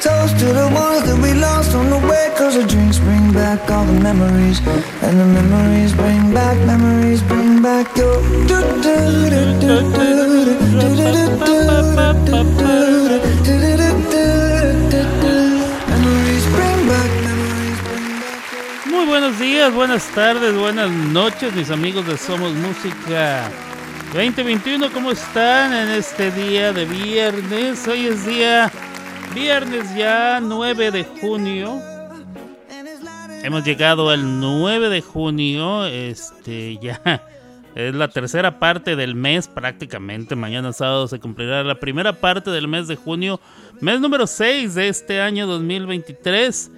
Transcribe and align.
Toast 0.00 0.38
to 0.38 0.46
the 0.46 0.68
ones 0.72 1.04
that 1.04 1.18
we 1.22 1.34
lost 1.34 1.74
on 1.74 1.90
the 1.90 1.98
way 2.08 2.32
Cause 2.38 2.54
the 2.56 2.66
drinks 2.66 2.98
bring 2.98 3.32
back 3.32 3.70
all 3.70 3.84
the 3.84 4.00
memories 4.00 4.58
And 5.02 5.20
the 5.20 5.26
memories 5.26 5.92
bring 5.92 6.32
back, 6.32 6.56
memories 6.66 7.22
bring 7.22 7.60
back 7.62 7.94
your 7.96 8.16
Muy 18.86 19.06
buenos 19.06 19.38
días, 19.38 19.72
buenas 19.74 20.04
tardes, 20.14 20.54
buenas 20.54 20.90
noches, 20.90 21.54
mis 21.54 21.70
amigos 21.70 22.06
de 22.06 22.16
Somos 22.16 22.52
Música 22.54 23.50
2021. 24.12 24.92
¿Cómo 24.92 25.12
están 25.12 25.72
en 25.72 25.90
este 25.90 26.30
día 26.32 26.72
de 26.72 26.84
viernes? 26.84 27.86
Hoy 27.86 28.06
es 28.06 28.26
día 28.26 28.70
viernes 29.34 29.94
ya 29.94 30.40
9 30.40 30.90
de 30.90 31.04
junio. 31.04 31.80
Hemos 33.42 33.64
llegado 33.64 34.10
al 34.10 34.40
9 34.40 34.88
de 34.88 35.00
junio. 35.00 35.86
Este 35.86 36.78
ya 36.78 37.22
es 37.74 37.94
la 37.94 38.08
tercera 38.08 38.58
parte 38.58 38.96
del 38.96 39.14
mes 39.14 39.48
prácticamente. 39.48 40.36
Mañana 40.36 40.72
sábado 40.72 41.08
se 41.08 41.20
cumplirá 41.20 41.62
la 41.64 41.78
primera 41.80 42.12
parte 42.12 42.50
del 42.50 42.68
mes 42.68 42.88
de 42.88 42.96
junio. 42.96 43.40
Mes 43.80 44.00
número 44.00 44.26
6 44.26 44.74
de 44.74 44.88
este 44.88 45.20
año 45.20 45.46
2023. 45.46 46.70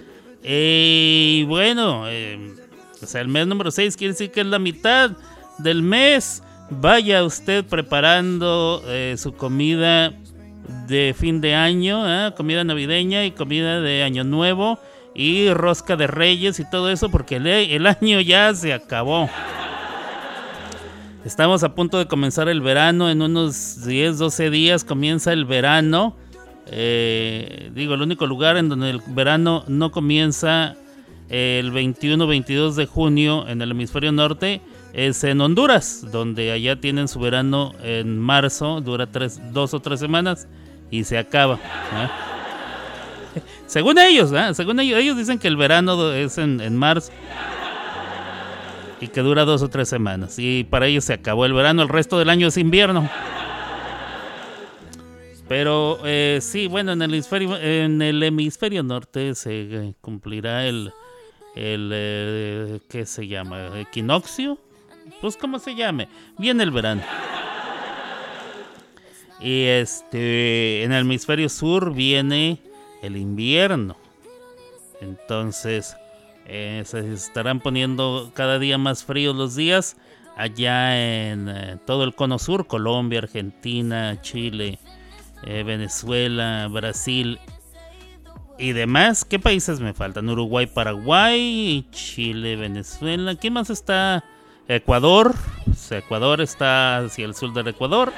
Eh, 0.43 1.37
y 1.39 1.43
bueno, 1.45 2.05
eh, 2.07 2.53
o 3.01 3.05
sea, 3.05 3.21
el 3.21 3.27
mes 3.27 3.47
número 3.47 3.71
6 3.71 3.97
quiere 3.97 4.13
decir 4.13 4.31
que 4.31 4.41
es 4.41 4.47
la 4.47 4.59
mitad 4.59 5.11
del 5.57 5.81
mes. 5.81 6.43
Vaya 6.69 7.23
usted 7.23 7.65
preparando 7.65 8.81
eh, 8.87 9.15
su 9.17 9.33
comida 9.33 10.13
de 10.87 11.15
fin 11.17 11.41
de 11.41 11.55
año, 11.55 12.03
¿eh? 12.07 12.33
comida 12.35 12.63
navideña 12.63 13.25
y 13.25 13.31
comida 13.31 13.81
de 13.81 14.03
año 14.03 14.23
nuevo 14.23 14.79
y 15.15 15.51
rosca 15.53 15.95
de 15.95 16.07
reyes 16.07 16.59
y 16.59 16.69
todo 16.69 16.89
eso 16.89 17.09
porque 17.09 17.37
el, 17.37 17.47
el 17.47 17.85
año 17.87 18.19
ya 18.21 18.53
se 18.53 18.73
acabó. 18.73 19.29
Estamos 21.25 21.63
a 21.63 21.73
punto 21.73 21.99
de 21.99 22.07
comenzar 22.07 22.49
el 22.49 22.59
verano, 22.59 23.09
en 23.09 23.21
unos 23.21 23.85
10, 23.85 24.17
12 24.17 24.49
días 24.49 24.83
comienza 24.83 25.31
el 25.31 25.45
verano. 25.45 26.17
Eh, 26.67 27.71
digo, 27.73 27.93
el 27.93 28.01
único 28.01 28.25
lugar 28.27 28.57
en 28.57 28.67
donde 28.67 28.89
el 28.89 29.01
verano 29.07 29.63
no 29.67 29.91
comienza 29.91 30.75
el 31.29 31.71
21-22 31.71 32.73
de 32.73 32.85
junio 32.85 33.47
en 33.47 33.61
el 33.61 33.71
hemisferio 33.71 34.11
norte 34.11 34.61
es 34.93 35.23
en 35.23 35.41
Honduras, 35.41 36.05
donde 36.11 36.51
allá 36.51 36.79
tienen 36.79 37.07
su 37.07 37.19
verano 37.19 37.73
en 37.83 38.19
marzo, 38.19 38.79
dura 38.79 39.07
tres, 39.07 39.41
dos 39.51 39.73
o 39.73 39.79
tres 39.79 39.99
semanas 39.99 40.47
y 40.91 41.03
se 41.03 41.17
acaba. 41.17 41.55
¿eh? 41.55 43.39
Según 43.65 43.97
ellos, 43.97 44.31
¿eh? 44.31 44.53
según 44.53 44.79
ellos, 44.79 44.99
ellos 44.99 45.17
dicen 45.17 45.39
que 45.39 45.47
el 45.47 45.57
verano 45.57 46.13
es 46.13 46.37
en, 46.37 46.61
en, 46.61 46.77
marzo 46.77 47.11
y 49.01 49.07
que 49.07 49.21
dura 49.21 49.45
dos 49.45 49.63
o 49.63 49.69
tres 49.69 49.89
semanas. 49.89 50.37
Y 50.37 50.63
para 50.63 50.85
ellos 50.85 51.03
se 51.05 51.13
acabó 51.13 51.45
el 51.45 51.53
verano, 51.53 51.81
el 51.81 51.89
resto 51.89 52.19
del 52.19 52.29
año 52.29 52.47
es 52.47 52.57
invierno. 52.57 53.09
Pero 55.47 55.99
eh, 56.05 56.39
sí, 56.41 56.67
bueno, 56.67 56.93
en 56.93 57.01
el 57.01 57.13
hemisferio, 57.13 57.57
en 57.57 58.01
el 58.01 58.23
hemisferio 58.23 58.81
norte 58.81 59.35
se 59.35 59.61
eh, 59.61 59.93
cumplirá 60.01 60.65
el, 60.65 60.91
el 61.55 61.91
eh, 61.93 62.79
¿qué 62.89 63.05
se 63.05 63.27
llama? 63.27 63.79
Equinoccio. 63.79 64.57
Pues 65.23 65.37
como 65.37 65.57
se 65.57 65.73
llame. 65.73 66.09
Viene 66.37 66.63
el 66.63 66.71
verano. 66.71 67.01
Y 69.39 69.63
este, 69.63 70.83
en 70.83 70.91
el 70.91 71.03
hemisferio 71.05 71.47
sur 71.47 71.93
viene 71.93 72.59
el 73.01 73.15
invierno. 73.15 73.95
Entonces, 74.99 75.95
eh, 76.45 76.83
se 76.85 77.13
estarán 77.13 77.61
poniendo 77.61 78.31
cada 78.33 78.59
día 78.59 78.77
más 78.77 79.05
fríos 79.05 79.33
los 79.33 79.55
días. 79.55 79.95
Allá 80.35 81.31
en 81.31 81.47
eh, 81.47 81.77
todo 81.85 82.03
el 82.03 82.15
cono 82.15 82.37
sur, 82.37 82.67
Colombia, 82.67 83.19
Argentina, 83.19 84.19
Chile, 84.21 84.77
eh, 85.45 85.63
Venezuela, 85.63 86.67
Brasil 86.69 87.39
y 88.59 88.73
demás. 88.73 89.23
¿Qué 89.23 89.39
países 89.39 89.79
me 89.79 89.93
faltan? 89.93 90.27
Uruguay, 90.27 90.65
Paraguay, 90.67 91.87
Chile, 91.91 92.57
Venezuela. 92.57 93.35
¿Qué 93.35 93.49
más 93.49 93.69
está? 93.69 94.25
Ecuador. 94.67 95.35
Ecuador 95.89 96.41
está 96.41 96.97
hacia 96.97 97.25
el 97.25 97.35
sur 97.35 97.53
del 97.53 97.67
Ecuador. 97.67 98.11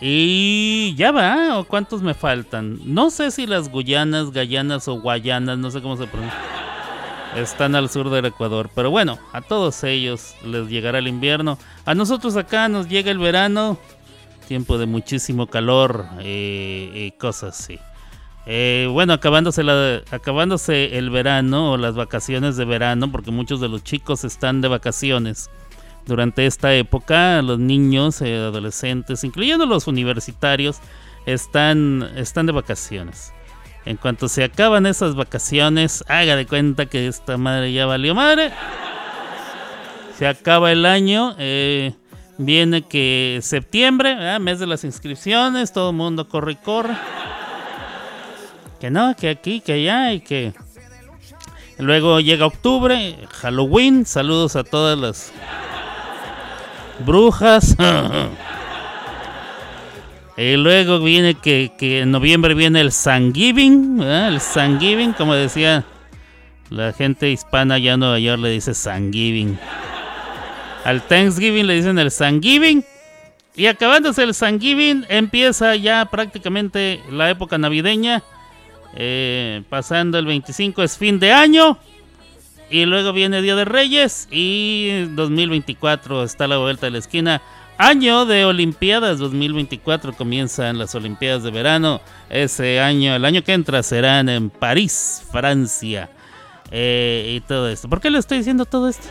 Y 0.00 0.94
ya 0.96 1.12
va, 1.12 1.58
¿o 1.58 1.64
cuántos 1.64 2.02
me 2.02 2.14
faltan? 2.14 2.80
No 2.84 3.10
sé 3.10 3.30
si 3.30 3.46
las 3.46 3.68
Guyanas, 3.68 4.32
Gayanas 4.32 4.88
o 4.88 5.00
Guayanas, 5.00 5.58
no 5.58 5.70
sé 5.70 5.80
cómo 5.80 5.96
se 5.96 6.06
pronuncia. 6.06 6.40
Están 7.36 7.74
al 7.76 7.88
sur 7.88 8.10
del 8.10 8.26
Ecuador. 8.26 8.68
Pero 8.74 8.90
bueno, 8.90 9.18
a 9.32 9.40
todos 9.42 9.84
ellos 9.84 10.34
les 10.44 10.68
llegará 10.68 10.98
el 10.98 11.08
invierno. 11.08 11.56
A 11.84 11.94
nosotros 11.94 12.36
acá 12.36 12.68
nos 12.68 12.88
llega 12.88 13.10
el 13.10 13.18
verano. 13.18 13.78
Tiempo 14.48 14.76
de 14.76 14.86
muchísimo 14.86 15.46
calor 15.46 16.06
eh, 16.20 16.90
y 17.06 17.10
cosas 17.12 17.60
así. 17.60 17.78
Eh, 18.46 18.88
bueno, 18.90 19.12
acabándose, 19.12 19.62
la, 19.62 20.02
acabándose 20.10 20.98
el 20.98 21.10
verano 21.10 21.72
o 21.72 21.76
las 21.76 21.94
vacaciones 21.94 22.56
de 22.56 22.64
verano, 22.64 23.10
porque 23.12 23.30
muchos 23.30 23.60
de 23.60 23.68
los 23.68 23.84
chicos 23.84 24.24
están 24.24 24.60
de 24.60 24.68
vacaciones 24.68 25.50
durante 26.06 26.46
esta 26.46 26.74
época. 26.74 27.40
Los 27.42 27.58
niños, 27.58 28.20
eh, 28.20 28.36
adolescentes, 28.36 29.22
incluyendo 29.24 29.66
los 29.66 29.86
universitarios, 29.86 30.78
están, 31.26 32.10
están 32.16 32.46
de 32.46 32.52
vacaciones. 32.52 33.32
En 33.84 33.96
cuanto 33.96 34.28
se 34.28 34.44
acaban 34.44 34.86
esas 34.86 35.14
vacaciones, 35.14 36.04
haga 36.08 36.36
de 36.36 36.46
cuenta 36.46 36.86
que 36.86 37.08
esta 37.08 37.36
madre 37.36 37.72
ya 37.72 37.86
valió 37.86 38.14
madre. 38.14 38.52
Se 40.16 40.26
acaba 40.26 40.70
el 40.70 40.86
año. 40.86 41.34
Eh, 41.38 41.92
viene 42.38 42.82
que 42.82 43.40
septiembre, 43.42 44.14
¿verdad? 44.14 44.40
mes 44.40 44.58
de 44.58 44.66
las 44.66 44.84
inscripciones, 44.84 45.72
todo 45.72 45.90
el 45.90 45.96
mundo 45.96 46.28
corre 46.28 46.52
y 46.52 46.56
corre. 46.56 46.94
Que 48.82 48.90
no, 48.90 49.14
que 49.14 49.28
aquí, 49.28 49.60
que 49.60 49.74
allá 49.74 50.12
y 50.12 50.18
que... 50.18 50.52
Luego 51.78 52.18
llega 52.18 52.46
octubre, 52.46 53.16
Halloween, 53.30 54.04
saludos 54.04 54.56
a 54.56 54.64
todas 54.64 54.98
las 54.98 55.32
brujas. 57.06 57.76
y 60.36 60.56
luego 60.56 60.98
viene 60.98 61.36
que, 61.36 61.70
que, 61.78 62.00
en 62.00 62.10
noviembre 62.10 62.54
viene 62.54 62.80
el 62.80 62.90
Thanksgiving, 62.92 63.98
¿verdad? 63.98 64.30
el 64.30 64.40
Thanksgiving, 64.40 65.12
como 65.12 65.36
decía 65.36 65.84
la 66.68 66.92
gente 66.92 67.30
hispana 67.30 67.78
ya 67.78 67.92
en 67.92 68.00
Nueva 68.00 68.18
York 68.18 68.42
le 68.42 68.50
dice 68.50 68.72
Thanksgiving. 68.74 69.60
Al 70.84 71.02
Thanksgiving 71.02 71.68
le 71.68 71.76
dicen 71.76 72.00
el 72.00 72.12
Thanksgiving. 72.12 72.84
Y 73.54 73.66
acabándose 73.66 74.24
el 74.24 74.34
Thanksgiving, 74.34 75.04
empieza 75.08 75.76
ya 75.76 76.04
prácticamente 76.06 77.00
la 77.12 77.30
época 77.30 77.58
navideña. 77.58 78.24
Eh, 78.94 79.62
pasando 79.68 80.18
el 80.18 80.26
25 80.26 80.82
es 80.82 80.98
fin 80.98 81.18
de 81.18 81.32
año. 81.32 81.78
Y 82.70 82.86
luego 82.86 83.12
viene 83.12 83.42
Día 83.42 83.54
de 83.54 83.64
Reyes. 83.64 84.28
Y 84.30 85.06
2024 85.14 86.24
está 86.24 86.46
la 86.48 86.58
vuelta 86.58 86.86
de 86.86 86.92
la 86.92 86.98
esquina. 86.98 87.42
Año 87.78 88.26
de 88.26 88.44
Olimpiadas 88.44 89.18
2024 89.18 90.12
comienzan 90.12 90.78
las 90.78 90.94
Olimpiadas 90.94 91.42
de 91.42 91.50
verano. 91.50 92.00
Ese 92.30 92.80
año, 92.80 93.14
el 93.14 93.24
año 93.24 93.42
que 93.42 93.52
entra 93.52 93.82
serán 93.82 94.28
en 94.28 94.50
París, 94.50 95.22
Francia. 95.30 96.10
Eh, 96.70 97.34
y 97.36 97.40
todo 97.40 97.68
esto. 97.68 97.88
¿Por 97.88 98.00
qué 98.00 98.10
le 98.10 98.18
estoy 98.18 98.38
diciendo 98.38 98.64
todo 98.64 98.88
esto? 98.88 99.08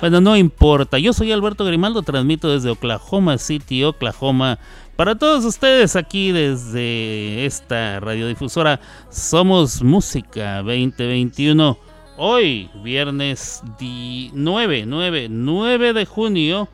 Bueno, 0.00 0.20
no 0.20 0.36
importa. 0.36 0.98
Yo 0.98 1.12
soy 1.12 1.32
Alberto 1.32 1.64
Grimaldo, 1.64 2.02
transmito 2.02 2.52
desde 2.52 2.70
Oklahoma 2.70 3.36
City, 3.36 3.82
Oklahoma. 3.84 4.58
Para 4.98 5.14
todos 5.14 5.44
ustedes 5.44 5.94
aquí 5.94 6.32
desde 6.32 7.46
esta 7.46 8.00
radiodifusora 8.00 8.80
Somos 9.10 9.80
Música 9.80 10.56
2021. 10.56 11.78
Hoy, 12.16 12.68
viernes 12.82 13.62
9, 13.78 14.86
9, 14.88 15.28
9 15.30 15.92
de 15.92 16.04
junio. 16.04 16.68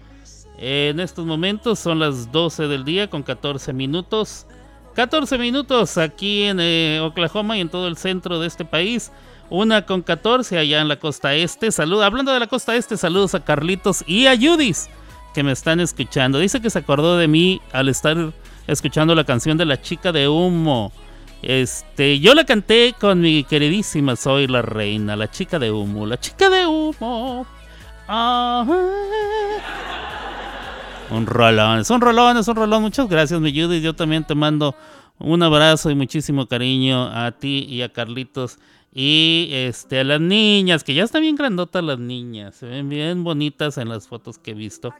En 0.56 1.00
estos 1.00 1.26
momentos 1.26 1.79
son 1.79 1.99
las 1.99 2.32
12 2.32 2.67
del 2.67 2.87
día 2.87 3.11
con 3.11 3.23
14 3.23 3.75
minutos. 3.75 4.47
14 4.94 5.37
minutos 5.37 5.99
aquí 5.99 6.44
en 6.44 6.61
eh, 6.61 7.00
Oklahoma 7.03 7.59
y 7.59 7.61
en 7.61 7.69
todo 7.69 7.88
el 7.88 7.99
centro 7.99 8.41
de 8.41 8.47
este 8.47 8.65
país. 8.65 9.12
Una 9.50 9.85
con 9.85 10.00
14 10.00 10.56
allá 10.56 10.81
en 10.81 10.88
la 10.88 10.99
costa 10.99 11.35
este. 11.35 11.70
Salud, 11.70 12.03
hablando 12.03 12.32
de 12.32 12.41
la 12.41 12.47
costa 12.47 12.75
este, 12.75 12.97
saludos 12.97 13.35
a 13.35 13.44
Carlitos 13.44 14.03
y 14.06 14.29
a 14.29 14.35
Judis 14.35 14.88
que 15.35 15.43
me 15.43 15.53
están 15.53 15.81
escuchando. 15.81 16.39
Dice 16.39 16.63
que 16.63 16.71
se 16.71 16.79
acordó 16.79 17.19
de 17.19 17.29
mí 17.29 17.61
al 17.73 17.89
estar 17.89 18.33
escuchando 18.67 19.15
la 19.15 19.25
canción 19.25 19.59
de 19.59 19.65
la 19.67 19.81
chica 19.81 20.13
de 20.13 20.29
humo. 20.29 20.93
Este, 21.43 22.21
yo 22.21 22.35
la 22.35 22.45
canté 22.45 22.95
con 22.99 23.21
mi 23.21 23.45
queridísima 23.45 24.17
Soy 24.17 24.47
la 24.47 24.63
Reina, 24.63 25.15
la 25.15 25.31
chica 25.31 25.59
de 25.59 25.71
humo, 25.71 26.07
la 26.07 26.19
chica 26.19 26.49
de 26.49 26.67
humo. 26.67 27.47
Ah, 28.09 28.65
Un 31.11 31.27
rolón, 31.27 31.81
es 31.81 31.91
un 31.91 32.01
rolón, 32.01 32.39
es 32.39 32.49
un 32.49 32.57
rolón. 32.57 32.83
Muchas 32.83 33.09
gracias, 33.09 33.41
mi 33.41 33.53
Judy. 33.53 33.83
Yo 33.83 33.95
también 33.95 34.25
te 34.25 34.35
mando 34.35 34.75
un 35.19 35.43
abrazo 35.43 35.91
y 35.91 35.95
muchísimo 35.95 36.47
cariño 36.47 37.05
a 37.13 37.33
ti 37.33 37.67
y 37.69 37.83
a 37.83 37.93
Carlitos. 37.93 38.59
Y 38.97 39.49
este, 39.51 40.01
a 40.01 40.05
las 40.05 40.21
niñas, 40.21 40.85
que 40.85 40.95
ya 40.95 41.03
están 41.03 41.23
bien 41.23 41.35
grandotas 41.35 41.83
las 41.83 41.99
niñas. 41.99 42.55
Se 42.55 42.67
ven 42.67 42.89
bien 42.89 43.25
bonitas 43.25 43.77
en 43.77 43.89
las 43.89 44.07
fotos 44.07 44.39
que 44.39 44.53
he 44.53 44.55
visto. 44.55 44.95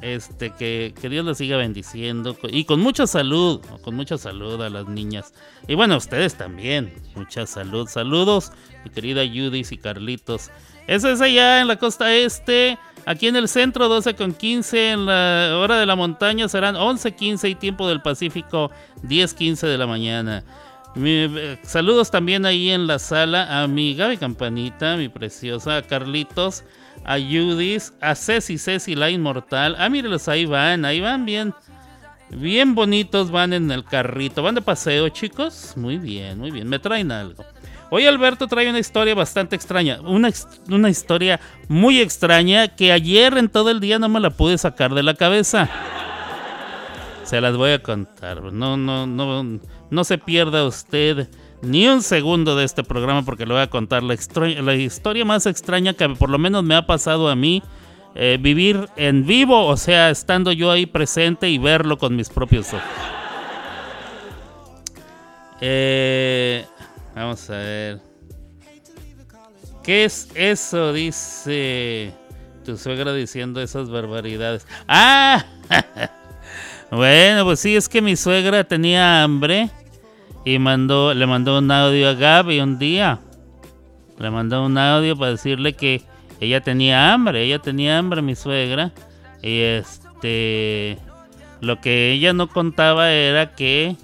Este, 0.00 0.50
que, 0.50 0.94
que 1.00 1.08
Dios 1.08 1.24
les 1.24 1.38
siga 1.38 1.56
bendiciendo. 1.56 2.36
Y 2.48 2.64
con 2.64 2.80
mucha 2.80 3.06
salud, 3.06 3.60
con 3.82 3.94
mucha 3.94 4.18
salud 4.18 4.60
a 4.60 4.68
las 4.70 4.86
niñas. 4.86 5.32
Y 5.66 5.74
bueno, 5.74 5.94
a 5.94 5.98
ustedes 5.98 6.36
también. 6.36 6.92
Mucha 7.14 7.46
salud. 7.46 7.88
Saludos, 7.88 8.52
mi 8.84 8.90
querida 8.90 9.22
Judith 9.26 9.72
y 9.72 9.78
Carlitos. 9.78 10.50
Eso 10.86 11.08
es 11.08 11.20
allá 11.20 11.60
en 11.60 11.68
la 11.68 11.76
costa 11.76 12.14
este. 12.14 12.78
Aquí 13.06 13.28
en 13.28 13.36
el 13.36 13.48
centro 13.48 13.88
12 13.88 14.14
con 14.14 14.32
15, 14.32 14.90
en 14.92 15.06
la 15.06 15.58
hora 15.58 15.78
de 15.78 15.86
la 15.86 15.94
montaña 15.94 16.48
serán 16.48 16.74
11.15 16.74 17.50
y 17.50 17.54
tiempo 17.54 17.86
del 17.86 18.00
Pacífico 18.00 18.70
10.15 19.02 19.66
de 19.66 19.78
la 19.78 19.86
mañana. 19.86 20.44
Eh, 20.96 21.58
saludos 21.62 22.10
también 22.10 22.46
ahí 22.46 22.70
en 22.70 22.86
la 22.86 22.98
sala 22.98 23.62
a 23.62 23.66
mi 23.66 23.94
Gaby 23.94 24.16
Campanita, 24.16 24.96
mi 24.96 25.08
preciosa, 25.08 25.82
Carlitos, 25.82 26.64
a 27.04 27.18
Judith, 27.18 27.92
a 28.00 28.14
Ceci 28.14 28.58
Ceci 28.58 28.94
la 28.94 29.10
Inmortal. 29.10 29.76
Ah, 29.78 29.88
mírenlos, 29.88 30.28
ahí 30.28 30.46
van, 30.46 30.84
ahí 30.84 31.00
van 31.00 31.24
bien. 31.24 31.54
Bien 32.30 32.74
bonitos 32.74 33.30
van 33.30 33.52
en 33.52 33.70
el 33.70 33.84
carrito. 33.84 34.42
¿Van 34.42 34.54
de 34.54 34.62
paseo, 34.62 35.08
chicos? 35.10 35.74
Muy 35.76 35.98
bien, 35.98 36.38
muy 36.38 36.50
bien. 36.50 36.68
Me 36.68 36.78
traen 36.78 37.12
algo. 37.12 37.44
Hoy 37.90 38.06
Alberto 38.06 38.48
trae 38.48 38.68
una 38.68 38.78
historia 38.78 39.14
bastante 39.14 39.54
extraña. 39.54 40.00
Una, 40.00 40.30
una 40.68 40.90
historia 40.90 41.38
muy 41.68 42.00
extraña 42.00 42.68
que 42.68 42.90
ayer 42.90 43.36
en 43.36 43.48
todo 43.48 43.70
el 43.70 43.78
día 43.78 43.98
no 43.98 44.08
me 44.08 44.20
la 44.20 44.30
pude 44.30 44.58
sacar 44.58 44.94
de 44.94 45.02
la 45.02 45.14
cabeza. 45.14 45.68
Se 47.22 47.40
las 47.40 47.56
voy 47.56 47.72
a 47.72 47.82
contar. 47.82 48.52
No, 48.52 48.76
no, 48.76 49.06
no, 49.06 49.60
no 49.90 50.04
se 50.04 50.18
pierda 50.18 50.66
usted 50.66 51.28
ni 51.64 51.88
un 51.88 52.02
segundo 52.02 52.56
de 52.56 52.64
este 52.64 52.82
programa 52.82 53.22
porque 53.22 53.46
le 53.46 53.54
voy 53.54 53.62
a 53.62 53.70
contar 53.70 54.02
la, 54.02 54.16
la 54.62 54.74
historia 54.74 55.24
más 55.24 55.46
extraña 55.46 55.94
que 55.94 56.08
por 56.10 56.30
lo 56.30 56.38
menos 56.38 56.62
me 56.64 56.74
ha 56.74 56.86
pasado 56.86 57.28
a 57.28 57.36
mí. 57.36 57.62
Eh, 58.16 58.38
vivir 58.40 58.88
en 58.94 59.26
vivo, 59.26 59.66
o 59.66 59.76
sea, 59.76 60.08
estando 60.08 60.52
yo 60.52 60.70
ahí 60.70 60.86
presente 60.86 61.48
y 61.48 61.58
verlo 61.58 61.98
con 61.98 62.14
mis 62.14 62.28
propios 62.28 62.72
ojos. 62.72 62.86
Eh, 65.60 66.64
Vamos 67.14 67.48
a 67.48 67.56
ver. 67.58 68.00
¿Qué 69.84 70.04
es 70.04 70.28
eso? 70.34 70.92
Dice 70.92 72.12
tu 72.64 72.76
suegra 72.76 73.12
diciendo 73.12 73.60
esas 73.60 73.88
barbaridades. 73.88 74.66
¡Ah! 74.88 75.44
bueno, 76.90 77.44
pues 77.44 77.60
sí, 77.60 77.76
es 77.76 77.88
que 77.88 78.02
mi 78.02 78.16
suegra 78.16 78.64
tenía 78.64 79.22
hambre 79.22 79.70
y 80.44 80.58
mandó, 80.58 81.14
le 81.14 81.26
mandó 81.26 81.58
un 81.58 81.70
audio 81.70 82.10
a 82.10 82.14
Gaby 82.14 82.60
un 82.60 82.78
día. 82.78 83.20
Le 84.18 84.30
mandó 84.30 84.64
un 84.64 84.78
audio 84.78 85.16
para 85.16 85.32
decirle 85.32 85.74
que 85.74 86.02
ella 86.40 86.60
tenía 86.60 87.12
hambre, 87.12 87.44
ella 87.44 87.58
tenía 87.58 87.98
hambre, 87.98 88.22
mi 88.22 88.34
suegra. 88.34 88.92
Y 89.42 89.60
este, 89.60 90.98
lo 91.60 91.80
que 91.80 92.12
ella 92.12 92.32
no 92.32 92.48
contaba 92.48 93.10
era 93.10 93.54
que 93.54 93.96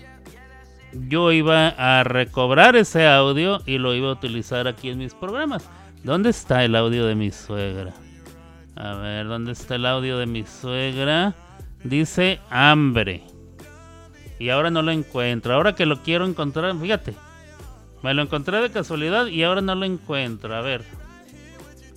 yo 0.92 1.30
iba 1.32 1.68
a 1.68 2.04
recobrar 2.04 2.74
ese 2.76 3.06
audio 3.06 3.60
y 3.66 3.78
lo 3.78 3.94
iba 3.94 4.08
a 4.08 4.12
utilizar 4.12 4.66
aquí 4.66 4.90
en 4.90 4.98
mis 4.98 5.14
programas. 5.14 5.68
¿Dónde 6.02 6.30
está 6.30 6.64
el 6.64 6.74
audio 6.74 7.06
de 7.06 7.14
mi 7.14 7.30
suegra? 7.30 7.92
A 8.76 8.94
ver, 8.94 9.26
¿dónde 9.28 9.52
está 9.52 9.74
el 9.74 9.84
audio 9.84 10.16
de 10.18 10.26
mi 10.26 10.44
suegra? 10.44 11.34
Dice 11.84 12.40
hambre. 12.48 13.24
Y 14.40 14.48
ahora 14.48 14.70
no 14.70 14.80
lo 14.80 14.90
encuentro. 14.90 15.54
Ahora 15.54 15.74
que 15.74 15.84
lo 15.84 16.02
quiero 16.02 16.24
encontrar, 16.24 16.74
fíjate. 16.74 17.14
Me 18.02 18.14
lo 18.14 18.22
encontré 18.22 18.58
de 18.62 18.70
casualidad 18.70 19.26
y 19.26 19.42
ahora 19.44 19.60
no 19.60 19.74
lo 19.74 19.84
encuentro. 19.84 20.56
A 20.56 20.62
ver. 20.62 20.82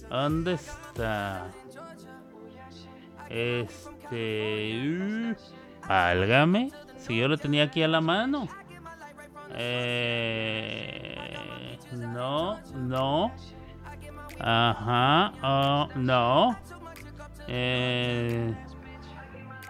¿Dónde 0.10 0.56
está? 0.56 1.48
Este... 3.30 3.78
álgame. 5.88 6.70
Si 6.98 7.18
yo 7.18 7.30
lo 7.30 7.38
tenía 7.38 7.64
aquí 7.64 7.82
a 7.82 7.88
la 7.88 8.02
mano. 8.02 8.50
Eh, 9.56 11.16
no, 11.94 12.60
no. 12.76 13.32
Ajá, 14.40 15.32
oh, 15.42 15.88
no. 15.96 16.60
Eh. 17.48 18.54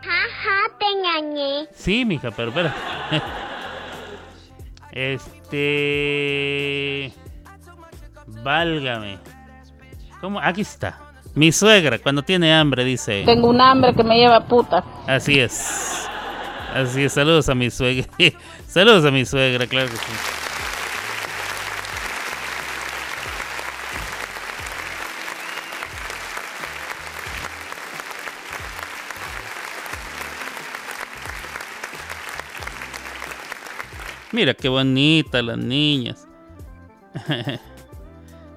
Jaja, 0.04 0.70
te 0.78 0.86
engañé. 0.86 1.68
Sí, 1.74 2.04
mija, 2.04 2.32
pero 2.32 2.50
espera. 2.50 2.76
este. 4.92 5.64
Válgame. 8.44 9.20
¿Cómo? 10.20 10.40
Aquí 10.40 10.62
está. 10.62 11.00
Mi 11.36 11.52
suegra, 11.52 11.98
cuando 12.00 12.22
tiene 12.22 12.54
hambre, 12.54 12.84
dice. 12.84 13.24
Tengo 13.26 13.50
un 13.50 13.60
hambre 13.62 13.96
que 13.96 14.04
me 14.04 14.18
lleva 14.18 14.46
puta. 14.46 14.84
Así 15.08 15.40
es. 15.40 16.08
Así 16.74 17.06
es. 17.06 17.14
Saludos 17.14 17.48
a 17.50 17.56
mi 17.56 17.70
suegra. 17.72 18.06
Saludos 18.68 19.06
a 19.06 19.12
mi 19.12 19.26
suegra, 19.26 19.66
claro 19.68 19.90
que 19.90 19.96
sí. 19.98 20.43
Mira 34.44 34.56
qué 34.56 34.68
bonita 34.68 35.42
las 35.42 35.58
niñas. 35.58 36.28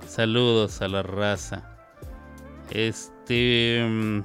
Saludos 0.09 0.83
a 0.83 0.89
la 0.89 1.05
raza. 1.05 1.63
Este... 2.73 3.87
Mm, 3.89 4.25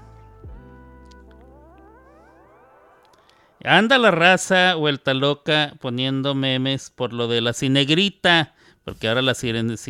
Anda 3.64 4.00
la 4.00 4.10
raza 4.10 4.74
vuelta 4.74 5.14
loca 5.14 5.76
poniendo 5.80 6.34
memes 6.34 6.90
por 6.90 7.14
lo 7.14 7.28
de 7.28 7.42
la 7.42 7.54
cinegrita. 7.54 8.56
Porque 8.84 9.08
ahora 9.08 9.22
la 9.22 9.36
sirenita 9.36 9.86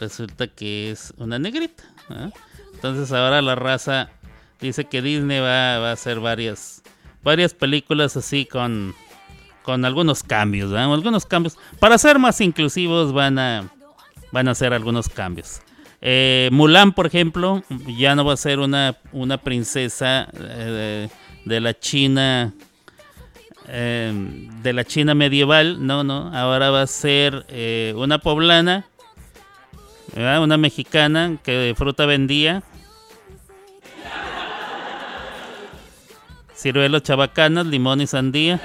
resulta 0.00 0.48
que 0.48 0.90
es 0.90 1.14
una 1.18 1.38
negrita. 1.38 1.84
Entonces 2.74 3.12
ahora 3.12 3.40
la 3.42 3.54
raza 3.54 4.10
dice 4.60 4.86
que 4.86 5.02
Disney 5.02 5.38
va, 5.38 5.76
a 5.76 5.92
hacer 5.92 6.18
varias, 6.18 6.82
varias 7.22 7.54
películas 7.54 8.16
así 8.16 8.44
con, 8.44 8.92
con 9.66 9.84
algunos 9.84 10.22
cambios. 10.22 10.72
Algunos 10.72 11.26
cambios. 11.26 11.58
Para 11.80 11.98
ser 11.98 12.20
más 12.20 12.40
inclusivos 12.40 13.12
van 13.12 13.36
a, 13.36 13.68
van 14.30 14.46
a 14.46 14.52
hacer 14.52 14.72
algunos 14.72 15.08
cambios. 15.08 15.60
Eh, 16.00 16.48
Mulan, 16.52 16.92
por 16.92 17.06
ejemplo, 17.06 17.64
ya 17.98 18.14
no 18.14 18.24
va 18.24 18.34
a 18.34 18.36
ser 18.36 18.60
una, 18.60 18.96
una 19.10 19.38
princesa. 19.38 20.28
Eh, 20.38 21.08
de 21.44 21.60
la 21.60 21.78
China 21.78 22.52
eh, 23.68 24.12
de 24.62 24.72
la 24.72 24.84
China 24.84 25.14
medieval, 25.14 25.84
no, 25.84 26.02
no, 26.02 26.34
ahora 26.36 26.70
va 26.70 26.82
a 26.82 26.86
ser 26.88 27.46
una 27.94 28.18
poblana, 28.18 28.86
una 30.16 30.56
mexicana 30.56 31.36
que 31.44 31.72
fruta 31.76 32.04
vendía, 32.04 32.64
ciruelos 36.56 37.04
chabacanas, 37.04 37.66
limón 37.66 38.00
y 38.00 38.08
sandía. 38.08 38.60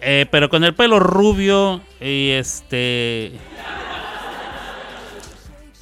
Eh, 0.00 0.26
pero 0.30 0.48
con 0.48 0.64
el 0.64 0.74
pelo 0.74 1.00
rubio 1.00 1.80
y 2.00 2.30
este 2.30 3.32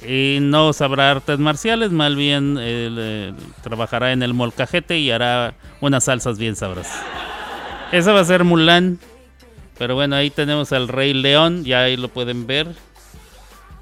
y 0.07 0.39
no 0.41 0.73
sabrá 0.73 1.11
artes 1.11 1.37
marciales, 1.37 1.91
más 1.91 2.15
bien 2.15 2.57
eh, 2.59 3.33
trabajará 3.61 4.13
en 4.13 4.23
el 4.23 4.33
molcajete 4.33 4.97
y 4.97 5.11
hará 5.11 5.55
unas 5.81 6.05
salsas 6.05 6.37
bien 6.37 6.55
sabrosas. 6.55 7.03
Esa 7.91 8.13
va 8.13 8.21
a 8.21 8.25
ser 8.25 8.43
Mulan. 8.43 8.99
Pero 9.77 9.95
bueno, 9.95 10.15
ahí 10.15 10.29
tenemos 10.29 10.71
al 10.71 10.87
Rey 10.87 11.13
León, 11.13 11.63
ya 11.63 11.81
ahí 11.81 11.97
lo 11.97 12.07
pueden 12.07 12.47
ver. 12.47 12.67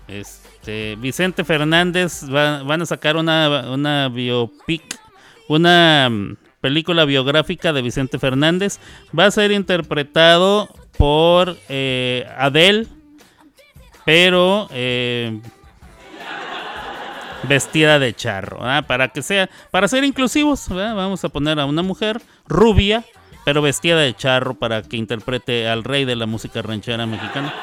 Este, 0.08 0.98
Vicente 0.98 1.44
Fernández 1.46 2.24
van 2.28 2.82
a 2.82 2.86
sacar 2.86 3.16
una, 3.16 3.70
una 3.72 4.10
biopic, 4.10 5.00
una 5.48 6.10
mm, 6.10 6.38
película 6.66 7.06
biográfica 7.06 7.74
de 7.74 7.84
Vicente 7.84 8.18
Fernández. 8.18 8.80
Va 9.18 9.28
a 9.28 9.32
ser 9.32 9.52
interpretado 9.52 10.68
por 10.98 11.56
eh, 11.70 12.28
Adele, 12.40 12.88
pero 14.04 14.68
eh, 14.72 15.40
vestida 17.44 18.00
de 18.00 18.16
charro, 18.16 18.62
para 18.88 19.10
que 19.10 19.22
sea, 19.22 19.48
para 19.70 19.88
ser 19.88 20.04
inclusivos, 20.06 20.68
vamos 20.70 21.24
a 21.24 21.30
poner 21.30 21.60
a 21.60 21.68
una 21.68 21.84
mujer 21.84 22.20
rubia, 22.48 23.06
pero 23.46 23.62
vestida 23.62 24.00
de 24.00 24.16
charro 24.16 24.56
para 24.56 24.82
que 24.82 24.98
interprete 24.98 25.68
al 25.68 25.84
rey 25.84 26.04
de 26.04 26.16
la 26.16 26.26
música 26.26 26.64
ranchera 26.64 27.06
mexicana. 27.06 27.54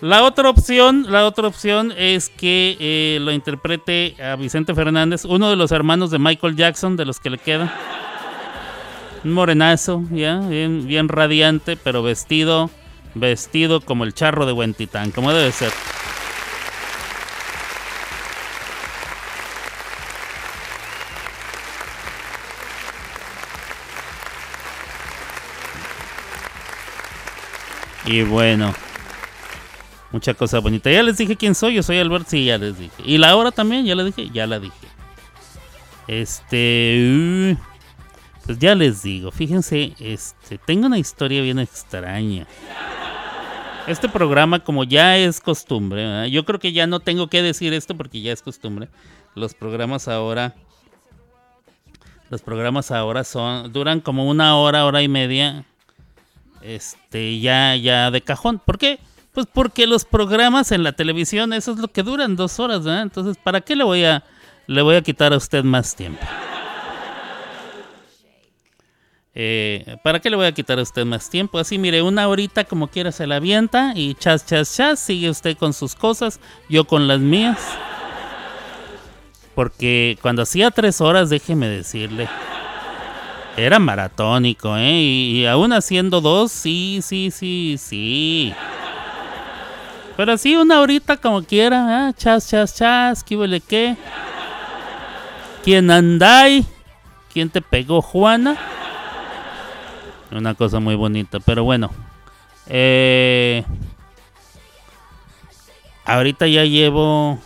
La 0.00 0.22
otra 0.22 0.48
opción, 0.48 1.06
la 1.08 1.26
otra 1.26 1.48
opción 1.48 1.92
es 1.96 2.28
que 2.28 2.76
eh, 2.78 3.18
lo 3.20 3.32
interprete 3.32 4.14
a 4.22 4.36
Vicente 4.36 4.72
Fernández, 4.72 5.24
uno 5.24 5.50
de 5.50 5.56
los 5.56 5.72
hermanos 5.72 6.12
de 6.12 6.20
Michael 6.20 6.54
Jackson, 6.54 6.96
de 6.96 7.04
los 7.04 7.18
que 7.18 7.30
le 7.30 7.38
quedan. 7.38 7.72
Un 9.24 9.32
morenazo, 9.32 10.04
ya, 10.12 10.38
bien, 10.38 10.86
bien 10.86 11.08
radiante, 11.08 11.76
pero 11.76 12.04
vestido, 12.04 12.70
vestido 13.14 13.80
como 13.80 14.04
el 14.04 14.14
charro 14.14 14.46
de 14.46 14.52
Huentitán, 14.52 15.10
como 15.10 15.32
debe 15.32 15.50
ser. 15.50 15.72
Y 28.06 28.22
bueno, 28.22 28.72
mucha 30.10 30.34
cosa 30.34 30.58
bonita. 30.60 30.90
Ya 30.90 31.02
les 31.02 31.16
dije 31.18 31.36
quién 31.36 31.54
soy, 31.54 31.74
yo 31.74 31.82
soy 31.82 31.98
Albert, 31.98 32.26
sí, 32.28 32.44
ya 32.44 32.58
les 32.58 32.78
dije. 32.78 33.02
Y 33.04 33.18
la 33.18 33.36
hora 33.36 33.50
también, 33.50 33.84
ya 33.84 33.94
la 33.94 34.04
dije, 34.04 34.30
ya 34.30 34.46
la 34.46 34.58
dije. 34.58 34.74
Este, 36.06 37.54
uh, 37.54 37.56
pues 38.46 38.58
ya 38.58 38.74
les 38.74 39.02
digo, 39.02 39.30
fíjense, 39.30 39.94
este, 39.98 40.58
tengo 40.58 40.86
una 40.86 40.98
historia 40.98 41.42
bien 41.42 41.58
extraña. 41.58 42.46
Este 43.86 44.08
programa, 44.08 44.60
como 44.60 44.84
ya 44.84 45.16
es 45.16 45.40
costumbre, 45.40 46.30
yo 46.30 46.44
creo 46.44 46.58
que 46.58 46.72
ya 46.72 46.86
no 46.86 47.00
tengo 47.00 47.28
que 47.28 47.42
decir 47.42 47.72
esto 47.72 47.96
porque 47.96 48.20
ya 48.20 48.32
es 48.32 48.42
costumbre. 48.42 48.88
Los 49.34 49.54
programas 49.54 50.08
ahora, 50.08 50.54
los 52.28 52.42
programas 52.42 52.90
ahora 52.90 53.24
son, 53.24 53.72
duran 53.72 54.00
como 54.00 54.28
una 54.28 54.56
hora, 54.56 54.84
hora 54.84 55.02
y 55.02 55.08
media 55.08 55.64
este, 56.62 57.40
ya, 57.40 57.76
ya 57.76 58.10
de 58.10 58.20
cajón. 58.20 58.58
¿Por 58.58 58.78
qué? 58.78 58.98
Pues 59.38 59.46
porque 59.52 59.86
los 59.86 60.04
programas 60.04 60.72
en 60.72 60.82
la 60.82 60.90
televisión, 60.90 61.52
eso 61.52 61.70
es 61.70 61.78
lo 61.78 61.86
que 61.86 62.02
duran 62.02 62.34
dos 62.34 62.58
horas, 62.58 62.82
¿verdad? 62.82 63.02
Entonces, 63.02 63.36
¿para 63.40 63.60
qué 63.60 63.76
le 63.76 63.84
voy 63.84 64.04
a, 64.04 64.24
le 64.66 64.82
voy 64.82 64.96
a 64.96 65.00
quitar 65.00 65.32
a 65.32 65.36
usted 65.36 65.62
más 65.62 65.94
tiempo? 65.94 66.26
Eh, 69.36 69.96
¿Para 70.02 70.18
qué 70.18 70.28
le 70.28 70.34
voy 70.34 70.46
a 70.46 70.50
quitar 70.50 70.80
a 70.80 70.82
usted 70.82 71.04
más 71.04 71.30
tiempo? 71.30 71.60
Así, 71.60 71.78
mire, 71.78 72.02
una 72.02 72.26
horita 72.26 72.64
como 72.64 72.88
quiera 72.88 73.12
se 73.12 73.28
la 73.28 73.36
avienta 73.36 73.92
y 73.94 74.16
chas, 74.16 74.44
chas, 74.44 74.74
chas, 74.74 74.98
sigue 74.98 75.30
usted 75.30 75.56
con 75.56 75.72
sus 75.72 75.94
cosas, 75.94 76.40
yo 76.68 76.84
con 76.84 77.06
las 77.06 77.20
mías. 77.20 77.60
Porque 79.54 80.18
cuando 80.20 80.42
hacía 80.42 80.72
tres 80.72 81.00
horas, 81.00 81.30
déjeme 81.30 81.68
decirle, 81.68 82.28
era 83.56 83.78
maratónico, 83.78 84.76
¿eh? 84.76 85.00
Y, 85.00 85.46
aún 85.46 85.72
haciendo 85.72 86.20
dos, 86.20 86.50
sí, 86.50 86.98
sí, 87.04 87.30
sí, 87.30 87.76
sí. 87.78 88.52
Pero 90.18 90.32
así 90.32 90.56
una 90.56 90.80
horita 90.80 91.16
como 91.16 91.44
quiera, 91.44 92.08
¿eh? 92.08 92.14
Chas, 92.16 92.48
chas, 92.48 92.74
chas, 92.74 93.22
¿qué 93.22 93.36
huele 93.36 93.60
qué? 93.60 93.96
¿Quién 95.62 95.88
andáis? 95.92 96.66
¿Quién 97.32 97.48
te 97.50 97.62
pegó, 97.62 98.02
Juana? 98.02 98.56
Una 100.32 100.56
cosa 100.56 100.80
muy 100.80 100.96
bonita, 100.96 101.38
pero 101.38 101.62
bueno. 101.62 101.92
Eh, 102.66 103.62
ahorita 106.04 106.48
ya 106.48 106.64
llevo... 106.64 107.38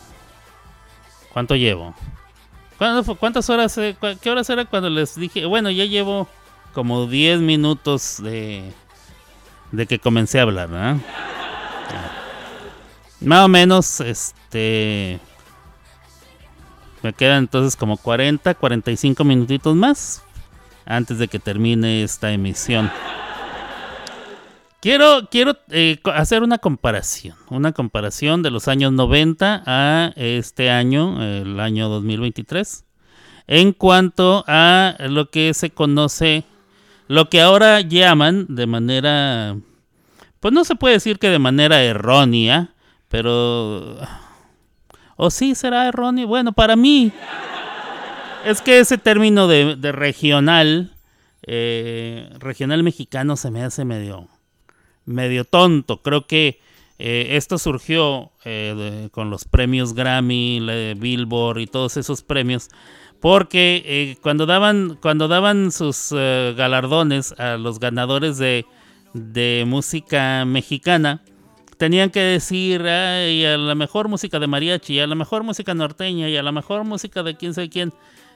¿Cuánto 1.35 1.57
llevo? 1.57 1.95
¿Cuántas 3.19 3.51
horas? 3.51 3.77
Eh, 3.77 3.95
¿Qué 4.23 4.31
horas 4.31 4.49
era 4.49 4.65
cuando 4.65 4.89
les 4.89 5.15
dije? 5.15 5.45
Bueno, 5.45 5.71
ya 5.71 5.85
llevo 5.85 6.27
como 6.73 7.07
10 7.07 7.41
minutos 7.41 8.17
de, 8.23 8.73
de 9.73 9.87
que 9.87 9.99
comencé 9.99 10.39
a 10.39 10.45
hablar, 10.45 10.71
¿verdad? 10.71 10.97
Más 13.25 13.45
o 13.45 13.49
menos, 13.49 14.01
este... 14.01 15.21
Me 17.03 17.13
quedan 17.13 17.39
entonces 17.39 17.75
como 17.75 17.97
40, 17.97 18.55
45 18.55 19.25
minutitos 19.25 19.75
más 19.75 20.23
antes 20.85 21.19
de 21.19 21.29
que 21.29 21.39
termine 21.39 22.05
esta 22.05 22.33
emisión. 22.33 22.91
Quiero, 24.81 25.29
quiero 25.31 25.57
eh, 25.71 26.01
hacer 26.13 26.43
una 26.43 26.59
comparación, 26.59 27.37
una 27.51 27.73
comparación 27.73 28.43
de 28.43 28.51
los 28.51 28.67
años 28.67 28.93
90 28.93 29.63
a 29.65 30.13
este 30.17 30.71
año, 30.71 31.23
el 31.23 31.61
año 31.61 31.89
2023, 31.89 32.85
en 33.47 33.73
cuanto 33.73 34.45
a 34.49 34.97
lo 35.09 35.31
que 35.31 35.55
se 35.55 35.71
conoce, 35.71 36.45
lo 37.07 37.29
que 37.31 37.41
ahora 37.41 37.81
llaman 37.81 38.47
de 38.49 38.67
manera, 38.67 39.57
pues 40.41 40.53
no 40.53 40.65
se 40.65 40.75
puede 40.75 40.95
decir 40.95 41.21
que 41.21 41.31
de 41.31 41.39
manera 41.39 41.83
errónea, 41.83 42.72
pero... 43.13 43.99
¿O 45.17 45.31
sí 45.31 45.55
será 45.55 45.87
erróneo? 45.87 46.27
Bueno, 46.27 46.53
para 46.53 46.77
mí 46.77 47.13
es 48.47 48.63
que 48.63 48.81
ese 48.81 48.97
término 48.97 49.47
de, 49.49 49.77
regional, 49.93 50.97
eh, 51.43 52.31
regional 52.39 52.83
mexicano 52.83 53.37
se 53.37 53.51
me 53.51 53.63
hace 53.63 53.85
medio 53.85 54.29
medio 55.05 55.45
tonto. 55.45 56.01
Creo 56.01 56.27
que 56.27 56.61
eh, 56.99 57.37
esto 57.37 57.59
surgió 57.59 58.33
eh, 58.47 59.11
con 59.13 59.29
los 59.29 59.45
premios 59.45 59.93
Grammy, 59.93 60.95
Billboard 60.97 61.59
y 61.59 61.67
todos 61.67 61.99
esos 61.99 62.23
premios. 62.23 62.71
Porque 63.21 64.17
cuando, 64.23 64.47
daban, 64.47 64.99
cuando 65.03 65.29
daban 65.29 65.71
sus 65.71 66.13
galardones 66.13 67.33
a 67.39 67.59
los 67.59 67.79
ganadores 67.79 68.39
de, 68.39 68.65
de 69.13 69.65
música 69.67 70.45
mexicana, 70.47 71.23
tenían 71.83 72.11
que 72.11 72.21
decir 72.21 72.81
y 72.83 73.45
a 73.45 73.59
la 73.59 73.75
mejor 73.75 74.07
música 74.07 74.39
de 74.39 74.47
mariachi, 74.47 75.01
a 75.01 75.07
la 75.09 75.17
mejor 75.17 75.43
música 75.43 75.75
norteña 75.75 76.29
y 76.29 76.37
a 76.37 76.43
la 76.45 76.53
mejor 76.53 76.85
música 76.85 77.25
de 77.25 77.37
quién 77.37 77.55
sabe 77.55 77.71
quién. 77.71 77.93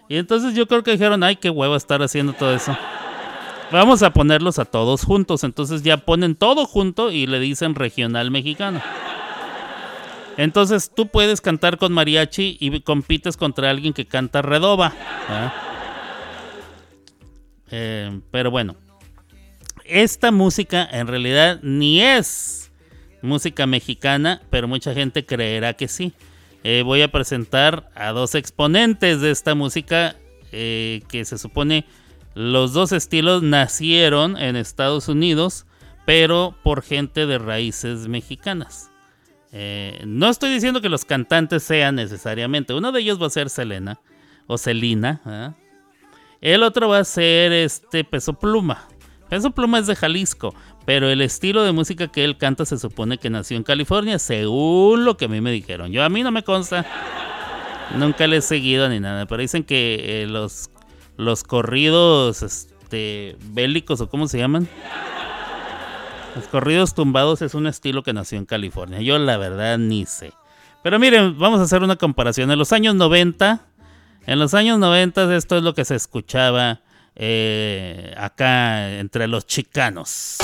Y 0.09 0.17
entonces 0.17 0.55
yo 0.55 0.67
creo 0.67 0.83
que 0.83 0.91
dijeron, 0.91 1.23
ay, 1.23 1.37
qué 1.37 1.49
huevo 1.49 1.77
estar 1.77 2.03
haciendo 2.03 2.33
todo 2.33 2.53
eso. 2.53 2.77
Vamos 3.71 4.03
a 4.03 4.13
ponerlos 4.13 4.59
a 4.59 4.65
todos 4.65 5.05
juntos. 5.05 5.45
Entonces 5.45 5.85
ya 5.85 5.99
ponen 5.99 6.35
todo 6.35 6.67
junto 6.67 7.13
y 7.13 7.29
le 7.29 7.39
dicen 7.39 7.77
regional 7.77 8.33
mexicano. 8.33 8.83
Entonces 10.37 10.91
tú 10.93 11.07
puedes 11.07 11.41
cantar 11.41 11.79
con 11.79 11.93
mariachi 11.93 12.57
y 12.59 12.81
compites 12.81 13.37
contra 13.37 13.71
alguien 13.71 13.93
que 13.93 14.07
canta 14.07 14.43
redoba. 14.43 14.93
Eh, 17.71 18.21
pero 18.33 18.51
bueno, 18.51 18.75
esta 19.85 20.33
música 20.33 20.85
en 20.91 21.07
realidad 21.07 21.61
ni 21.63 22.01
es 22.01 22.66
música 23.27 23.67
mexicana, 23.67 24.41
pero 24.51 24.69
mucha 24.69 24.95
gente 24.95 25.27
creerá 25.27 25.75
que 25.75 25.89
sí. 25.89 26.13
Eh, 26.65 26.83
voy 26.83 27.03
a 27.03 27.13
presentar 27.13 27.91
a 27.95 28.11
dos 28.11 28.35
exponentes 28.35 29.21
de 29.21 29.31
esta 29.31 29.55
música 29.55 30.17
eh, 30.53 31.03
que 31.09 31.25
se 31.25 31.39
supone 31.39 31.85
los 32.35 32.73
dos 32.73 32.93
estilos 32.93 33.43
nacieron 33.43 34.37
en 34.37 34.57
Estados 34.57 35.09
Unidos, 35.09 35.67
pero 36.05 36.57
por 36.63 36.83
gente 36.83 37.27
de 37.27 37.39
raíces 37.39 38.09
mexicanas. 38.09 38.91
Eh, 39.53 40.03
no 40.07 40.29
estoy 40.29 40.51
diciendo 40.53 40.81
que 40.81 40.89
los 40.89 41.05
cantantes 41.05 41.63
sean 41.63 41.95
necesariamente. 41.95 42.75
Uno 42.75 42.93
de 42.93 43.01
ellos 43.01 43.21
va 43.23 43.29
a 43.29 43.31
ser 43.31 43.49
Selena 43.49 44.01
o 44.47 44.59
Celina. 44.59 45.55
El 46.41 46.63
otro 46.63 46.89
va 46.89 46.99
a 46.99 47.05
ser 47.05 47.53
este 47.53 48.05
Peso 48.05 48.35
Pluma. 48.35 48.89
Peso 49.29 49.51
Pluma 49.51 49.79
es 49.79 49.87
de 49.87 49.97
Jalisco, 49.97 50.55
pero 50.87 51.11
el 51.11 51.21
estilo 51.21 51.65
de 51.65 51.73
música 51.73 52.09
que 52.09 52.25
él 52.25 52.39
canta 52.39 52.65
se 52.65 52.79
supone 52.79 53.19
que 53.19 53.29
nació 53.29 53.57
en 53.57 53.65
California, 53.65 54.19
según 54.19 55.05
lo 55.05 55.17
que 55.17 55.27
a 55.27 55.29
mí 55.29 55.41
me 55.41 55.51
dijeron. 55.51 55.93
Yo 55.93 56.05
a 56.05 56.09
mí 56.09 56.23
no 56.23 56.31
me 56.31 56.45
consta. 56.45 56.87
Nunca 57.97 58.27
le 58.27 58.39
he 58.39 58.41
seguido 58.41 58.89
ni 58.89 59.01
nada, 59.01 59.27
pero 59.27 59.43
dicen 59.43 59.65
que 59.65 60.23
eh, 60.23 60.27
los 60.27 60.71
los 61.17 61.45
corridos 61.45 62.43
este, 62.43 63.37
bélicos 63.51 64.01
o 64.01 64.09
cómo 64.09 64.29
se 64.29 64.39
llaman. 64.39 64.69
Los 66.35 66.47
corridos 66.49 66.95
tumbados 66.95 67.41
es 67.43 67.55
un 67.55 67.67
estilo 67.67 68.03
que 68.03 68.13
nació 68.13 68.39
en 68.39 68.45
California. 68.45 69.01
Yo 69.01 69.19
la 69.19 69.39
verdad 69.39 69.79
ni 69.79 70.05
sé. 70.05 70.33
Pero 70.83 70.99
miren, 70.99 71.39
vamos 71.39 71.61
a 71.61 71.65
hacer 71.65 71.83
una 71.83 71.97
comparación. 71.97 72.51
En 72.51 72.59
los 72.59 72.73
años 72.73 72.95
90, 72.95 73.61
en 74.27 74.39
los 74.39 74.55
años 74.55 74.79
90 74.79 75.35
esto 75.35 75.57
es 75.57 75.63
lo 75.63 75.75
que 75.75 75.85
se 75.85 75.95
escuchaba 75.95 76.81
eh, 77.17 78.15
acá 78.17 78.99
entre 78.99 79.27
los 79.27 79.47
chicanos. 79.47 80.37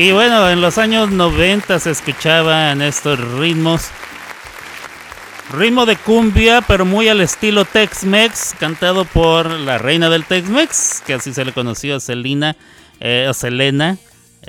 Y 0.00 0.12
bueno, 0.12 0.48
en 0.48 0.62
los 0.62 0.78
años 0.78 1.10
90 1.10 1.78
se 1.78 1.90
escuchaban 1.90 2.80
estos 2.80 3.20
ritmos. 3.38 3.90
Ritmo 5.52 5.84
de 5.84 5.96
cumbia, 5.96 6.62
pero 6.62 6.86
muy 6.86 7.08
al 7.08 7.20
estilo 7.20 7.66
Tex-Mex, 7.66 8.54
cantado 8.58 9.04
por 9.04 9.50
la 9.50 9.76
reina 9.76 10.08
del 10.08 10.24
Tex-Mex, 10.24 11.02
que 11.06 11.12
así 11.12 11.34
se 11.34 11.44
le 11.44 11.52
conoció 11.52 11.96
a 11.96 12.00
Selena, 12.00 12.56
eh, 12.98 13.30
Selena. 13.34 13.98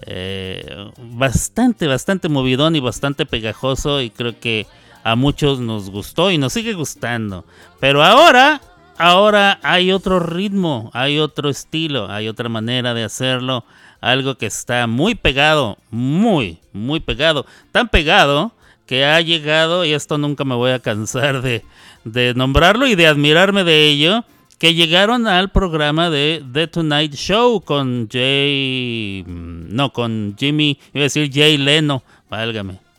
Eh, 0.05 0.89
bastante, 0.97 1.85
bastante 1.85 2.29
movidón 2.29 2.77
y 2.77 2.79
bastante 2.79 3.25
pegajoso 3.25 3.99
y 3.99 4.09
creo 4.09 4.39
que 4.39 4.67
a 5.03 5.17
muchos 5.17 5.59
nos 5.59 5.89
gustó 5.89 6.31
y 6.31 6.37
nos 6.37 6.53
sigue 6.53 6.71
gustando. 6.75 7.43
Pero 7.81 8.05
ahora, 8.05 8.61
ahora 9.01 9.59
hay 9.63 9.91
otro 9.91 10.19
ritmo, 10.19 10.91
hay 10.93 11.17
otro 11.17 11.49
estilo, 11.49 12.09
hay 12.09 12.27
otra 12.27 12.49
manera 12.49 12.93
de 12.93 13.03
hacerlo 13.03 13.65
algo 13.99 14.35
que 14.35 14.45
está 14.45 14.87
muy 14.87 15.15
pegado, 15.15 15.77
muy, 15.89 16.59
muy 16.71 16.99
pegado, 16.99 17.45
tan 17.71 17.87
pegado 17.87 18.51
que 18.85 19.05
ha 19.05 19.19
llegado, 19.21 19.85
y 19.85 19.93
esto 19.93 20.17
nunca 20.17 20.43
me 20.43 20.55
voy 20.55 20.71
a 20.71 20.79
cansar 20.79 21.41
de, 21.41 21.63
de 22.03 22.33
nombrarlo 22.35 22.87
y 22.87 22.95
de 22.95 23.07
admirarme 23.07 23.63
de 23.63 23.87
ello, 23.87 24.23
que 24.59 24.75
llegaron 24.75 25.27
al 25.27 25.49
programa 25.49 26.09
de 26.09 26.43
The 26.53 26.67
Tonight 26.67 27.15
Show 27.15 27.61
con 27.61 28.07
Jay, 28.11 29.23
no, 29.25 29.91
con 29.91 30.35
Jimmy, 30.37 30.77
iba 30.93 31.01
a 31.01 31.03
decir 31.03 31.31
Jay 31.33 31.57
Leno, 31.57 32.03
válgame. 32.29 32.90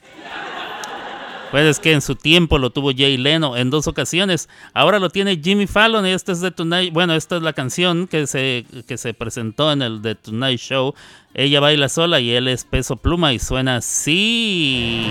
Pues 1.52 1.66
es 1.66 1.80
que 1.80 1.92
en 1.92 2.00
su 2.00 2.16
tiempo 2.16 2.56
lo 2.56 2.70
tuvo 2.70 2.92
Jay 2.96 3.18
Leno 3.18 3.58
en 3.58 3.68
dos 3.68 3.86
ocasiones. 3.86 4.48
Ahora 4.72 4.98
lo 4.98 5.10
tiene 5.10 5.36
Jimmy 5.36 5.66
Fallon 5.66 6.06
y 6.06 6.10
esta 6.10 6.32
es 6.32 6.40
The 6.40 6.50
Tonight. 6.50 6.94
Bueno, 6.94 7.12
esta 7.12 7.36
es 7.36 7.42
la 7.42 7.52
canción 7.52 8.08
que 8.08 8.26
se, 8.26 8.64
que 8.88 8.96
se 8.96 9.12
presentó 9.12 9.70
en 9.70 9.82
el 9.82 10.00
The 10.00 10.14
Tonight 10.14 10.58
Show. 10.58 10.94
Ella 11.34 11.60
baila 11.60 11.90
sola 11.90 12.20
y 12.20 12.30
él 12.30 12.48
es 12.48 12.64
peso 12.64 12.96
pluma 12.96 13.34
y 13.34 13.38
suena 13.38 13.76
así. 13.76 15.10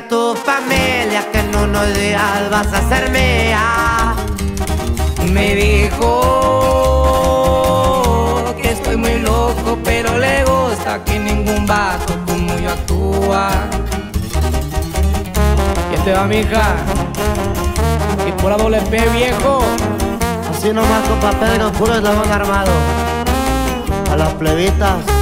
Tu 0.00 0.34
familia, 0.34 1.30
que 1.30 1.40
en 1.40 1.54
unos 1.54 1.94
días 1.94 2.50
vas 2.50 2.72
a 2.72 2.88
ser 2.88 3.10
mía. 3.10 4.14
Me 5.30 5.54
dijo 5.54 6.08
que 8.60 8.70
estoy 8.70 8.96
muy 8.96 9.18
loco, 9.18 9.78
pero 9.84 10.16
le 10.18 10.44
gusta 10.44 11.04
que 11.04 11.18
ningún 11.18 11.66
vato 11.66 12.14
como 12.26 12.56
yo 12.58 12.70
actúa. 12.70 13.50
¿Qué 15.90 15.98
te 15.98 16.12
va, 16.12 16.24
mija? 16.24 16.76
Y 18.26 18.32
por 18.40 18.50
la 18.50 18.56
doble 18.56 18.80
P, 18.82 18.98
viejo. 19.10 19.62
Así 20.50 20.72
nomás, 20.72 21.06
compa 21.06 21.32
Pedro, 21.32 21.70
puro 21.72 21.94
eslabón 21.94 22.32
armado. 22.32 22.72
A 24.10 24.16
las 24.16 24.32
plebitas. 24.34 25.21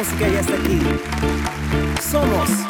música 0.00 0.28
ya 0.28 0.40
está 0.40 0.54
aquí. 0.54 0.80
Somos 2.00 2.69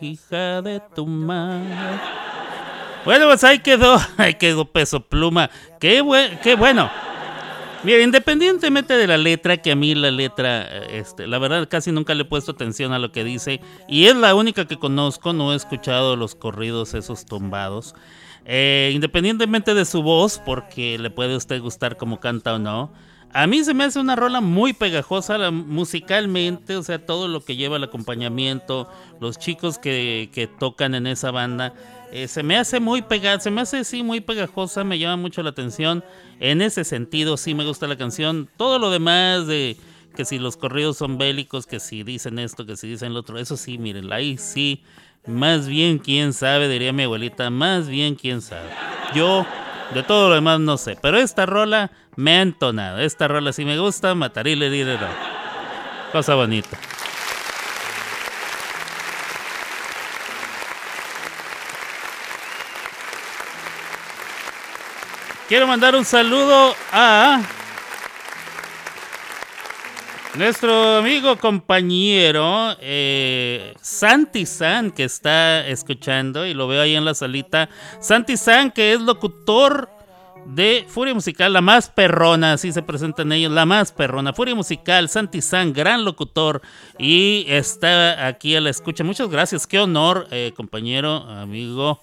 Hija 0.00 0.62
de 0.62 0.82
tu 0.94 1.06
madre. 1.06 1.74
Bueno, 3.04 3.26
pues 3.26 3.44
ahí 3.44 3.60
quedó, 3.60 3.98
ahí 4.16 4.34
quedó 4.34 4.64
peso 4.64 5.00
pluma. 5.00 5.48
Qué, 5.78 6.02
qué 6.42 6.56
bueno. 6.56 6.90
Mira, 7.84 8.02
independientemente 8.02 8.96
de 8.96 9.06
la 9.06 9.16
letra, 9.16 9.58
que 9.58 9.70
a 9.70 9.76
mí 9.76 9.94
la 9.94 10.10
letra, 10.10 10.66
este, 10.88 11.28
la 11.28 11.38
verdad 11.38 11.68
casi 11.70 11.92
nunca 11.92 12.14
le 12.14 12.22
he 12.22 12.24
puesto 12.24 12.50
atención 12.50 12.92
a 12.92 12.98
lo 12.98 13.12
que 13.12 13.22
dice, 13.22 13.60
y 13.86 14.06
es 14.06 14.16
la 14.16 14.34
única 14.34 14.66
que 14.66 14.76
conozco, 14.76 15.32
no 15.32 15.52
he 15.52 15.56
escuchado 15.56 16.16
los 16.16 16.34
corridos 16.34 16.94
esos 16.94 17.26
tumbados. 17.26 17.94
Eh, 18.46 18.92
independientemente 18.94 19.74
de 19.74 19.84
su 19.84 20.02
voz, 20.02 20.40
porque 20.44 20.98
le 20.98 21.10
puede 21.10 21.36
usted 21.36 21.60
gustar 21.60 21.96
como 21.96 22.20
canta 22.20 22.54
o 22.54 22.58
no. 22.58 22.92
A 23.32 23.46
mí 23.46 23.62
se 23.64 23.74
me 23.74 23.84
hace 23.84 23.98
una 23.98 24.16
rola 24.16 24.40
muy 24.40 24.72
pegajosa 24.72 25.50
musicalmente, 25.50 26.76
o 26.76 26.82
sea, 26.82 27.04
todo 27.04 27.28
lo 27.28 27.44
que 27.44 27.56
lleva 27.56 27.76
el 27.76 27.84
acompañamiento, 27.84 28.88
los 29.20 29.38
chicos 29.38 29.78
que, 29.78 30.30
que 30.32 30.46
tocan 30.46 30.94
en 30.94 31.06
esa 31.06 31.32
banda. 31.32 31.74
Eh, 32.12 32.28
se 32.28 32.42
me 32.44 32.56
hace 32.56 32.78
muy 32.78 33.02
pegada, 33.02 33.40
se 33.40 33.50
me 33.50 33.60
hace 33.60 33.84
sí 33.84 34.02
muy 34.02 34.20
pegajosa, 34.20 34.84
me 34.84 34.98
llama 34.98 35.16
mucho 35.16 35.42
la 35.42 35.50
atención. 35.50 36.04
En 36.38 36.62
ese 36.62 36.84
sentido 36.84 37.36
sí 37.36 37.52
me 37.52 37.64
gusta 37.64 37.88
la 37.88 37.98
canción. 37.98 38.48
Todo 38.56 38.78
lo 38.78 38.90
demás 38.90 39.46
de 39.46 39.76
que 40.16 40.24
si 40.24 40.38
los 40.38 40.56
corridos 40.56 40.96
son 40.96 41.18
bélicos, 41.18 41.66
que 41.66 41.78
si 41.78 42.02
dicen 42.04 42.38
esto, 42.38 42.64
que 42.64 42.76
si 42.76 42.88
dicen 42.88 43.12
lo 43.12 43.20
otro, 43.20 43.38
eso 43.38 43.56
sí, 43.56 43.76
miren, 43.76 44.10
ahí 44.12 44.38
sí, 44.38 44.82
más 45.26 45.66
bien 45.66 45.98
quién 45.98 46.32
sabe, 46.32 46.68
diría 46.68 46.92
mi 46.92 47.04
abuelita, 47.04 47.50
más 47.50 47.88
bien 47.88 48.14
quién 48.14 48.42
sabe. 48.42 48.68
Yo 49.14 49.46
de 49.94 50.02
todo 50.02 50.28
lo 50.28 50.34
demás 50.34 50.60
no 50.60 50.76
sé, 50.78 50.96
pero 51.00 51.18
esta 51.18 51.46
rola 51.46 51.90
me 52.16 52.38
ha 52.38 52.42
entonado. 52.42 52.98
Esta 52.98 53.28
rola 53.28 53.52
sí 53.52 53.64
me 53.64 53.78
gusta, 53.78 54.14
matarile 54.14 54.70
diré 54.70 54.98
Cosa 56.12 56.34
bonita. 56.34 56.76
Quiero 65.48 65.68
mandar 65.68 65.94
un 65.94 66.04
saludo 66.04 66.74
a 66.92 67.40
nuestro 70.36 70.98
amigo 70.98 71.36
compañero 71.36 72.76
eh, 72.80 73.74
Santi 73.80 74.46
San, 74.46 74.90
que 74.90 75.04
está 75.04 75.66
escuchando 75.66 76.46
y 76.46 76.54
lo 76.54 76.68
veo 76.68 76.82
ahí 76.82 76.94
en 76.94 77.04
la 77.04 77.14
salita. 77.14 77.68
Santi 78.00 78.36
San, 78.36 78.70
que 78.70 78.92
es 78.92 79.00
locutor 79.00 79.88
de 80.46 80.84
Furia 80.88 81.14
Musical, 81.14 81.52
la 81.52 81.60
más 81.60 81.88
perrona, 81.88 82.52
así 82.52 82.72
se 82.72 82.82
presentan 82.82 83.32
ellos, 83.32 83.50
la 83.50 83.66
más 83.66 83.92
perrona. 83.92 84.32
Furia 84.32 84.54
Musical, 84.54 85.08
Santi 85.08 85.40
San, 85.42 85.72
gran 85.72 86.04
locutor 86.04 86.62
y 86.98 87.44
está 87.48 88.26
aquí 88.26 88.54
a 88.56 88.60
la 88.60 88.70
escucha. 88.70 89.04
Muchas 89.04 89.28
gracias, 89.28 89.66
qué 89.66 89.78
honor, 89.78 90.28
eh, 90.30 90.52
compañero, 90.56 91.28
amigo. 91.28 92.00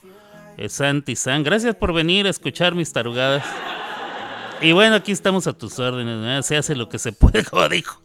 Eh, 0.58 0.70
Santi 0.70 1.16
San. 1.16 1.44
Gracias 1.44 1.76
por 1.76 1.94
venir 1.94 2.28
a 2.28 2.30
escuchar 2.30 2.76
mis 2.76 2.94
tarugadas. 2.94 3.44
Y 4.62 4.72
bueno, 4.72 4.96
aquí 4.96 5.12
estamos 5.12 5.48
a 5.48 5.54
tus 5.54 5.80
órdenes. 5.80 6.46
Se 6.46 6.56
hace 6.56 6.76
lo 6.76 6.90
que 6.90 7.00
se 7.00 7.12
puede, 7.12 7.44
como 7.50 7.68
dijo. 7.68 8.03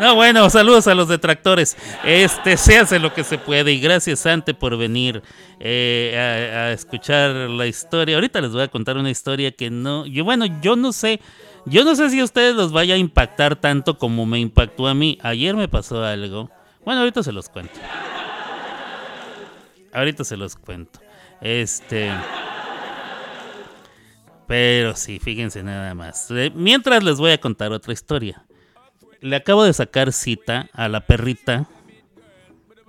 No, 0.00 0.14
bueno, 0.14 0.48
saludos 0.48 0.86
a 0.86 0.94
los 0.94 1.08
detractores. 1.08 1.76
Este, 2.04 2.56
se 2.56 2.78
hace 2.78 2.98
lo 2.98 3.12
que 3.12 3.22
se 3.22 3.36
puede. 3.36 3.72
Y 3.72 3.80
gracias, 3.80 4.20
Sante, 4.20 4.54
por 4.54 4.78
venir 4.78 5.22
eh, 5.58 6.50
a, 6.56 6.72
escuchar 6.72 7.30
la 7.32 7.66
historia. 7.66 8.14
Ahorita 8.14 8.40
les 8.40 8.52
voy 8.52 8.62
a 8.62 8.68
contar 8.68 8.96
una 8.96 9.10
historia 9.10 9.52
que 9.52 9.68
no. 9.68 10.06
Yo, 10.06 10.24
bueno, 10.24 10.46
yo 10.62 10.74
no 10.74 10.92
sé. 10.92 11.20
Yo 11.66 11.84
no 11.84 11.94
sé 11.94 12.08
si 12.08 12.20
a 12.20 12.24
ustedes 12.24 12.54
los 12.54 12.72
vaya 12.72 12.94
a 12.94 12.96
impactar 12.96 13.56
tanto 13.56 13.98
como 13.98 14.24
me 14.24 14.38
impactó 14.40 14.86
a 14.88 14.94
mí. 14.94 15.18
Ayer 15.22 15.54
me 15.54 15.68
pasó 15.68 16.02
algo. 16.02 16.50
Bueno, 16.82 17.00
ahorita 17.00 17.22
se 17.22 17.32
los 17.32 17.50
cuento. 17.50 17.78
Ahorita 19.92 20.24
se 20.24 20.38
los 20.38 20.56
cuento. 20.56 21.00
Este. 21.42 22.10
Pero 24.46 24.96
sí, 24.96 25.18
fíjense 25.18 25.62
nada 25.62 25.94
más. 25.94 26.30
Eh, 26.30 26.50
mientras 26.54 27.04
les 27.04 27.18
voy 27.18 27.32
a 27.32 27.38
contar 27.38 27.70
otra 27.72 27.92
historia. 27.92 28.42
Le 29.20 29.36
acabo 29.36 29.64
de 29.64 29.72
sacar 29.72 30.12
cita 30.12 30.68
a 30.72 30.88
la 30.88 31.00
perrita. 31.00 31.66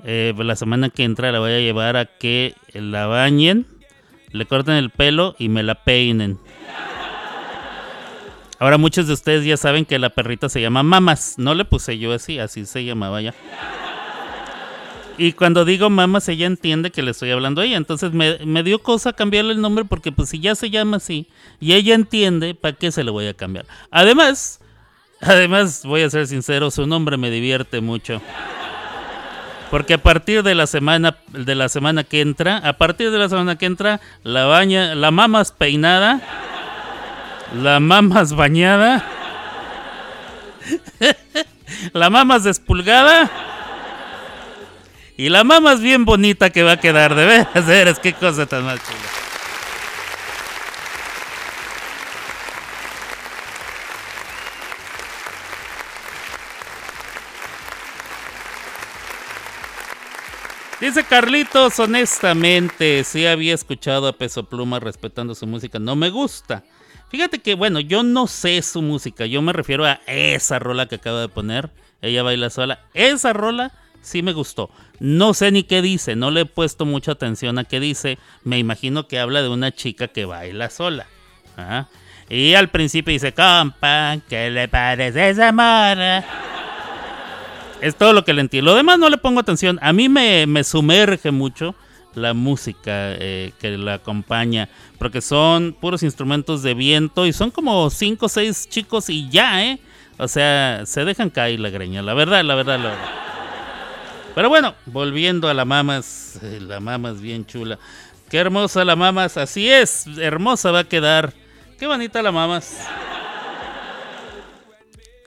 Eh, 0.03 0.33
la 0.37 0.55
semana 0.55 0.89
que 0.89 1.03
entra 1.03 1.31
la 1.31 1.39
voy 1.39 1.51
a 1.51 1.59
llevar 1.59 1.97
a 1.97 2.05
que 2.05 2.55
la 2.73 3.05
bañen, 3.05 3.67
le 4.31 4.45
corten 4.45 4.75
el 4.75 4.89
pelo 4.89 5.35
y 5.37 5.49
me 5.49 5.63
la 5.63 5.83
peinen. 5.83 6.39
Ahora 8.59 8.77
muchos 8.77 9.07
de 9.07 9.13
ustedes 9.13 9.43
ya 9.43 9.57
saben 9.57 9.85
que 9.85 9.99
la 9.99 10.11
perrita 10.11 10.47
se 10.47 10.61
llama 10.61 10.83
Mamas. 10.83 11.35
No 11.37 11.55
le 11.55 11.65
puse 11.65 11.97
yo 11.97 12.13
así, 12.13 12.39
así 12.39 12.65
se 12.65 12.85
llamaba 12.85 13.21
ya. 13.21 13.33
Y 15.17 15.33
cuando 15.33 15.65
digo 15.65 15.89
mamas, 15.89 16.27
ella 16.29 16.47
entiende 16.47 16.89
que 16.89 17.03
le 17.03 17.11
estoy 17.11 17.31
hablando 17.31 17.61
a 17.61 17.65
ella. 17.65 17.77
Entonces 17.77 18.11
me, 18.13 18.63
dio 18.63 18.79
cosa 18.79 19.13
cambiarle 19.13 19.53
el 19.53 19.61
nombre 19.61 19.85
porque 19.85 20.11
pues 20.11 20.29
si 20.29 20.39
ya 20.39 20.55
se 20.55 20.69
llama 20.69 20.97
así 20.97 21.27
y 21.59 21.73
ella 21.73 21.93
entiende, 21.95 22.55
¿para 22.55 22.75
qué 22.75 22.91
se 22.91 23.03
le 23.03 23.11
voy 23.11 23.27
a 23.27 23.33
cambiar? 23.33 23.65
Además, 23.91 24.61
además, 25.21 25.83
voy 25.85 26.01
a 26.03 26.09
ser 26.09 26.27
sincero, 26.27 26.71
su 26.71 26.85
nombre 26.87 27.17
me 27.17 27.29
divierte 27.29 27.81
mucho. 27.81 28.21
Porque 29.69 29.93
a 29.93 29.97
partir 29.97 30.43
de 30.43 30.53
la 30.53 30.67
semana 30.67 31.17
de 31.29 31.55
la 31.55 31.69
semana 31.69 32.03
que 32.03 32.19
entra, 32.19 32.57
a 32.57 32.73
partir 32.73 33.09
de 33.09 33.17
la 33.17 33.29
semana 33.29 33.57
que 33.57 33.65
entra, 33.65 34.01
la 34.23 34.45
baña, 34.45 34.95
la 34.95 35.11
mamas 35.11 35.53
peinada, 35.53 36.19
la 37.55 37.79
mamas 37.79 38.33
bañada, 38.33 39.05
la 41.93 42.09
mamas 42.09 42.43
despulgada 42.43 43.29
y 45.21 45.29
la 45.29 45.43
mamá 45.43 45.73
es 45.73 45.81
bien 45.81 46.03
bonita 46.03 46.49
que 46.49 46.63
va 46.63 46.71
a 46.71 46.77
quedar, 46.77 47.13
de 47.13 47.25
veras, 47.27 47.67
veras, 47.67 47.99
qué 47.99 48.11
cosa 48.11 48.47
tan 48.47 48.63
más 48.65 48.79
chula. 48.79 49.30
Dice 60.81 61.03
Carlitos, 61.03 61.79
honestamente, 61.79 63.03
sí 63.03 63.27
había 63.27 63.53
escuchado 63.53 64.07
a 64.07 64.13
Peso 64.13 64.45
Pluma 64.45 64.79
respetando 64.79 65.35
su 65.35 65.45
música. 65.45 65.77
No 65.77 65.95
me 65.95 66.09
gusta. 66.09 66.63
Fíjate 67.09 67.37
que, 67.37 67.53
bueno, 67.53 67.79
yo 67.79 68.01
no 68.01 68.25
sé 68.25 68.59
su 68.63 68.81
música. 68.81 69.27
Yo 69.27 69.43
me 69.43 69.53
refiero 69.53 69.85
a 69.85 69.99
esa 70.07 70.57
rola 70.57 70.87
que 70.87 70.95
acaba 70.95 71.21
de 71.21 71.29
poner. 71.29 71.69
Ella 72.01 72.23
baila 72.23 72.49
sola. 72.49 72.79
Esa 72.95 73.31
rola 73.31 73.71
sí 74.01 74.23
me 74.23 74.33
gustó. 74.33 74.71
No 74.99 75.35
sé 75.35 75.51
ni 75.51 75.61
qué 75.61 75.83
dice, 75.83 76.15
no 76.15 76.31
le 76.31 76.41
he 76.41 76.45
puesto 76.45 76.83
mucha 76.87 77.11
atención 77.11 77.59
a 77.59 77.63
qué 77.63 77.79
dice. 77.79 78.17
Me 78.43 78.57
imagino 78.57 79.07
que 79.07 79.19
habla 79.19 79.43
de 79.43 79.49
una 79.49 79.71
chica 79.71 80.07
que 80.07 80.25
baila 80.25 80.71
sola. 80.71 81.05
Y 82.27 82.55
al 82.55 82.69
principio 82.69 83.13
dice, 83.13 83.33
compa, 83.33 84.17
¿qué 84.27 84.49
le 84.49 84.67
parece 84.67 85.29
esa 85.29 85.51
mora? 85.51 86.25
Es 87.81 87.95
todo 87.95 88.13
lo 88.13 88.23
que 88.23 88.33
le 88.33 88.41
entiendo. 88.41 88.71
Lo 88.71 88.77
demás 88.77 88.99
no 88.99 89.09
le 89.09 89.17
pongo 89.17 89.39
atención. 89.39 89.79
A 89.81 89.91
mí 89.91 90.07
me, 90.07 90.63
sumerge 90.63 91.31
mucho 91.31 91.75
la 92.13 92.33
música 92.33 93.15
eh, 93.15 93.53
que 93.59 93.77
la 93.77 93.95
acompaña. 93.95 94.69
Porque 94.99 95.19
son 95.19 95.73
puros 95.73 96.03
instrumentos 96.03 96.61
de 96.61 96.75
viento 96.75 97.25
y 97.25 97.33
son 97.33 97.49
como 97.49 97.89
5 97.89 98.25
o 98.25 98.29
6 98.29 98.69
chicos 98.69 99.09
y 99.09 99.29
ya, 99.29 99.65
¿eh? 99.65 99.79
O 100.19 100.27
sea, 100.27 100.83
se 100.85 101.03
dejan 101.03 101.31
caer 101.31 101.59
la 101.59 101.71
greña. 101.71 102.03
La 102.03 102.13
verdad, 102.13 102.43
la 102.43 102.53
verdad, 102.53 102.79
la 102.79 102.89
verdad. 102.89 103.09
Pero 104.35 104.49
bueno, 104.49 104.75
volviendo 104.85 105.49
a 105.49 105.53
la 105.55 105.65
mamas, 105.65 106.39
eh, 106.43 106.59
la 106.61 106.79
mamas 106.79 107.19
bien 107.19 107.45
chula. 107.47 107.79
Qué 108.29 108.37
hermosa 108.37 108.85
la 108.85 108.95
mamas, 108.95 109.35
así 109.35 109.69
es, 109.69 110.05
hermosa 110.19 110.71
va 110.71 110.79
a 110.79 110.83
quedar. 110.85 111.33
Qué 111.77 111.87
bonita 111.87 112.21
la 112.21 112.31
mamas. 112.31 112.87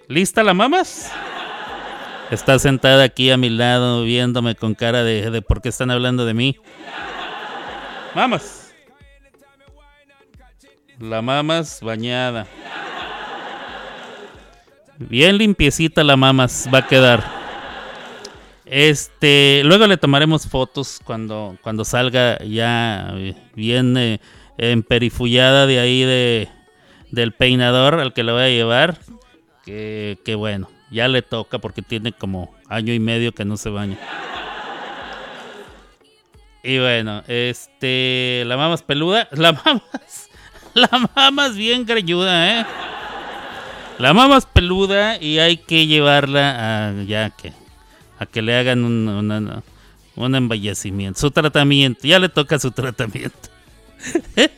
¿Lista 0.09 0.43
la 0.43 0.55
mamas? 0.55 1.11
Está 2.35 2.59
sentada 2.59 3.05
aquí 3.05 3.31
a 3.31 3.37
mi 3.37 3.49
lado 3.49 4.03
viéndome 4.03 4.57
con 4.57 4.75
cara 4.75 5.05
de, 5.05 5.31
de 5.31 5.40
por 5.40 5.62
qué 5.62 5.68
están 5.68 5.92
hablando 5.92 6.27
de 6.27 6.35
mí. 6.35 6.57
Mamas. 8.12 8.75
La 10.99 11.23
mamas 11.23 11.81
bañada. 11.81 12.49
Bien 14.99 15.38
limpiecita 15.38 16.03
la 16.03 16.16
mamas 16.16 16.68
va 16.75 16.79
a 16.79 16.87
quedar. 16.88 17.25
Este, 18.64 19.62
luego 19.64 19.87
le 19.87 19.97
tomaremos 19.97 20.49
fotos 20.49 21.01
cuando, 21.05 21.57
cuando 21.62 21.85
salga 21.85 22.38
ya 22.42 23.14
bien 23.55 23.97
eh, 23.97 24.18
emperifullada 24.59 25.66
de 25.66 25.79
ahí 25.79 26.03
de, 26.03 26.49
del 27.12 27.31
peinador 27.31 28.01
al 28.01 28.12
que 28.12 28.25
le 28.25 28.33
voy 28.33 28.42
a 28.42 28.49
llevar. 28.49 28.99
Que, 29.64 30.18
que, 30.25 30.35
bueno, 30.35 30.68
ya 30.95 31.09
le 31.09 31.23
toca 31.23 31.59
porque 31.59 31.83
tiene 31.83 32.13
como 32.13 32.55
año 32.69 32.95
y 32.95 33.01
medio 33.01 33.33
que 33.33 33.45
no 33.45 33.57
se 33.57 33.69
baña. 33.69 33.99
Y 36.63 36.79
bueno, 36.79 37.23
este, 37.27 38.45
la 38.47 38.57
mamas 38.57 38.83
peluda, 38.83 39.29
la 39.33 39.53
mamas, 39.53 40.31
la 40.73 40.89
mamas 41.15 41.57
bien 41.57 41.85
greñuda, 41.85 42.61
¿eh? 42.61 42.67
La 43.99 44.15
mamas 44.15 44.47
peluda 44.47 45.21
y 45.21 45.41
hay 45.41 45.57
que 45.59 45.87
llevarla 45.87 46.89
a 46.89 47.03
ya 47.03 47.31
que 47.31 47.53
a 48.19 48.27
que 48.27 48.43
le 48.43 48.57
hagan 48.57 48.85
un, 48.85 49.63
un 50.17 50.35
embellecimiento, 50.35 51.21
su 51.21 51.31
tratamiento, 51.31 52.07
ya 52.07 52.19
le 52.19 52.29
toca 52.29 52.59
su 52.59 52.71
tratamiento. 52.71 53.51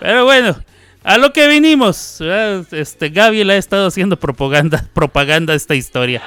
Pero 0.00 0.24
bueno, 0.24 0.56
a 1.04 1.18
lo 1.18 1.32
que 1.32 1.48
vinimos, 1.48 2.20
este 2.20 3.08
Gaby 3.10 3.44
le 3.44 3.54
ha 3.54 3.56
estado 3.56 3.86
haciendo 3.86 4.18
propaganda, 4.18 4.88
propaganda 4.94 5.54
esta 5.54 5.74
historia. 5.74 6.22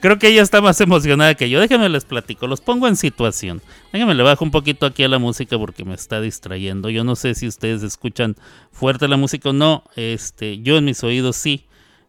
Creo 0.00 0.18
que 0.18 0.28
ella 0.28 0.42
está 0.42 0.60
más 0.60 0.80
emocionada 0.80 1.34
que 1.34 1.50
yo. 1.50 1.60
Déjenme 1.60 1.88
les 1.88 2.04
platico, 2.04 2.46
los 2.46 2.60
pongo 2.60 2.86
en 2.86 2.94
situación. 2.94 3.60
Déjenme 3.92 4.14
le 4.14 4.22
bajo 4.22 4.44
un 4.44 4.52
poquito 4.52 4.86
aquí 4.86 5.02
a 5.02 5.08
la 5.08 5.18
música 5.18 5.58
porque 5.58 5.84
me 5.84 5.94
está 5.94 6.20
distrayendo. 6.20 6.88
Yo 6.88 7.02
no 7.02 7.16
sé 7.16 7.34
si 7.34 7.48
ustedes 7.48 7.82
escuchan 7.82 8.36
fuerte 8.70 9.08
la 9.08 9.16
música 9.16 9.50
o 9.50 9.52
no. 9.52 9.82
Este, 9.96 10.60
yo 10.60 10.76
en 10.76 10.84
mis 10.84 11.02
oídos 11.02 11.34
sí. 11.34 11.64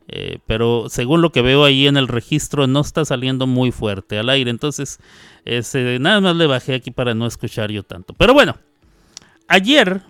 Eh, 0.08 0.40
pero 0.46 0.86
según 0.90 1.22
lo 1.22 1.32
que 1.32 1.42
veo 1.42 1.64
ahí 1.64 1.88
en 1.88 1.96
el 1.98 2.08
registro 2.08 2.66
no 2.66 2.82
está 2.82 3.06
saliendo 3.06 3.48
muy 3.48 3.72
fuerte 3.72 4.20
al 4.20 4.30
aire. 4.30 4.52
Entonces, 4.52 5.00
este, 5.46 5.98
nada 5.98 6.22
más 6.22 6.36
le 6.36 6.46
bajé 6.46 6.76
aquí 6.76 6.92
para 6.92 7.16
no 7.16 7.26
escuchar 7.26 7.72
yo 7.72 7.82
tanto. 7.82 8.14
Pero 8.14 8.36
bueno, 8.36 8.56
ayer 9.48 10.04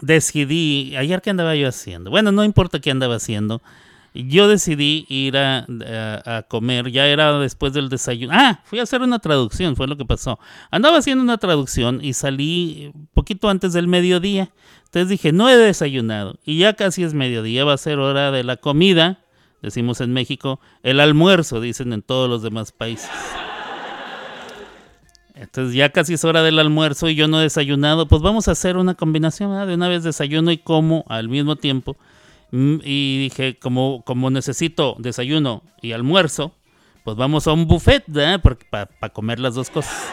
decidí, 0.00 0.94
ayer 0.96 1.22
qué 1.22 1.30
andaba 1.30 1.54
yo 1.54 1.68
haciendo. 1.68 2.10
Bueno, 2.10 2.32
no 2.32 2.44
importa 2.44 2.80
qué 2.80 2.90
andaba 2.90 3.16
haciendo. 3.16 3.62
Yo 4.12 4.48
decidí 4.48 5.06
ir 5.08 5.36
a, 5.36 5.66
a, 6.26 6.42
comer, 6.42 6.90
ya 6.90 7.06
era 7.06 7.38
después 7.38 7.72
del 7.72 7.88
desayuno. 7.88 8.32
Ah, 8.36 8.60
fui 8.64 8.80
a 8.80 8.82
hacer 8.82 9.02
una 9.02 9.20
traducción, 9.20 9.76
fue 9.76 9.86
lo 9.86 9.96
que 9.96 10.04
pasó. 10.04 10.40
Andaba 10.72 10.98
haciendo 10.98 11.22
una 11.22 11.38
traducción 11.38 12.00
y 12.02 12.12
salí 12.14 12.92
poquito 13.14 13.48
antes 13.48 13.72
del 13.72 13.86
mediodía. 13.86 14.50
Entonces 14.86 15.08
dije, 15.08 15.30
no 15.30 15.48
he 15.48 15.56
desayunado. 15.56 16.40
Y 16.44 16.58
ya 16.58 16.72
casi 16.72 17.04
es 17.04 17.14
mediodía, 17.14 17.64
va 17.64 17.74
a 17.74 17.78
ser 17.78 18.00
hora 18.00 18.32
de 18.32 18.42
la 18.42 18.56
comida, 18.56 19.20
decimos 19.62 20.00
en 20.00 20.12
México, 20.12 20.58
el 20.82 20.98
almuerzo, 20.98 21.60
dicen 21.60 21.92
en 21.92 22.02
todos 22.02 22.28
los 22.28 22.42
demás 22.42 22.72
países. 22.72 23.08
Entonces 25.40 25.74
ya 25.74 25.88
casi 25.88 26.14
es 26.14 26.24
hora 26.24 26.42
del 26.42 26.58
almuerzo 26.58 27.08
y 27.08 27.14
yo 27.14 27.26
no 27.26 27.40
he 27.40 27.44
desayunado, 27.44 28.06
pues 28.06 28.20
vamos 28.20 28.46
a 28.46 28.50
hacer 28.50 28.76
una 28.76 28.94
combinación, 28.94 29.66
de 29.66 29.74
una 29.74 29.88
vez 29.88 30.04
desayuno 30.04 30.50
y 30.50 30.58
como 30.58 31.06
al 31.08 31.30
mismo 31.30 31.56
tiempo. 31.56 31.96
Mm, 32.50 32.76
y 32.84 33.22
dije, 33.22 33.58
como, 33.58 34.02
como 34.04 34.28
necesito 34.28 34.96
desayuno 34.98 35.62
y 35.80 35.92
almuerzo, 35.92 36.52
pues 37.04 37.16
vamos 37.16 37.46
a 37.46 37.52
un 37.52 37.66
buffet, 37.66 38.04
Para 38.68 39.12
comer 39.14 39.40
las 39.40 39.54
dos 39.54 39.70
cosas. 39.70 40.12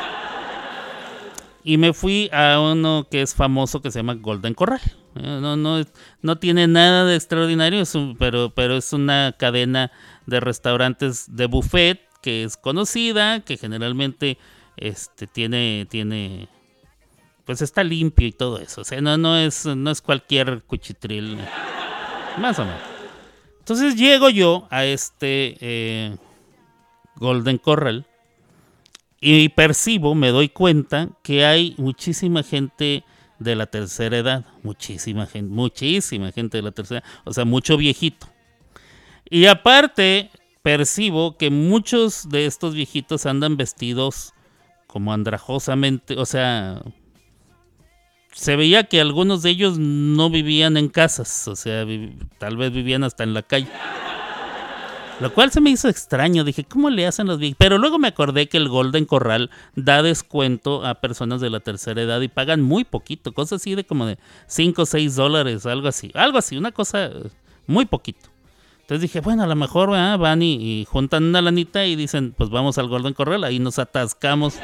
Y 1.62 1.76
me 1.76 1.92
fui 1.92 2.30
a 2.32 2.62
uno 2.62 3.08
que 3.12 3.22
es 3.22 3.36
famoso 3.36 3.82
que 3.82 3.92
se 3.92 4.00
llama 4.00 4.14
Golden 4.14 4.54
Corral. 4.54 4.80
Eh, 5.16 5.40
no, 5.42 5.58
no, 5.58 5.84
no 6.22 6.38
tiene 6.38 6.68
nada 6.68 7.04
de 7.04 7.16
extraordinario, 7.18 7.84
pero, 8.18 8.54
pero 8.56 8.78
es 8.78 8.94
una 8.94 9.36
cadena 9.38 9.92
de 10.26 10.40
restaurantes 10.40 11.36
de 11.36 11.48
buffet 11.48 12.00
que 12.22 12.46
es 12.46 12.56
conocida, 12.56 13.42
que 13.42 13.58
generalmente 13.58 14.38
este, 14.78 15.28
tiene, 15.28 15.88
tiene, 15.90 16.48
pues 17.46 17.62
está 17.62 17.84
limpio 17.84 18.28
y 18.28 18.32
todo 18.32 18.60
eso. 18.60 18.82
O 18.82 18.84
sea, 18.84 19.02
no, 19.02 19.18
no, 19.18 19.38
es, 19.38 19.66
no 19.66 19.92
es 19.92 20.02
cualquier 20.02 20.64
cuchitril. 20.64 21.38
Más 22.40 22.60
o 22.60 22.66
menos. 22.66 22.82
Entonces 23.60 23.96
llego 23.96 24.30
yo 24.30 24.68
a 24.70 24.86
este 24.86 25.58
eh, 25.60 26.16
Golden 27.18 27.58
Corral 27.58 28.06
y 29.20 29.50
percibo, 29.50 30.16
me 30.16 30.30
doy 30.30 30.50
cuenta 30.50 31.10
que 31.24 31.46
hay 31.46 31.74
muchísima 31.78 32.44
gente 32.44 33.04
de 33.40 33.56
la 33.56 33.66
tercera 33.66 34.18
edad, 34.18 34.46
muchísima 34.64 35.26
gente, 35.26 35.52
muchísima 35.52 36.32
gente 36.32 36.58
de 36.58 36.64
la 36.64 36.72
tercera, 36.72 37.04
o 37.26 37.34
sea, 37.34 37.46
mucho 37.46 37.78
viejito. 37.78 38.28
Y 39.30 39.48
aparte, 39.48 40.32
percibo 40.62 41.38
que 41.38 41.50
muchos 41.50 42.30
de 42.30 42.46
estos 42.46 42.74
viejitos 42.74 43.26
andan 43.26 43.58
vestidos 43.58 44.34
como 44.88 45.14
andrajosamente, 45.14 46.18
o 46.18 46.26
sea, 46.26 46.82
se 48.32 48.56
veía 48.56 48.86
que 48.86 49.02
algunos 49.02 49.44
de 49.44 49.50
ellos 49.52 49.78
no 49.78 50.30
vivían 50.30 50.78
en 50.78 50.90
casas, 50.90 51.48
o 51.48 51.56
sea, 51.56 51.86
tal 52.38 52.58
vez 52.58 52.72
vivían 52.72 53.04
hasta 53.04 53.24
en 53.24 53.34
la 53.34 53.44
calle. 53.44 53.70
Lo 55.20 55.34
cual 55.34 55.52
se 55.52 55.62
me 55.62 55.72
hizo 55.72 55.90
extraño. 55.90 56.44
Dije, 56.44 56.64
¿cómo 56.64 56.92
le 56.92 57.08
hacen 57.08 57.26
los 57.26 57.40
viejos? 57.40 57.58
Pero 57.58 57.80
luego 57.80 57.98
me 57.98 58.08
acordé 58.08 58.48
que 58.48 58.58
el 58.58 58.70
Golden 58.70 59.06
Corral 59.06 59.50
da 59.76 60.04
descuento 60.04 60.86
a 60.86 61.02
personas 61.02 61.42
de 61.42 61.50
la 61.50 61.60
tercera 61.60 62.02
edad 62.04 62.22
y 62.22 62.28
pagan 62.28 62.62
muy 62.62 62.84
poquito. 62.84 63.34
Cosas 63.34 63.62
así 63.62 63.74
de 63.74 63.84
como 63.84 64.06
de 64.06 64.20
5 64.46 64.84
o 64.84 64.86
6 64.86 65.16
dólares, 65.16 65.66
algo 65.66 65.88
así. 65.88 66.12
Algo 66.14 66.38
así, 66.38 66.56
una 66.56 66.72
cosa 66.72 67.10
muy 67.66 67.86
poquito. 67.86 68.30
Entonces 68.88 69.02
dije, 69.02 69.20
bueno, 69.20 69.44
a 69.44 69.48
lo 69.48 69.56
mejor 69.58 69.90
van 69.90 70.42
y, 70.42 70.88
juntan 70.90 71.26
una 71.26 71.42
lanita 71.42 71.86
y 71.86 71.98
dicen, 71.98 72.34
pues 72.38 72.50
vamos 72.50 72.78
al 72.78 72.88
Golden 72.88 73.14
Corral, 73.14 73.44
ahí 73.44 73.60
nos 73.60 73.80
atascamos. 73.80 74.58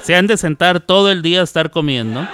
Se 0.00 0.14
han 0.14 0.28
de 0.28 0.36
sentar 0.36 0.78
todo 0.78 1.10
el 1.10 1.20
día 1.20 1.40
a 1.40 1.42
estar 1.42 1.72
comiendo. 1.72 2.24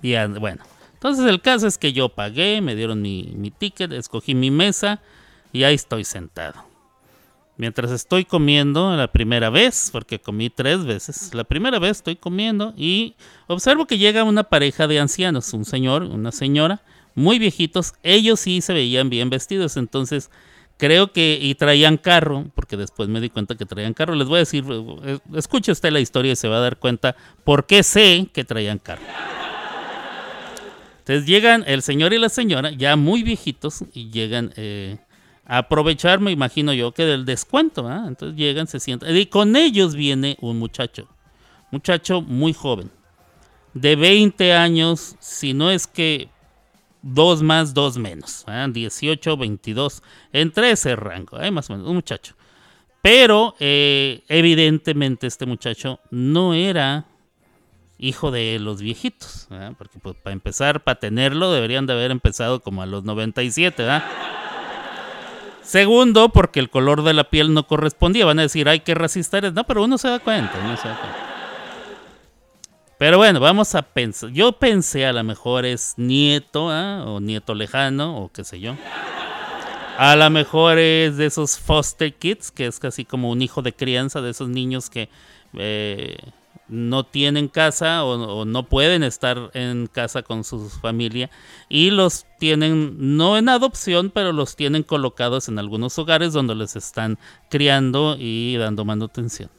Y 0.00 0.14
bueno, 0.38 0.62
entonces 0.94 1.26
el 1.26 1.40
caso 1.40 1.66
es 1.66 1.76
que 1.76 1.92
yo 1.92 2.08
pagué, 2.08 2.60
me 2.60 2.76
dieron 2.76 3.02
mi, 3.02 3.52
ticket, 3.58 3.90
escogí 3.90 4.36
mi 4.36 4.52
mesa 4.52 5.00
y 5.52 5.64
ahí 5.64 5.74
estoy 5.74 6.04
sentado. 6.04 6.64
Mientras 7.56 7.90
estoy 7.90 8.24
comiendo 8.24 8.94
la 8.94 9.10
primera 9.10 9.50
vez, 9.50 9.88
porque 9.90 10.20
comí 10.20 10.50
tres 10.50 10.84
veces, 10.84 11.34
la 11.34 11.42
primera 11.42 11.80
vez 11.80 11.96
estoy 11.96 12.14
comiendo 12.14 12.74
y 12.76 13.16
observo 13.48 13.86
que 13.86 13.98
llega 13.98 14.22
una 14.22 14.44
pareja 14.44 14.86
de 14.86 15.00
ancianos, 15.00 15.52
un 15.52 15.64
señor, 15.64 16.04
una 16.04 16.30
señora, 16.30 16.82
muy 17.16 17.40
viejitos, 17.40 17.94
ellos 18.04 18.38
sí 18.40 18.60
se 18.60 18.74
veían 18.74 19.10
bien 19.10 19.30
vestidos, 19.30 19.76
entonces 19.76 20.30
creo 20.76 21.12
que 21.12 21.38
y 21.40 21.54
traían 21.54 21.96
carro, 21.96 22.44
porque 22.54 22.76
después 22.76 23.08
me 23.08 23.20
di 23.20 23.30
cuenta 23.30 23.56
que 23.56 23.64
traían 23.66 23.94
carro. 23.94 24.14
Les 24.14 24.28
voy 24.28 24.36
a 24.36 24.40
decir, 24.40 24.64
eh, 25.04 25.18
escuche 25.34 25.72
usted 25.72 25.90
la 25.90 26.00
historia 26.00 26.32
y 26.32 26.36
se 26.36 26.48
va 26.48 26.58
a 26.58 26.60
dar 26.60 26.78
cuenta 26.78 27.16
por 27.42 27.66
qué 27.66 27.82
sé 27.82 28.28
que 28.32 28.44
traían 28.44 28.78
carro. 28.78 29.02
Entonces 30.98 31.26
llegan 31.26 31.64
el 31.66 31.82
señor 31.82 32.12
y 32.12 32.18
la 32.18 32.28
señora, 32.28 32.70
ya 32.70 32.96
muy 32.96 33.22
viejitos, 33.22 33.84
y 33.94 34.10
llegan 34.10 34.52
eh, 34.56 34.98
a 35.46 35.58
aprovechar, 35.58 36.20
me 36.20 36.32
imagino 36.32 36.72
yo, 36.72 36.92
que 36.92 37.04
del 37.04 37.24
descuento. 37.24 37.88
Entonces 37.88 38.36
llegan, 38.36 38.66
se 38.66 38.80
sientan. 38.80 39.16
Y 39.16 39.26
con 39.26 39.56
ellos 39.56 39.94
viene 39.94 40.36
un 40.40 40.58
muchacho, 40.58 41.08
muchacho 41.70 42.22
muy 42.22 42.52
joven, 42.52 42.90
de 43.72 43.94
20 43.94 44.52
años, 44.52 45.16
si 45.20 45.54
no 45.54 45.70
es 45.70 45.86
que 45.86 46.28
dos 47.06 47.42
más, 47.42 47.72
dos 47.72 47.96
menos, 47.98 48.44
18, 48.72 49.36
22, 49.36 50.02
entre 50.32 50.72
ese 50.72 50.96
rango, 50.96 51.40
¿eh? 51.40 51.50
más 51.50 51.70
o 51.70 51.74
menos, 51.74 51.88
un 51.88 51.96
muchacho. 51.96 52.34
Pero 53.02 53.54
eh, 53.60 54.24
evidentemente 54.28 55.26
este 55.26 55.46
muchacho 55.46 56.00
no 56.10 56.54
era 56.54 57.06
hijo 57.98 58.30
de 58.30 58.58
los 58.58 58.82
viejitos, 58.82 59.48
porque 59.78 59.98
pues, 60.00 60.16
para 60.16 60.34
empezar, 60.34 60.82
para 60.82 60.98
tenerlo, 60.98 61.52
deberían 61.52 61.86
de 61.86 61.92
haber 61.92 62.10
empezado 62.10 62.60
como 62.60 62.82
a 62.82 62.86
los 62.86 63.04
97, 63.04 63.82
¿verdad? 63.82 64.04
Segundo, 65.62 66.28
porque 66.28 66.60
el 66.60 66.70
color 66.70 67.02
de 67.02 67.12
la 67.12 67.24
piel 67.24 67.52
no 67.52 67.66
correspondía. 67.66 68.24
Van 68.24 68.38
a 68.38 68.42
decir, 68.42 68.68
ay, 68.68 68.80
qué 68.80 68.94
racista 68.94 69.38
eres. 69.38 69.52
No, 69.52 69.64
pero 69.64 69.82
uno 69.82 69.98
se 69.98 70.08
da 70.08 70.20
cuenta, 70.20 70.52
uno 70.64 70.76
se 70.76 70.86
da 70.86 70.96
cuenta. 70.96 71.25
Pero 72.98 73.18
bueno, 73.18 73.40
vamos 73.40 73.74
a 73.74 73.82
pensar. 73.82 74.30
Yo 74.30 74.52
pensé 74.52 75.06
a 75.06 75.12
lo 75.12 75.22
mejor 75.22 75.66
es 75.66 75.94
nieto, 75.96 76.66
o 76.66 77.20
nieto 77.20 77.54
lejano, 77.54 78.16
o 78.18 78.32
qué 78.32 78.42
sé 78.42 78.58
yo. 78.60 78.74
A 79.98 80.16
lo 80.16 80.28
mejor 80.30 80.78
es 80.78 81.16
de 81.16 81.26
esos 81.26 81.58
foster 81.58 82.14
kids, 82.14 82.50
que 82.50 82.66
es 82.66 82.78
casi 82.78 83.04
como 83.04 83.30
un 83.30 83.42
hijo 83.42 83.62
de 83.62 83.72
crianza, 83.72 84.20
de 84.20 84.30
esos 84.30 84.48
niños 84.48 84.90
que 84.90 85.08
eh, 85.54 86.16
no 86.68 87.04
tienen 87.04 87.48
casa 87.48 88.04
o, 88.04 88.44
no 88.44 88.64
pueden 88.64 89.02
estar 89.02 89.50
en 89.54 89.86
casa 89.86 90.22
con 90.22 90.44
su 90.44 90.68
familia 90.68 91.30
y 91.68 91.90
los 91.90 92.26
tienen 92.38 93.16
no 93.16 93.36
en 93.36 93.48
adopción 93.48 94.10
pero 94.10 94.32
los 94.32 94.56
tienen 94.56 94.82
colocados 94.82 95.48
en 95.48 95.58
algunos 95.58 95.98
hogares 95.98 96.32
donde 96.32 96.54
les 96.54 96.74
están 96.76 97.18
criando 97.50 98.16
y 98.18 98.56
dando 98.56 98.84
manutención 98.84 99.50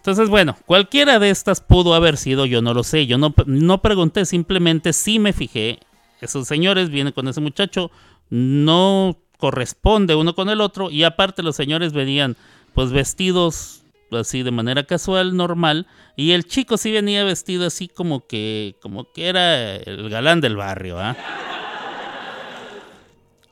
entonces 0.00 0.28
bueno 0.28 0.56
cualquiera 0.66 1.18
de 1.18 1.30
estas 1.30 1.60
pudo 1.60 1.94
haber 1.94 2.16
sido 2.16 2.46
yo 2.46 2.62
no 2.62 2.74
lo 2.74 2.82
sé 2.82 3.06
yo 3.06 3.18
no, 3.18 3.34
no 3.46 3.82
pregunté 3.82 4.24
simplemente 4.24 4.92
sí 4.92 5.18
me 5.18 5.32
fijé 5.32 5.78
esos 6.20 6.48
señores 6.48 6.90
vienen 6.90 7.12
con 7.12 7.28
ese 7.28 7.40
muchacho 7.40 7.90
no 8.30 9.18
corresponde 9.36 10.14
uno 10.14 10.34
con 10.34 10.48
el 10.48 10.60
otro 10.60 10.90
y 10.90 11.04
aparte 11.04 11.42
los 11.42 11.56
señores 11.56 11.92
venían 11.92 12.36
pues 12.74 12.92
vestidos 12.92 13.80
así 14.18 14.42
de 14.42 14.50
manera 14.50 14.84
casual, 14.84 15.36
normal, 15.36 15.86
y 16.16 16.32
el 16.32 16.44
chico 16.44 16.76
sí 16.76 16.90
venía 16.90 17.24
vestido 17.24 17.66
así 17.66 17.88
como 17.88 18.26
que, 18.26 18.76
como 18.80 19.12
que 19.12 19.28
era 19.28 19.76
el 19.76 20.08
galán 20.10 20.40
del 20.40 20.56
barrio, 20.56 20.98
¿ah? 20.98 21.16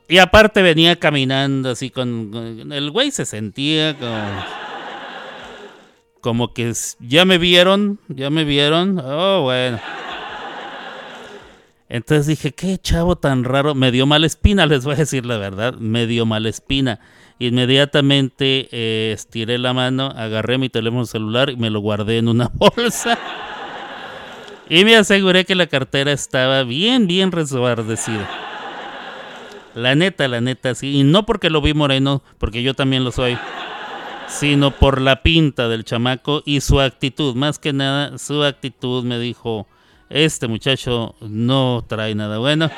Y 0.07 0.17
aparte 0.17 0.63
venía 0.63 0.95
caminando 0.95 1.69
así 1.69 1.91
con, 1.91 2.71
el 2.71 2.89
güey 2.89 3.11
se 3.11 3.25
sentía 3.25 3.95
como, 3.97 4.43
como 6.21 6.53
que 6.53 6.73
ya 6.99 7.25
me 7.25 7.37
vieron, 7.37 7.99
ya 8.07 8.29
me 8.29 8.43
vieron, 8.43 8.99
oh 8.99 9.43
bueno. 9.43 9.79
Entonces 11.89 12.27
dije, 12.27 12.51
qué 12.53 12.77
chavo 12.77 13.15
tan 13.15 13.43
raro, 13.43 13.73
me 13.73 13.91
dio 13.91 14.05
mala 14.05 14.27
espina, 14.27 14.65
les 14.67 14.85
voy 14.85 14.93
a 14.93 14.97
decir 14.97 15.25
la 15.25 15.37
verdad, 15.37 15.73
me 15.75 16.05
dio 16.07 16.25
mala 16.25 16.49
espina. 16.49 16.99
Inmediatamente 17.39 18.67
eh, 18.71 19.13
estiré 19.13 19.57
la 19.57 19.73
mano, 19.73 20.13
agarré 20.15 20.57
mi 20.57 20.69
teléfono 20.69 21.05
celular 21.05 21.49
y 21.49 21.55
me 21.55 21.69
lo 21.69 21.79
guardé 21.79 22.17
en 22.17 22.27
una 22.27 22.49
bolsa. 22.53 23.17
Y 24.69 24.85
me 24.85 24.95
aseguré 24.95 25.45
que 25.45 25.55
la 25.55 25.67
cartera 25.67 26.11
estaba 26.11 26.63
bien, 26.63 27.07
bien 27.07 27.31
resguardecida. 27.31 28.29
La 29.73 29.95
neta, 29.95 30.27
la 30.27 30.41
neta, 30.41 30.75
sí. 30.75 30.99
Y 30.99 31.03
no 31.03 31.25
porque 31.25 31.49
lo 31.49 31.61
vi 31.61 31.73
moreno, 31.73 32.21
porque 32.37 32.61
yo 32.61 32.75
también 32.75 33.03
lo 33.03 33.11
soy. 33.11 33.37
Sino 34.29 34.71
por 34.71 35.01
la 35.01 35.21
pinta 35.23 35.67
del 35.67 35.83
chamaco 35.83 36.43
y 36.45 36.61
su 36.61 36.79
actitud. 36.79 37.35
Más 37.35 37.59
que 37.59 37.73
nada, 37.73 38.17
su 38.17 38.43
actitud 38.43 39.03
me 39.03 39.19
dijo, 39.19 39.67
este 40.09 40.47
muchacho 40.47 41.15
no 41.19 41.83
trae 41.87 42.15
nada 42.15 42.37
bueno. 42.37 42.69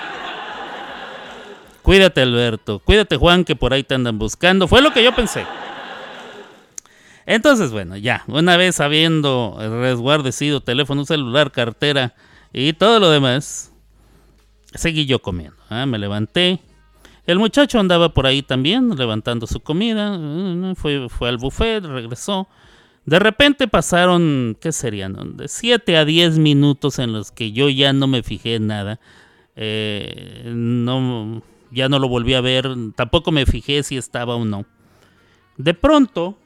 Cuídate 1.81 2.21
Alberto, 2.21 2.79
cuídate 2.79 3.17
Juan 3.17 3.43
que 3.43 3.55
por 3.55 3.73
ahí 3.73 3.83
te 3.83 3.95
andan 3.95 4.19
buscando. 4.19 4.67
Fue 4.67 4.81
lo 4.81 4.93
que 4.93 5.03
yo 5.03 5.13
pensé. 5.15 5.45
Entonces, 7.25 7.71
bueno, 7.71 7.97
ya, 7.97 8.23
una 8.27 8.57
vez 8.57 8.79
habiendo 8.79 9.57
resguardecido 9.59 10.61
teléfono 10.61 11.05
celular, 11.05 11.51
cartera 11.51 12.13
y 12.53 12.73
todo 12.73 12.99
lo 12.99 13.09
demás, 13.09 13.71
seguí 14.73 15.05
yo 15.05 15.19
comiendo. 15.19 15.57
¿ah? 15.69 15.85
Me 15.85 15.97
levanté. 15.97 16.59
El 17.25 17.37
muchacho 17.37 17.79
andaba 17.79 18.13
por 18.13 18.25
ahí 18.25 18.41
también, 18.41 18.95
levantando 18.95 19.45
su 19.47 19.59
comida. 19.59 20.19
Fue, 20.75 21.07
fue 21.09 21.29
al 21.29 21.37
buffet, 21.37 21.85
regresó. 21.85 22.47
De 23.05 23.19
repente 23.19 23.67
pasaron, 23.67 24.57
¿qué 24.59 24.71
serían? 24.71 25.37
De 25.37 25.47
7 25.47 25.97
a 25.97 26.05
10 26.05 26.39
minutos 26.39 26.99
en 26.99 27.13
los 27.13 27.31
que 27.31 27.51
yo 27.51 27.69
ya 27.69 27.93
no 27.93 28.07
me 28.07 28.23
fijé 28.23 28.55
en 28.55 28.67
nada. 28.67 28.99
Eh, 29.55 30.51
no, 30.53 31.41
ya 31.71 31.89
no 31.89 31.99
lo 31.99 32.07
volví 32.07 32.33
a 32.33 32.41
ver. 32.41 32.67
Tampoco 32.95 33.31
me 33.31 33.45
fijé 33.45 33.83
si 33.83 33.97
estaba 33.97 34.35
o 34.35 34.45
no. 34.45 34.65
De 35.57 35.73
pronto, 35.73 36.37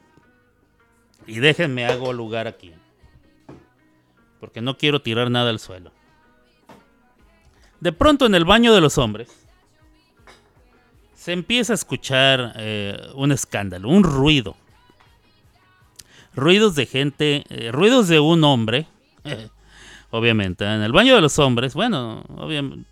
y 1.26 1.38
déjenme 1.38 1.86
hago 1.86 2.12
lugar 2.12 2.46
aquí. 2.46 2.72
Porque 4.40 4.60
no 4.60 4.76
quiero 4.76 5.00
tirar 5.00 5.30
nada 5.30 5.50
al 5.50 5.58
suelo. 5.58 5.92
De 7.80 7.92
pronto 7.92 8.26
en 8.26 8.34
el 8.34 8.44
baño 8.44 8.74
de 8.74 8.80
los 8.80 8.98
hombres 8.98 9.45
se 11.26 11.32
empieza 11.32 11.72
a 11.72 11.74
escuchar 11.74 12.52
eh, 12.54 12.96
un 13.16 13.32
escándalo, 13.32 13.88
un 13.88 14.04
ruido. 14.04 14.56
Ruidos 16.36 16.76
de 16.76 16.86
gente, 16.86 17.42
eh, 17.48 17.72
ruidos 17.72 18.06
de 18.06 18.20
un 18.20 18.44
hombre. 18.44 18.86
obviamente, 20.10 20.64
en 20.64 20.82
el 20.82 20.92
baño 20.92 21.16
de 21.16 21.20
los 21.20 21.40
hombres, 21.40 21.74
bueno, 21.74 22.22
obviamente. 22.28 22.88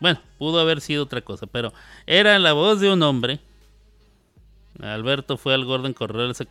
Bueno, 0.00 0.20
pudo 0.38 0.58
haber 0.58 0.80
sido 0.80 1.02
otra 1.02 1.20
cosa, 1.20 1.46
pero 1.46 1.74
era 2.06 2.38
la 2.38 2.54
voz 2.54 2.80
de 2.80 2.90
un 2.90 3.02
hombre. 3.02 3.40
Alberto 4.80 5.36
fue 5.36 5.52
al 5.52 5.66
Gordon 5.66 5.92
Corral, 5.92 6.34
se, 6.34 6.48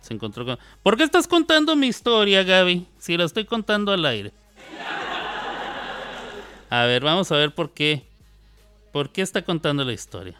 se 0.00 0.14
encontró 0.14 0.46
con... 0.46 0.58
¿Por 0.82 0.96
qué 0.96 1.02
estás 1.02 1.28
contando 1.28 1.76
mi 1.76 1.88
historia, 1.88 2.44
Gaby? 2.44 2.86
Si 2.96 3.14
la 3.18 3.24
estoy 3.24 3.44
contando 3.44 3.92
al 3.92 4.06
aire. 4.06 4.32
A 6.70 6.86
ver, 6.86 7.04
vamos 7.04 7.30
a 7.30 7.36
ver 7.36 7.54
por 7.54 7.74
qué. 7.74 8.09
¿Por 8.92 9.10
qué 9.10 9.22
está 9.22 9.42
contando 9.42 9.84
la 9.84 9.92
historia? 9.92 10.36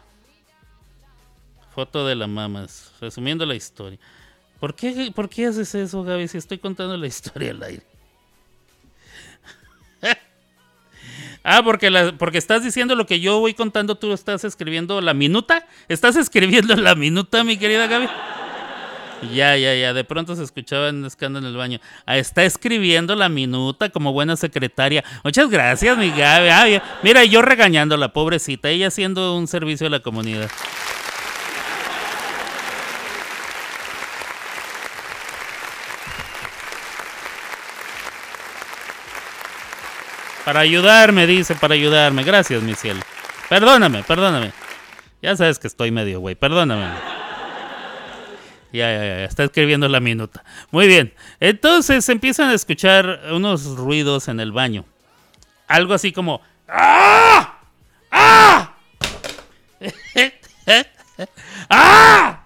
Foto 1.73 2.05
de 2.05 2.15
la 2.15 2.27
mamas, 2.27 2.91
resumiendo 2.99 3.45
la 3.45 3.55
historia. 3.55 3.97
¿Por 4.59 4.75
qué, 4.75 5.11
¿Por 5.15 5.29
qué 5.29 5.47
haces 5.47 5.73
eso, 5.73 6.03
Gaby, 6.03 6.27
si 6.27 6.37
estoy 6.37 6.57
contando 6.59 6.97
la 6.97 7.07
historia 7.07 7.51
al 7.51 7.63
aire? 7.63 7.83
Ah, 11.43 11.61
porque, 11.63 11.89
la- 11.89 12.15
porque 12.19 12.37
estás 12.37 12.63
diciendo 12.63 12.93
lo 12.95 13.07
que 13.07 13.19
yo 13.19 13.39
voy 13.39 13.55
contando, 13.55 13.95
tú 13.95 14.13
estás 14.13 14.43
escribiendo 14.43 15.01
la 15.01 15.15
minuta. 15.15 15.65
¿Estás 15.87 16.15
escribiendo 16.15 16.75
la 16.75 16.93
minuta, 16.93 17.43
mi 17.43 17.57
querida 17.57 17.87
Gaby? 17.87 18.07
Ya, 19.33 19.55
ya, 19.55 19.75
ya. 19.75 19.93
De 19.93 20.03
pronto 20.03 20.35
se 20.35 20.43
escuchaba 20.43 20.89
un 20.89 21.05
escándalo 21.05 21.47
en 21.47 21.51
el 21.51 21.57
baño. 21.57 21.79
Ah, 22.05 22.17
está 22.17 22.43
escribiendo 22.43 23.15
la 23.15 23.29
minuta 23.29 23.89
como 23.89 24.13
buena 24.13 24.35
secretaria. 24.35 25.03
Muchas 25.23 25.49
gracias, 25.49 25.97
mi 25.97 26.09
Gaby. 26.09 26.49
Ah. 26.49 26.99
Mira, 27.03 27.23
yo 27.25 27.41
regañando 27.41 27.95
a 27.95 27.97
la 27.97 28.13
pobrecita, 28.13 28.69
ella 28.69 28.87
haciendo 28.87 29.37
un 29.37 29.47
servicio 29.47 29.87
a 29.87 29.89
la 29.89 29.99
comunidad. 29.99 30.49
Para 40.45 40.61
ayudarme, 40.61 41.27
dice, 41.27 41.55
para 41.55 41.75
ayudarme. 41.75 42.23
Gracias, 42.23 42.63
mi 42.63 42.73
cielo. 42.73 43.01
Perdóname, 43.47 44.03
perdóname. 44.03 44.51
Ya 45.21 45.35
sabes 45.35 45.59
que 45.59 45.67
estoy 45.67 45.91
medio 45.91 46.19
güey, 46.19 46.35
perdóname. 46.35 47.20
Ya, 48.71 48.91
ya, 48.91 49.03
ya, 49.03 49.25
está 49.25 49.43
escribiendo 49.43 49.87
la 49.87 49.99
minuta. 49.99 50.43
Muy 50.71 50.87
bien. 50.87 51.13
Entonces 51.39 52.07
empiezan 52.09 52.49
a 52.49 52.53
escuchar 52.53 53.21
unos 53.31 53.65
ruidos 53.77 54.27
en 54.27 54.39
el 54.39 54.51
baño. 54.51 54.85
Algo 55.67 55.93
así 55.93 56.11
como... 56.11 56.41
¡Ah! 56.67 57.59
¡Ah! 58.11 58.75
¡Ah! 61.69 62.41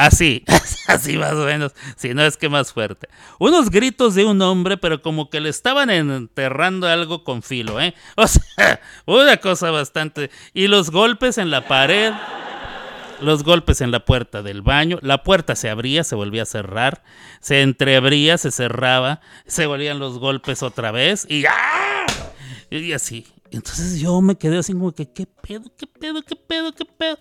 Así, 0.00 0.44
así 0.86 1.18
más 1.18 1.34
o 1.34 1.44
menos, 1.44 1.74
si 1.96 2.14
no 2.14 2.22
es 2.22 2.38
que 2.38 2.48
más 2.48 2.72
fuerte. 2.72 3.06
Unos 3.38 3.68
gritos 3.68 4.14
de 4.14 4.24
un 4.24 4.40
hombre, 4.40 4.78
pero 4.78 5.02
como 5.02 5.28
que 5.28 5.40
le 5.40 5.50
estaban 5.50 5.90
enterrando 5.90 6.88
algo 6.88 7.22
con 7.22 7.42
filo, 7.42 7.78
¿eh? 7.80 7.94
O 8.16 8.26
sea, 8.26 8.80
una 9.04 9.36
cosa 9.36 9.70
bastante... 9.70 10.30
Y 10.54 10.68
los 10.68 10.90
golpes 10.90 11.36
en 11.36 11.50
la 11.50 11.66
pared, 11.68 12.14
los 13.20 13.44
golpes 13.44 13.80
en 13.80 13.90
la 13.90 14.04
puerta 14.04 14.42
del 14.42 14.62
baño, 14.62 14.98
la 15.02 15.22
puerta 15.22 15.56
se 15.56 15.70
abría, 15.70 16.04
se 16.04 16.14
volvía 16.14 16.42
a 16.42 16.46
cerrar, 16.46 17.02
se 17.40 17.62
entreabría, 17.62 18.38
se 18.38 18.50
cerraba, 18.50 19.20
se 19.46 19.66
volvían 19.66 19.98
los 19.98 20.18
golpes 20.18 20.62
otra 20.62 20.90
vez 20.90 21.26
y 21.28 21.44
¡ah! 21.46 22.06
Y 22.70 22.92
así. 22.92 23.26
Entonces 23.50 23.98
yo 24.00 24.20
me 24.20 24.36
quedé 24.36 24.58
así 24.58 24.72
como 24.72 24.92
que, 24.92 25.10
¿qué 25.12 25.26
pedo, 25.26 25.64
qué 25.76 25.86
pedo, 25.86 26.22
qué 26.22 26.36
pedo, 26.36 26.72
qué 26.72 26.84
pedo? 26.84 27.18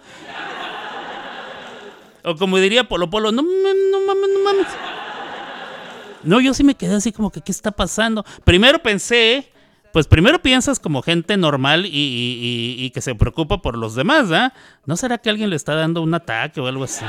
O 2.24 2.36
como 2.36 2.58
diría 2.58 2.88
Polo 2.88 3.10
Polo, 3.10 3.32
no 3.32 3.42
no 3.42 4.06
mames, 4.06 4.30
no 4.34 4.44
mames. 4.44 4.68
No, 6.24 6.42
yo 6.42 6.54
sí 6.54 6.64
me 6.64 6.76
quedé 6.76 6.96
así 6.96 7.12
como 7.12 7.32
que, 7.32 7.42
¿qué 7.42 7.52
está 7.52 7.72
pasando? 7.72 8.26
Primero 8.44 8.80
pensé, 8.80 9.52
pues 9.92 10.08
primero 10.08 10.42
piensas 10.42 10.80
como 10.80 11.02
gente 11.02 11.38
normal 11.38 11.86
y, 11.86 12.92
que 12.94 13.02
se 13.02 13.16
preocupa 13.16 13.62
por 13.62 13.78
los 13.78 13.96
demás, 13.96 14.32
¿ah? 14.32 14.54
¿No 14.86 14.96
será 14.98 15.18
que 15.18 15.30
alguien 15.30 15.50
le 15.50 15.56
está 15.56 15.76
dando 15.76 16.02
un 16.02 16.14
ataque 16.14 16.62
o 16.62 16.68
algo 16.68 16.84
así? 16.84 17.06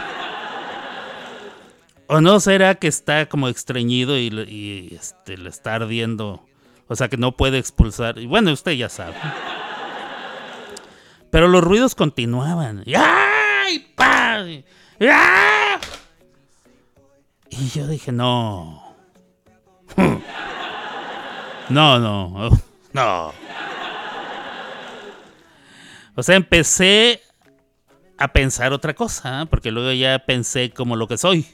¿O 2.06 2.20
no 2.20 2.40
será 2.40 2.74
que 2.74 2.88
está 2.88 3.28
como 3.28 3.48
estreñido 3.48 4.18
y, 4.18 4.96
este, 4.98 5.36
le 5.36 5.48
está 5.48 5.74
ardiendo? 5.76 6.44
O 6.88 6.96
sea, 6.96 7.08
que 7.08 7.16
no 7.16 7.36
puede 7.36 7.58
expulsar. 7.58 8.18
Y 8.18 8.26
bueno, 8.26 8.52
usted 8.52 8.72
ya 8.72 8.88
sabe. 8.88 9.14
Pero 11.30 11.46
los 11.46 11.62
ruidos 11.62 11.94
continuaban. 11.94 12.82
¡Ay! 12.96 13.92
¡Pa! 13.94 14.40
Y 14.48 14.64
¡ah! 15.08 15.78
Y 17.48 17.68
yo 17.68 17.86
dije, 17.86 18.10
no. 18.10 18.96
No, 21.70 22.00
no. 22.00 22.50
No. 22.92 23.32
O 26.14 26.22
sea, 26.22 26.36
empecé 26.36 27.22
a 28.18 28.28
pensar 28.28 28.72
otra 28.72 28.94
cosa, 28.94 29.42
¿eh? 29.42 29.46
porque 29.46 29.70
luego 29.70 29.92
ya 29.92 30.18
pensé 30.18 30.70
como 30.70 30.96
lo 30.96 31.08
que 31.08 31.16
soy. 31.16 31.46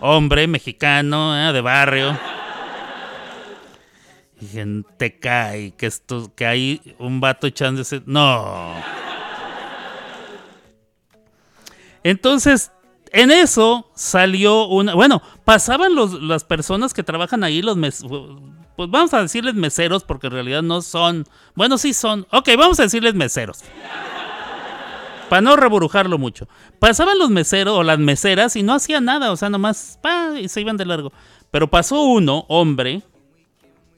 Hombre 0.00 0.46
mexicano, 0.46 1.36
¿eh? 1.36 1.52
de 1.52 1.60
barrio. 1.60 2.16
Y 4.40 4.46
gente 4.46 5.18
cae, 5.18 5.72
que 5.72 5.86
esto, 5.86 6.32
que 6.36 6.46
hay 6.46 6.94
un 6.98 7.20
vato 7.20 7.48
echándose. 7.48 8.02
No. 8.06 8.74
Entonces, 12.04 12.70
en 13.10 13.32
eso 13.32 13.90
salió 13.96 14.68
una. 14.68 14.94
Bueno, 14.94 15.20
pasaban 15.44 15.96
los, 15.96 16.22
las 16.22 16.44
personas 16.44 16.94
que 16.94 17.02
trabajan 17.02 17.42
ahí, 17.42 17.62
los 17.62 17.76
mes, 17.76 18.04
pues 18.78 18.90
vamos 18.90 19.12
a 19.12 19.20
decirles 19.20 19.56
meseros, 19.56 20.04
porque 20.04 20.28
en 20.28 20.34
realidad 20.34 20.62
no 20.62 20.82
son. 20.82 21.26
Bueno, 21.56 21.78
sí 21.78 21.92
son. 21.92 22.28
Ok, 22.30 22.50
vamos 22.56 22.78
a 22.78 22.84
decirles 22.84 23.12
meseros. 23.12 23.64
Para 25.28 25.42
no 25.42 25.56
reburujarlo 25.56 26.16
mucho. 26.16 26.46
Pasaban 26.78 27.18
los 27.18 27.28
meseros 27.28 27.76
o 27.76 27.82
las 27.82 27.98
meseras 27.98 28.54
y 28.54 28.62
no 28.62 28.74
hacían 28.74 29.04
nada, 29.04 29.32
o 29.32 29.36
sea, 29.36 29.50
nomás 29.50 29.98
y 30.40 30.48
se 30.48 30.60
iban 30.60 30.76
de 30.76 30.86
largo. 30.86 31.12
Pero 31.50 31.66
pasó 31.68 32.04
uno, 32.04 32.44
hombre, 32.46 33.02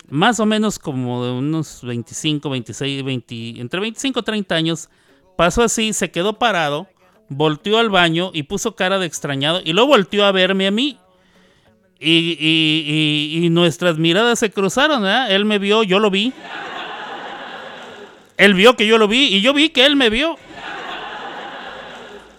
más 0.09 0.41
o 0.41 0.47
menos 0.47 0.79
como 0.79 1.27
de 1.27 1.33
unos 1.33 1.83
25, 1.83 2.49
26, 2.49 3.05
20, 3.05 3.61
entre 3.61 3.81
25 3.81 4.21
y 4.21 4.23
30 4.23 4.55
años, 4.55 4.89
pasó 5.37 5.63
así, 5.63 5.93
se 5.93 6.11
quedó 6.11 6.39
parado, 6.39 6.89
volteó 7.29 7.77
al 7.77 7.91
baño 7.91 8.31
y 8.33 8.45
puso 8.45 8.77
cara 8.77 8.99
de 8.99 9.05
extrañado 9.05 9.61
y 9.63 9.75
luego 9.75 9.89
volteó 9.89 10.25
a 10.25 10.33
verme 10.33 10.67
a 10.67 10.71
mí. 10.71 10.99
Y, 12.03 12.37
y- 12.41 13.37
y- 13.41 13.45
y 13.47 13.51
nuestras 13.51 13.99
miradas 13.99 14.39
se 14.39 14.51
cruzaron, 14.51 15.03
¿verdad? 15.03 15.31
Él 15.33 15.45
me 15.45 15.59
vio, 15.59 15.83
yo 15.83 15.99
lo 15.99 16.11
vi. 16.11 16.33
Él 18.39 18.55
vio 18.55 18.75
que 18.75 18.87
yo 18.87 18.97
lo 18.97 19.07
vi 19.07 19.27
y 19.27 19.43
yo 19.43 19.53
vi 19.53 19.69
que 19.69 19.85
él 19.85 19.97
me 19.97 20.09
vio. 20.09 20.37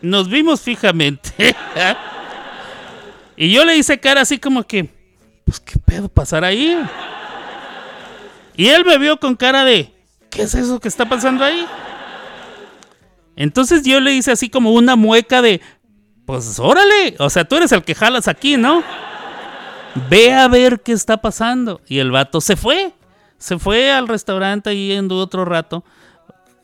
Nos 0.01 0.29
vimos 0.29 0.61
fijamente. 0.61 1.29
y 3.37 3.51
yo 3.51 3.63
le 3.65 3.77
hice 3.77 3.99
cara 3.99 4.21
así 4.21 4.39
como 4.39 4.63
que, 4.63 4.89
pues 5.45 5.59
qué 5.59 5.77
pedo 5.77 6.09
pasar 6.09 6.43
ahí. 6.43 6.75
Y 8.57 8.67
él 8.67 8.83
me 8.83 8.97
vio 8.97 9.19
con 9.19 9.35
cara 9.35 9.63
de, 9.63 9.93
¿qué 10.31 10.41
es 10.41 10.55
eso 10.55 10.79
que 10.79 10.87
está 10.87 11.07
pasando 11.07 11.43
ahí? 11.45 11.65
Entonces 13.35 13.83
yo 13.83 13.99
le 13.99 14.13
hice 14.13 14.31
así 14.31 14.49
como 14.49 14.71
una 14.73 14.95
mueca 14.95 15.41
de, 15.43 15.61
pues 16.25 16.57
órale, 16.59 17.15
o 17.19 17.29
sea, 17.29 17.45
tú 17.45 17.57
eres 17.57 17.71
el 17.71 17.83
que 17.83 17.93
jalas 17.93 18.27
aquí, 18.27 18.57
¿no? 18.57 18.83
Ve 20.09 20.33
a 20.33 20.47
ver 20.47 20.81
qué 20.81 20.93
está 20.93 21.17
pasando. 21.17 21.81
Y 21.87 21.99
el 21.99 22.11
vato 22.11 22.41
se 22.41 22.55
fue. 22.55 22.93
Se 23.37 23.57
fue 23.57 23.91
al 23.91 24.07
restaurante 24.07 24.73
y 24.73 24.91
en 24.93 25.11
otro 25.11 25.45
rato. 25.45 25.83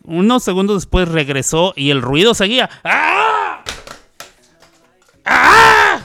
Unos 0.04 0.44
segundos 0.44 0.78
después 0.78 1.08
regresó 1.10 1.74
y 1.76 1.90
el 1.90 2.02
ruido 2.02 2.34
seguía. 2.34 2.70
¡Ah! 2.84 3.64
¡Ah! 5.26 6.00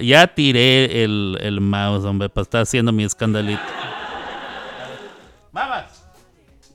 ya 0.00 0.26
tiré 0.28 1.04
el, 1.04 1.38
el, 1.40 1.60
mouse, 1.60 2.04
hombre, 2.04 2.28
para 2.28 2.42
estar 2.42 2.62
haciendo 2.62 2.92
mi 2.92 3.04
escandalito. 3.04 3.62
¡Mamas! 5.52 6.04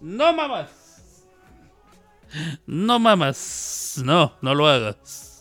¡No 0.02 0.34
mamas! 0.34 0.78
No 2.66 3.00
mamas. 3.00 4.02
No, 4.04 4.34
no 4.42 4.54
lo 4.54 4.68
hagas. 4.68 5.37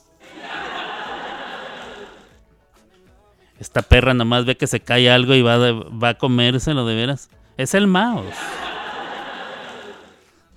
Esta 3.58 3.82
perra 3.82 4.14
nomás 4.14 4.44
ve 4.44 4.56
que 4.56 4.66
se 4.66 4.80
cae 4.80 5.10
algo 5.10 5.34
y 5.34 5.42
va, 5.42 5.56
va 5.58 6.08
a 6.10 6.18
comérselo 6.18 6.86
de 6.86 6.94
veras. 6.94 7.30
Es 7.56 7.74
el 7.74 7.86
mouse. 7.86 8.34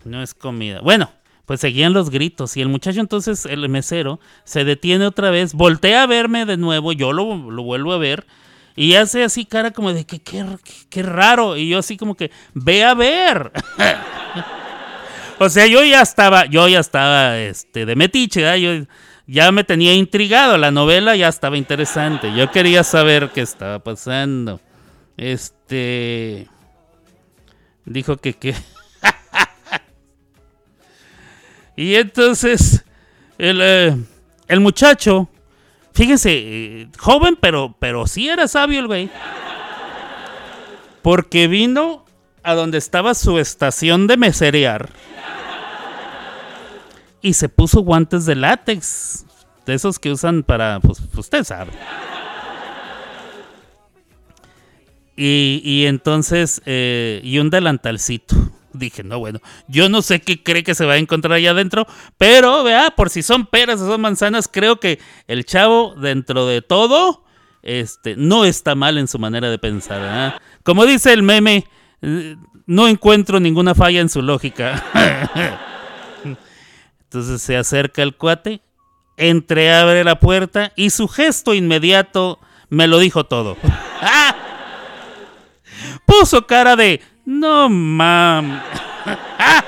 No 0.03 0.21
es 0.21 0.33
comida. 0.33 0.81
Bueno, 0.81 1.11
pues 1.49 1.61
seguían 1.61 1.93
los 1.93 2.11
gritos 2.11 2.55
y 2.57 2.61
el 2.61 2.67
muchacho 2.67 2.99
entonces, 2.99 3.47
el 3.47 3.67
mesero, 3.69 4.19
se 4.43 4.63
detiene 4.63 5.07
otra 5.07 5.31
vez, 5.31 5.53
voltea 5.55 6.03
a 6.03 6.05
verme 6.05 6.45
de 6.45 6.57
nuevo, 6.57 6.91
yo 6.91 7.11
lo, 7.11 7.25
vuelvo 7.63 7.91
a 7.93 7.97
ver 7.97 8.27
y 8.75 8.93
hace 8.93 9.23
así 9.23 9.45
cara 9.45 9.71
como 9.71 9.91
de 9.91 10.05
que 10.05 10.19
qué, 10.19 11.01
raro 11.01 11.57
y 11.57 11.69
yo 11.69 11.79
así 11.79 11.97
como 11.97 12.13
que 12.13 12.29
ve 12.53 12.83
a 12.83 12.93
ver. 12.93 13.51
o 15.39 15.49
sea, 15.49 15.65
yo 15.65 15.83
ya 15.83 16.01
estaba, 16.01 16.45
yo 16.45 16.67
ya 16.67 16.81
estaba 16.81 17.39
este, 17.39 17.87
de 17.87 17.95
metiche, 17.95 18.61
yo 18.61 18.85
ya 19.29 19.51
me 19.51 19.63
tenía 19.63 19.93
intrigado, 19.93 20.57
la 20.57 20.71
novela 20.71 21.15
ya 21.15 21.27
estaba 21.27 21.55
interesante, 21.55 22.33
yo 22.35 22.49
quería 22.49 22.83
saber 22.83 23.29
qué 23.29 23.41
estaba 23.41 23.77
pasando. 23.77 24.59
Este 25.17 26.47
dijo 27.85 28.17
que 28.17 28.33
que 28.33 28.55
Y 31.75 31.93
entonces 31.93 32.83
eh, 33.37 33.95
el, 34.47 34.59
muchacho, 34.61 35.29
fíjense, 35.93 36.31
eh, 36.33 36.87
joven, 36.97 37.37
pero, 37.39 37.75
pero 37.77 38.07
sí 38.07 38.29
era 38.29 38.47
sabio 38.47 38.79
el 38.79 38.87
güey. 38.87 39.11
Porque 41.03 41.47
vino 41.47 42.03
a 42.41 42.55
donde 42.55 42.79
estaba 42.79 43.13
su 43.13 43.37
estación 43.37 44.07
de 44.07 44.17
meserear 44.17 44.89
y 47.21 47.33
se 47.33 47.49
puso 47.49 47.81
guantes 47.81 48.25
de 48.25 48.35
látex, 48.35 49.25
de 49.65 49.73
esos 49.73 49.99
que 49.99 50.11
usan 50.11 50.43
para, 50.43 50.79
pues 50.79 50.99
usted 51.15 51.43
sabe. 51.43 51.71
Y, 55.15 55.61
y 55.63 55.85
entonces, 55.85 56.61
eh, 56.65 57.19
y 57.23 57.39
un 57.39 57.49
delantalcito 57.49 58.35
dije, 58.73 59.03
no, 59.03 59.19
bueno, 59.19 59.39
yo 59.67 59.89
no 59.89 60.01
sé 60.01 60.21
qué 60.21 60.41
cree 60.41 60.63
que 60.63 60.75
se 60.75 60.85
va 60.85 60.93
a 60.93 60.97
encontrar 60.97 61.33
allá 61.33 61.51
adentro, 61.51 61.87
pero 62.17 62.63
vea, 62.63 62.93
por 62.95 63.09
si 63.09 63.21
son 63.21 63.45
peras 63.45 63.81
o 63.81 63.87
son 63.87 64.01
manzanas, 64.01 64.47
creo 64.51 64.79
que 64.79 64.99
el 65.27 65.45
chavo, 65.45 65.95
dentro 65.95 66.45
de 66.45 66.61
todo, 66.61 67.25
este, 67.61 68.15
no 68.15 68.45
está 68.45 68.75
mal 68.75 68.97
en 68.97 69.07
su 69.07 69.19
manera 69.19 69.49
de 69.49 69.59
pensar. 69.59 70.39
Como 70.63 70.85
dice 70.85 71.13
el 71.13 71.23
meme, 71.23 71.65
eh, 72.01 72.35
no 72.65 72.87
encuentro 72.87 73.39
ninguna 73.39 73.75
falla 73.75 74.01
en 74.01 74.09
su 74.09 74.21
lógica. 74.21 74.83
Entonces 77.09 77.41
se 77.41 77.57
acerca 77.57 78.03
el 78.03 78.15
cuate, 78.15 78.61
entreabre 79.17 80.03
la 80.03 80.19
puerta 80.19 80.71
y 80.75 80.91
su 80.91 81.07
gesto 81.07 81.55
inmediato 81.55 82.37
me 82.69 82.85
lo 82.85 82.99
dijo 82.99 83.23
todo. 83.23 83.57
Puso 86.05 86.45
cara 86.45 86.75
de 86.75 87.01
no 87.25 87.67
mam. 87.67 88.61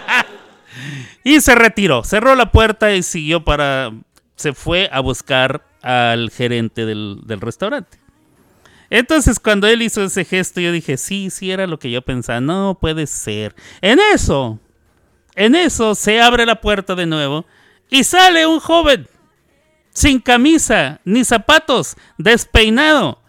y 1.23 1.41
se 1.41 1.55
retiró, 1.55 2.03
cerró 2.03 2.35
la 2.35 2.51
puerta 2.51 2.93
y 2.93 3.01
siguió 3.01 3.43
para... 3.43 3.91
Se 4.35 4.53
fue 4.53 4.87
a 4.91 4.99
buscar 4.99 5.65
al 5.81 6.29
gerente 6.29 6.85
del, 6.85 7.23
restaurante. 7.39 7.97
Entonces 8.91 9.39
cuando 9.39 9.65
él 9.65 9.81
hizo 9.81 10.03
ese 10.03 10.25
gesto 10.25 10.61
yo 10.61 10.71
dije, 10.71 10.95
sí, 10.97 11.31
sí 11.31 11.49
era 11.49 11.65
lo 11.65 11.79
que 11.79 11.89
yo 11.89 12.03
pensaba, 12.03 12.39
no 12.39 12.77
puede 12.79 13.07
ser. 13.07 13.55
En 13.81 13.97
eso, 14.13 14.59
en 15.35 15.55
eso 15.55 15.95
se 15.95 16.21
abre 16.21 16.45
la 16.45 16.61
puerta 16.61 16.95
de 16.95 17.05
nuevo 17.05 17.45
y 17.89 18.03
sale 18.03 18.45
un 18.45 18.59
joven 18.59 19.07
sin 19.93 20.19
camisa 20.19 21.01
ni 21.03 21.23
zapatos, 21.23 21.95
despeinado, 22.17 23.19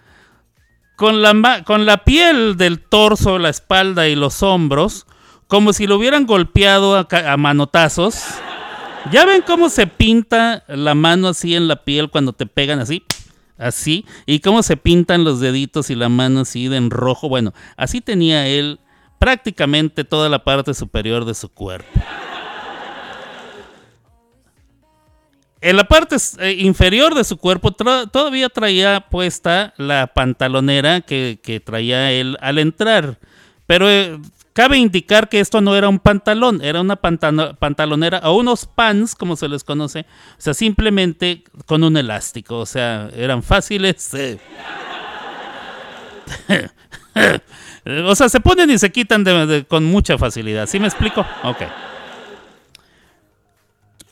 con 0.97 1.23
la, 1.23 1.65
con 1.65 1.87
la 1.87 2.05
piel 2.05 2.57
del 2.57 2.81
torso, 2.81 3.39
la 3.39 3.49
espalda 3.49 4.09
y 4.09 4.15
los 4.15 4.43
hombros, 4.43 5.07
como 5.49 5.73
si 5.73 5.87
lo 5.87 5.97
hubieran 5.97 6.27
golpeado 6.27 6.97
a, 6.97 7.37
manotazos. 7.37 8.23
¿Ya 9.11 9.27
ven 9.27 9.43
cómo 9.43 9.69
se 9.69 9.89
pinta 9.89 10.65
la 10.69 10.95
mano 10.95 11.29
así 11.29 11.57
en 11.57 11.67
la 11.67 11.85
piel 11.85 12.09
cuando 12.09 12.33
te 12.33 12.47
pegan 12.47 12.79
así? 12.79 13.03
Así. 13.59 14.07
Y 14.27 14.39
cómo 14.39 14.63
se 14.63 14.77
pintan 14.77 15.25
los 15.25 15.41
deditos 15.41 15.91
y 15.91 15.97
la 15.97 16.09
mano 16.09 16.41
así 16.41 16.69
de 16.69 16.77
en 16.77 16.91
rojo. 16.91 17.29
Bueno, 17.29 17.53
así 17.77 18.01
tenía 18.01 18.47
él 18.47 18.79
prácticamente 19.23 20.03
toda 20.03 20.29
la 20.29 20.43
parte 20.43 20.75
superior 20.75 21.25
de 21.25 21.35
su 21.35 21.49
cuerpo. 21.49 22.01
En 25.61 25.77
la 25.77 25.85
parte 25.85 26.17
eh, 26.41 26.57
inferior 26.59 27.15
de 27.15 27.23
su 27.23 27.37
cuerpo 27.37 27.71
todavía 27.71 28.49
traía 28.49 29.07
puesta 29.09 29.75
la 29.77 30.09
pantalonera 30.09 31.03
que, 31.03 31.63
traía 31.65 32.11
él 32.11 32.37
al 32.41 32.59
entrar. 32.59 33.21
Pero 33.69 33.89
eh, 33.89 34.19
cabe 34.55 34.79
indicar 34.79 35.29
que 35.29 35.39
esto 35.39 35.61
no 35.61 35.77
era 35.77 35.89
un 35.89 36.01
pantalón, 36.01 36.61
era 36.61 36.81
una 36.81 36.97
pantalonera 36.97 38.23
o 38.25 38.37
unos 38.37 38.67
pants, 38.67 39.15
como 39.15 39.37
se 39.37 39.47
les 39.47 39.63
conoce. 39.63 40.01
O 40.01 40.41
sea, 40.41 40.53
simplemente 40.53 41.45
con 41.67 41.85
un 41.85 41.97
elástico. 41.97 42.59
O 42.59 42.67
sea, 42.67 43.09
eran 43.15 43.45
fáciles. 43.45 44.13
Eh. 44.15 44.41
o 47.85 48.15
sea, 48.15 48.29
se 48.29 48.41
ponen 48.41 48.71
y 48.71 48.79
se 48.79 48.91
quitan 48.91 49.25
con 49.69 49.85
mucha 49.85 50.19
facilidad. 50.19 50.67
¿Sí 50.67 50.79
me 50.79 50.87
explico? 50.87 51.27
Ok 51.43 51.63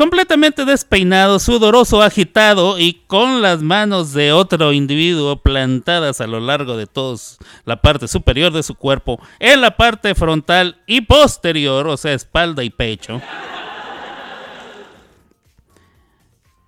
completamente 0.01 0.65
despeinado, 0.65 1.39
sudoroso, 1.39 2.03
agitado 2.03 2.79
y 2.79 3.03
con 3.07 3.43
las 3.43 3.61
manos 3.61 4.15
de 4.15 4.33
otro 4.33 4.73
individuo 4.73 5.43
plantadas 5.43 6.23
a 6.23 6.27
lo 6.27 6.41
largo 6.41 6.79
de 6.79 6.87
toda 6.87 7.19
la 7.67 7.83
parte 7.83 8.09
superior 8.09 8.51
de 8.51 8.63
su 8.63 8.77
cuerpo, 8.77 9.21
en 9.39 9.61
la 9.61 9.77
parte 9.77 10.15
frontal 10.15 10.81
y 10.87 11.03
posterior, 11.03 11.87
o 11.87 11.99
sea, 11.99 12.15
espalda 12.15 12.65
y 12.65 12.71
pecho. 12.71 13.21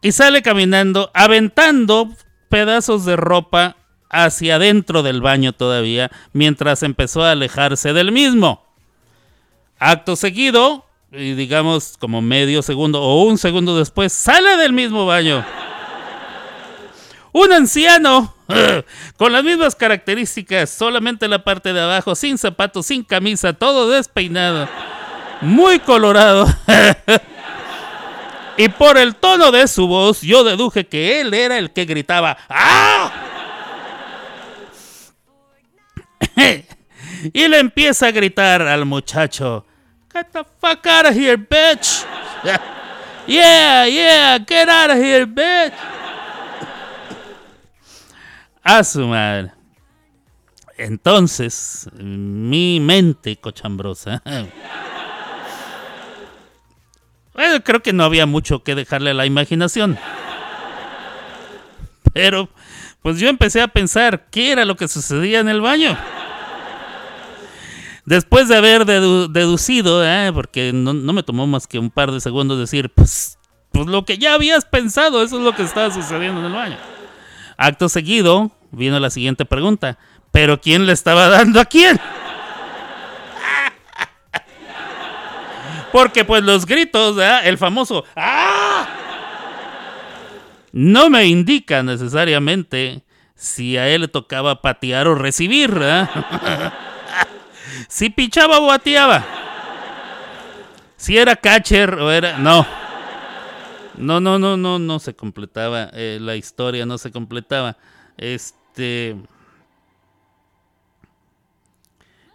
Y 0.03 0.13
sale 0.13 0.43
caminando, 0.43 1.11
aventando 1.15 2.11
pedazos 2.51 3.07
de 3.07 3.17
ropa 3.17 3.77
hacia 4.13 4.57
adentro 4.57 5.03
del 5.03 5.21
baño 5.21 5.53
todavía, 5.53 6.13
mientras 6.33 6.83
empezó 6.85 7.25
a 7.25 7.33
alejarse 7.33 7.93
del 7.93 8.13
mismo. 8.13 8.65
Acto 9.79 10.15
seguido, 10.15 10.85
y 11.11 11.33
digamos 11.33 11.97
como 11.99 12.23
medio 12.23 12.63
segundo 12.63 13.03
o 13.03 13.25
un 13.25 13.39
segundo 13.39 13.77
después, 13.77 14.13
sale 14.13 14.57
del 14.59 14.73
mismo 14.73 15.07
baño. 15.07 15.45
Un 17.33 17.51
anciano 17.53 18.35
con 19.17 19.33
las 19.33 19.43
mismas 19.43 19.75
características, 19.75 20.69
solamente 20.69 21.27
la 21.27 21.43
parte 21.43 21.73
de 21.73 21.81
abajo, 21.81 22.15
sin 22.15 22.37
zapatos, 22.37 22.87
sin 22.87 23.03
camisa, 23.03 23.55
todo 23.55 23.89
despeinado, 23.89 24.69
muy 25.41 25.79
colorado. 25.79 26.47
y 28.59 28.69
por 28.69 28.99
el 28.99 29.17
tono 29.17 29.51
de 29.51 29.67
su 29.67 29.87
voz, 29.87 30.21
yo 30.21 30.45
deduje 30.45 30.87
que 30.87 31.23
él 31.23 31.33
era 31.33 31.57
el 31.57 31.73
que 31.73 31.87
gritaba 31.87 32.37
¡Ah! 32.51 33.33
y 37.33 37.49
le 37.49 37.59
empieza 37.59 38.07
a 38.07 38.11
gritar 38.11 38.63
al 38.63 38.85
muchacho. 38.85 39.65
Get 40.13 40.27
the 40.33 40.45
fuck 40.61 40.87
out 40.87 41.07
of 41.07 41.17
here, 41.17 41.37
bitch. 41.37 42.05
Yeah, 43.25 43.87
yeah, 43.87 44.39
get 44.39 44.69
out 44.69 44.91
of 44.91 44.97
here, 44.97 45.27
bitch. 45.27 45.73
A 48.65 48.83
su 48.83 49.07
madre. 49.07 49.53
Entonces, 50.77 51.89
mi 51.93 52.81
mente 52.81 53.37
cochambrosa. 53.37 54.23
Bueno, 57.35 57.65
creo 57.65 57.83
que 57.83 57.95
no 57.95 58.05
había 58.05 58.27
mucho 58.27 58.63
que 58.63 58.75
dejarle 58.75 59.13
a 59.13 59.15
la 59.15 59.25
imaginación. 59.25 59.99
Pero, 62.13 62.51
pues 63.03 63.19
yo 63.19 63.29
empecé 63.29 63.61
a 63.61 63.69
pensar 63.69 64.27
qué 64.31 64.53
era 64.53 64.65
lo 64.65 64.77
que 64.77 64.89
sucedía 64.89 65.41
en 65.41 65.49
el 65.49 65.61
baño. 65.61 65.97
Después 68.05 68.49
de 68.49 68.57
haber 68.57 68.85
dedu- 68.85 69.29
deducido, 69.29 70.05
¿eh? 70.05 70.33
porque 70.35 70.73
no, 70.73 70.93
me 70.95 71.23
tomó 71.23 71.47
más 71.47 71.67
que 71.69 71.79
un 71.79 71.91
par 71.91 72.11
de 72.11 72.21
segundos 72.21 72.59
decir, 72.59 72.91
pues, 72.91 73.39
pues 73.71 73.87
lo 73.87 74.05
que 74.05 74.19
ya 74.19 74.35
habías 74.35 74.65
pensado, 74.65 75.23
eso 75.23 75.37
es 75.39 75.43
lo 75.45 75.55
que 75.55 75.63
estaba 75.63 75.93
sucediendo 75.93 76.41
en 76.41 76.47
el 76.47 76.53
baño. 76.53 76.77
Acto 77.57 77.89
seguido, 77.89 78.51
vino 78.73 78.99
la 78.99 79.11
siguiente 79.11 79.45
pregunta. 79.45 79.99
¿Pero 80.33 80.61
quién 80.61 80.87
le 80.87 80.93
estaba 80.95 81.29
dando 81.29 81.61
a 81.61 81.65
quién? 81.65 82.01
Porque 85.93 86.25
pues 86.25 86.43
los 86.43 86.67
gritos, 86.67 87.17
¿verdad? 87.17 87.47
el 87.47 87.59
famoso 87.59 88.05
¡Ah! 88.17 88.87
No 90.73 91.11
me 91.11 91.27
indica 91.27 91.83
necesariamente 91.83 93.03
si 93.35 93.77
a 93.77 93.89
él 93.89 94.03
le 94.03 94.09
tocaba 94.09 94.63
patear 94.63 95.07
o 95.07 95.15
recibir, 95.15 95.71
¿verdad? 95.71 96.09
si 97.89 98.09
pichaba 98.09 98.59
o 98.61 98.67
bateaba. 98.67 99.25
Si 100.97 101.19
era 101.19 101.37
catcher 101.37 101.95
o 101.95 102.11
era... 102.11 102.39
No. 102.39 102.67
No, 103.99 104.21
no, 104.21 104.39
no, 104.39 104.57
no, 104.57 104.79
no 104.79 104.99
se 104.99 105.15
completaba. 105.15 105.91
eh, 105.93 106.19
la 106.21 106.37
historia 106.37 106.87
no 106.87 106.97
se 106.97 107.13
completaba. 107.13 107.77
Este... 108.17 109.17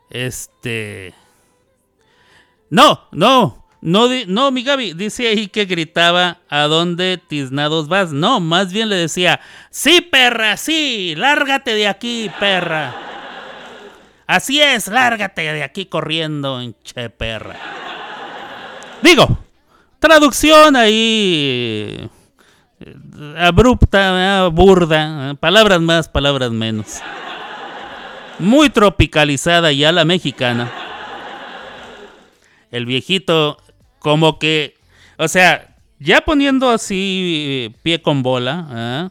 Este... 0.10 1.14
No, 2.70 3.08
no, 3.12 3.67
no, 3.82 4.08
no, 4.28 4.52
mi 4.52 4.64
Gaby, 4.64 4.94
dice 4.94 5.28
ahí 5.28 5.48
que 5.48 5.66
gritaba 5.66 6.40
a 6.50 6.64
dónde 6.64 7.22
tiznados 7.28 7.88
vas. 7.88 8.12
No, 8.12 8.40
más 8.40 8.74
bien 8.74 8.90
le 8.90 8.96
decía, 8.96 9.40
sí, 9.70 10.02
perra, 10.02 10.58
sí, 10.58 11.14
lárgate 11.16 11.76
de 11.76 11.88
aquí, 11.88 12.32
perra. 12.40 12.96
Así 14.26 14.60
es, 14.62 14.88
lárgate 14.88 15.42
de 15.54 15.64
aquí 15.64 15.86
corriendo, 15.86 16.62
hinche 16.62 17.10
perra. 17.12 17.56
Digo, 19.02 19.38
traducción 20.00 20.76
ahí 20.76 22.10
eh, 22.80 23.36
abrupta, 23.38 24.46
eh, 24.46 24.50
burda, 24.50 25.32
eh, 25.32 25.36
palabras 25.36 25.80
más, 25.80 26.10
palabras 26.10 26.52
menos. 26.52 27.00
Muy 28.40 28.70
tropicalizada 28.70 29.72
ya 29.72 29.92
la 29.92 30.04
mexicana 30.04 30.72
el 32.72 32.86
viejito 32.86 33.58
como 34.08 34.40
que, 34.40 34.78
o 35.18 35.28
sea, 35.28 35.76
ya 36.00 36.22
poniendo 36.22 36.70
así 36.70 37.66
eh, 37.66 37.78
pie 37.84 38.02
con 38.02 38.24
bola, 38.24 38.66
¿ah? 38.70 39.10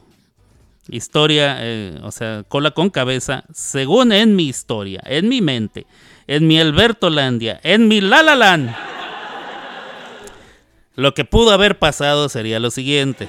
historia, 0.88 1.58
eh, 1.60 2.00
o 2.02 2.10
sea, 2.10 2.44
cola 2.48 2.70
con 2.70 2.88
cabeza, 2.88 3.44
según 3.52 4.10
en 4.10 4.34
mi 4.36 4.44
historia, 4.48 5.02
en 5.04 5.28
mi 5.28 5.42
mente, 5.42 5.84
en 6.26 6.46
mi 6.46 6.58
Albertolandia, 6.58 7.60
en 7.62 7.88
mi 7.88 8.00
La 8.00 8.22
La 8.22 8.36
Land, 8.36 8.74
lo 10.94 11.12
que 11.12 11.26
pudo 11.26 11.50
haber 11.50 11.78
pasado 11.78 12.30
sería 12.30 12.58
lo 12.58 12.70
siguiente. 12.70 13.28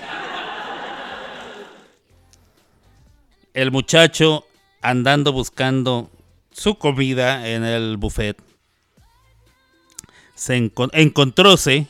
El 3.54 3.74
muchacho 3.74 4.46
andando 4.82 5.34
buscando 5.34 6.10
su 6.54 6.76
comida 6.76 7.46
en 7.50 7.66
el 7.66 7.98
buffet 7.98 8.47
se 10.38 10.56
encon- 10.58 10.92
encontróse 10.94 11.88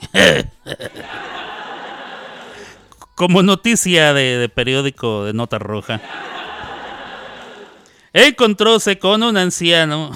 como 3.15 3.43
noticia 3.43 4.13
de, 4.13 4.49
periódico 4.49 5.25
de 5.25 5.33
nota 5.33 5.59
roja. 5.59 5.99
Encontróse 8.13 8.97
con 8.97 9.21
un 9.21 9.37
anciano 9.37 10.11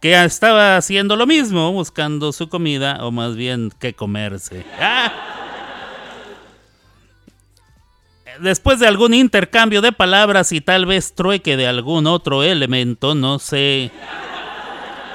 que 0.00 0.14
estaba 0.22 0.76
haciendo 0.76 1.16
lo 1.16 1.26
mismo, 1.26 1.72
buscando 1.72 2.32
su 2.32 2.48
comida, 2.48 2.98
o 3.04 3.10
más 3.10 3.36
bien 3.36 3.72
que 3.78 3.94
comerse. 3.94 4.64
¡Ah! 4.78 5.12
Después 8.38 8.78
de 8.78 8.86
algún 8.86 9.12
intercambio 9.12 9.82
de 9.82 9.92
palabras 9.92 10.52
y 10.52 10.62
tal 10.62 10.86
vez 10.86 11.14
trueque 11.14 11.58
de 11.58 11.66
algún 11.66 12.06
otro 12.06 12.42
elemento, 12.42 13.14
no 13.14 13.38
sé 13.38 13.90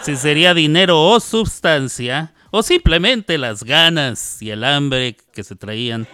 si 0.05 0.15
sería 0.15 0.53
dinero 0.53 1.01
o 1.01 1.19
sustancia, 1.19 2.31
o 2.51 2.61
simplemente 2.61 3.37
las 3.39 3.63
ganas 3.63 4.39
y 4.41 4.51
el 4.51 4.63
hambre 4.63 5.17
que 5.33 5.43
se 5.43 5.55
traían. 5.55 6.07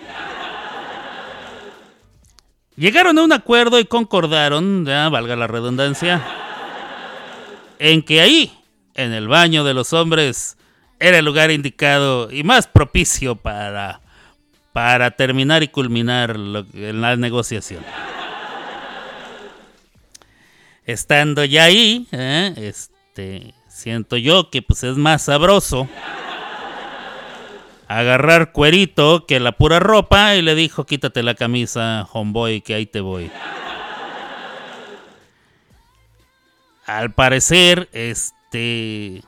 Llegaron 2.78 3.20
a 3.20 3.24
un 3.24 3.34
acuerdo 3.34 3.80
y 3.80 3.86
concordaron, 3.86 4.86
valga 4.86 5.36
la 5.36 5.48
redundancia, 5.48 6.22
en 7.80 8.02
que 8.02 8.22
ahí, 8.22 8.58
en 8.96 9.12
el 9.12 9.28
baño 9.28 9.64
de 9.66 9.74
los 9.74 9.92
hombres, 9.92 10.58
era 11.00 11.18
el 11.20 11.26
lugar 11.26 11.52
indicado 11.52 12.32
y 12.32 12.44
más 12.44 12.68
propicio 12.68 13.36
para, 13.36 14.00
para 14.72 15.12
terminar 15.12 15.64
y 15.64 15.68
culminar 15.68 16.39
lo- 16.39 16.66
en 16.74 17.02
la 17.02 17.18
negociación. 17.18 17.84
Estando 20.86 21.44
ya 21.46 21.66
ahí, 21.66 22.08
¿eh? 22.12 22.54
este, 22.58 23.54
siento 23.82 24.16
yo 24.16 24.52
que 24.52 24.62
pues 24.62 24.84
es 24.84 24.96
más 24.96 25.24
sabroso 25.24 25.90
agarrar 27.88 28.52
cuerito 28.52 29.26
que 29.26 29.40
la 29.40 29.54
pura 29.54 29.80
ropa 29.80 30.36
y 30.36 30.44
le 30.44 30.54
dijo 30.54 30.86
quítate 30.86 31.24
la 31.24 31.34
camisa, 31.34 32.08
homeboy, 32.14 32.62
que 32.62 32.76
ahí 32.76 32.86
te 32.86 33.02
voy. 33.02 33.32
Al 36.86 37.12
parecer, 37.14 37.90
este, 37.92 39.24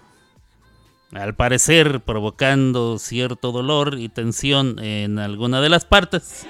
al 1.14 1.34
parecer 1.34 2.01
provocando 2.01 2.99
cierto 2.99 3.51
dolor 3.51 3.97
y 3.97 4.10
tensión 4.10 4.78
en 4.80 5.18
alguna 5.18 5.62
de 5.62 5.70
las 5.70 5.86
partes. 5.86 6.45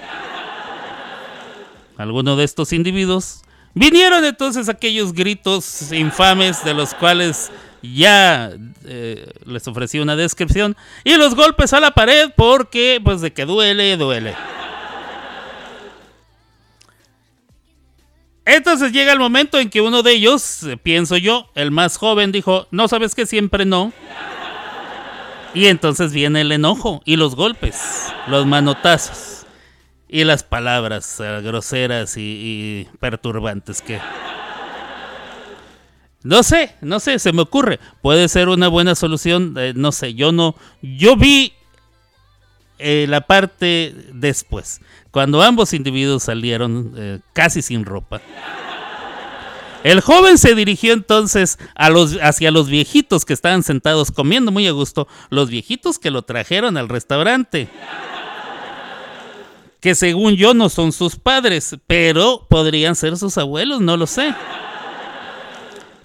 Alguno 1.97 2.35
de 2.35 2.43
estos 2.43 2.73
individuos 2.73 3.43
vinieron 3.73 4.25
entonces 4.25 4.67
aquellos 4.67 5.13
gritos 5.13 5.91
infames 5.91 6.65
de 6.65 6.73
los 6.73 6.93
cuales 6.93 7.51
ya 7.83 8.51
eh, 8.85 9.31
les 9.45 9.67
ofrecí 9.67 9.99
una 9.99 10.15
descripción 10.15 10.75
y 11.03 11.15
los 11.17 11.35
golpes 11.35 11.73
a 11.73 11.81
la 11.81 11.91
pared 11.91 12.31
porque 12.35 13.01
pues 13.03 13.21
de 13.21 13.33
que 13.33 13.45
duele, 13.45 13.97
duele. 13.97 14.35
Entonces 18.45 18.91
llega 18.91 19.13
el 19.13 19.19
momento 19.19 19.57
en 19.57 19.69
que 19.69 19.81
uno 19.81 20.03
de 20.03 20.13
ellos, 20.13 20.63
eh, 20.63 20.77
pienso 20.77 21.15
yo, 21.17 21.49
el 21.55 21.71
más 21.71 21.97
joven, 21.97 22.31
dijo, 22.31 22.67
no 22.71 22.87
sabes 22.87 23.15
que 23.15 23.25
siempre 23.25 23.65
no. 23.65 23.93
Y 25.53 25.67
entonces 25.67 26.11
viene 26.13 26.41
el 26.41 26.51
enojo 26.51 27.01
y 27.05 27.15
los 27.15 27.35
golpes, 27.35 28.11
los 28.27 28.45
manotazos 28.45 29.45
y 30.09 30.23
las 30.23 30.43
palabras 30.43 31.19
eh, 31.19 31.41
groseras 31.41 32.17
y, 32.17 32.21
y 32.21 32.97
perturbantes 32.99 33.81
que... 33.81 33.99
No 36.23 36.41
sé, 36.41 36.75
no 36.81 36.99
sé, 36.99 37.19
se 37.19 37.33
me 37.33 37.41
ocurre. 37.41 37.79
Puede 38.01 38.27
ser 38.29 38.49
una 38.49 38.69
buena 38.69 38.95
solución, 38.95 39.55
eh, 39.57 39.73
no 39.75 39.91
sé, 39.91 40.13
yo 40.13 40.31
no... 40.31 40.55
Yo 40.81 41.17
vi 41.17 41.53
eh, 42.79 43.05
la 43.07 43.21
parte 43.21 43.93
después, 44.13 44.81
cuando 45.11 45.41
ambos 45.41 45.73
individuos 45.73 46.23
salieron 46.23 46.93
eh, 46.97 47.19
casi 47.33 47.61
sin 47.61 47.85
ropa. 47.85 48.21
El 49.83 49.99
joven 49.99 50.37
se 50.37 50.55
dirigió 50.55 50.93
entonces 50.93 51.59
a 51.75 51.89
los, 51.89 52.17
hacia 52.21 52.51
los 52.51 52.67
viejitos 52.67 53.25
que 53.25 53.33
estaban 53.33 53.63
sentados 53.63 54.11
comiendo 54.11 54.51
muy 54.51 54.65
a 54.67 54.71
gusto, 54.71 55.09
los 55.29 55.49
viejitos 55.49 55.99
que 55.99 56.09
lo 56.09 56.21
trajeron 56.21 56.77
al 56.77 56.87
restaurante. 56.87 57.67
Que 59.81 59.93
según 59.95 60.35
yo 60.35 60.53
no 60.53 60.69
son 60.69 60.93
sus 60.93 61.17
padres, 61.17 61.75
pero 61.85 62.47
podrían 62.49 62.95
ser 62.95 63.17
sus 63.17 63.37
abuelos, 63.37 63.81
no 63.81 63.97
lo 63.97 64.07
sé. 64.07 64.33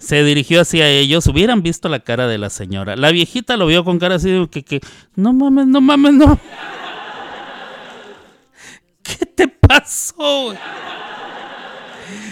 Se 0.09 0.25
dirigió 0.25 0.63
hacia 0.63 0.89
ellos, 0.89 1.27
hubieran 1.27 1.63
visto 1.63 1.91
la 1.91 2.01
cara 2.01 2.27
de 2.27 2.39
la 2.39 2.49
señora. 2.49 2.97
La 2.97 3.11
viejita 3.11 3.59
lo 3.59 3.67
vio 3.67 3.85
con 3.85 3.99
cara 3.99 4.15
así 4.15 4.49
que, 4.51 4.65
que 4.65 4.81
no 5.15 5.35
mames, 5.35 5.67
no 5.67 5.83
mames, 5.83 6.15
no. 6.15 6.41
¿Qué 9.03 9.27
te 9.27 9.49
pasó? 9.49 10.55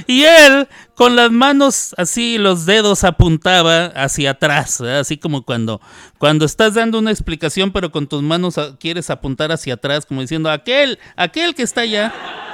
Y 0.06 0.24
él, 0.24 0.66
con 0.94 1.16
las 1.16 1.30
manos 1.30 1.94
así, 1.98 2.38
los 2.38 2.64
dedos 2.64 3.04
apuntaba 3.04 3.88
hacia 3.88 4.30
atrás, 4.30 4.80
así 4.80 5.18
como 5.18 5.42
cuando, 5.42 5.82
cuando 6.16 6.46
estás 6.46 6.72
dando 6.72 6.98
una 6.98 7.10
explicación, 7.10 7.72
pero 7.72 7.92
con 7.92 8.06
tus 8.06 8.22
manos 8.22 8.58
quieres 8.80 9.10
apuntar 9.10 9.52
hacia 9.52 9.74
atrás, 9.74 10.06
como 10.06 10.22
diciendo, 10.22 10.50
aquel, 10.50 10.98
aquel 11.14 11.54
que 11.54 11.64
está 11.64 11.82
allá. 11.82 12.45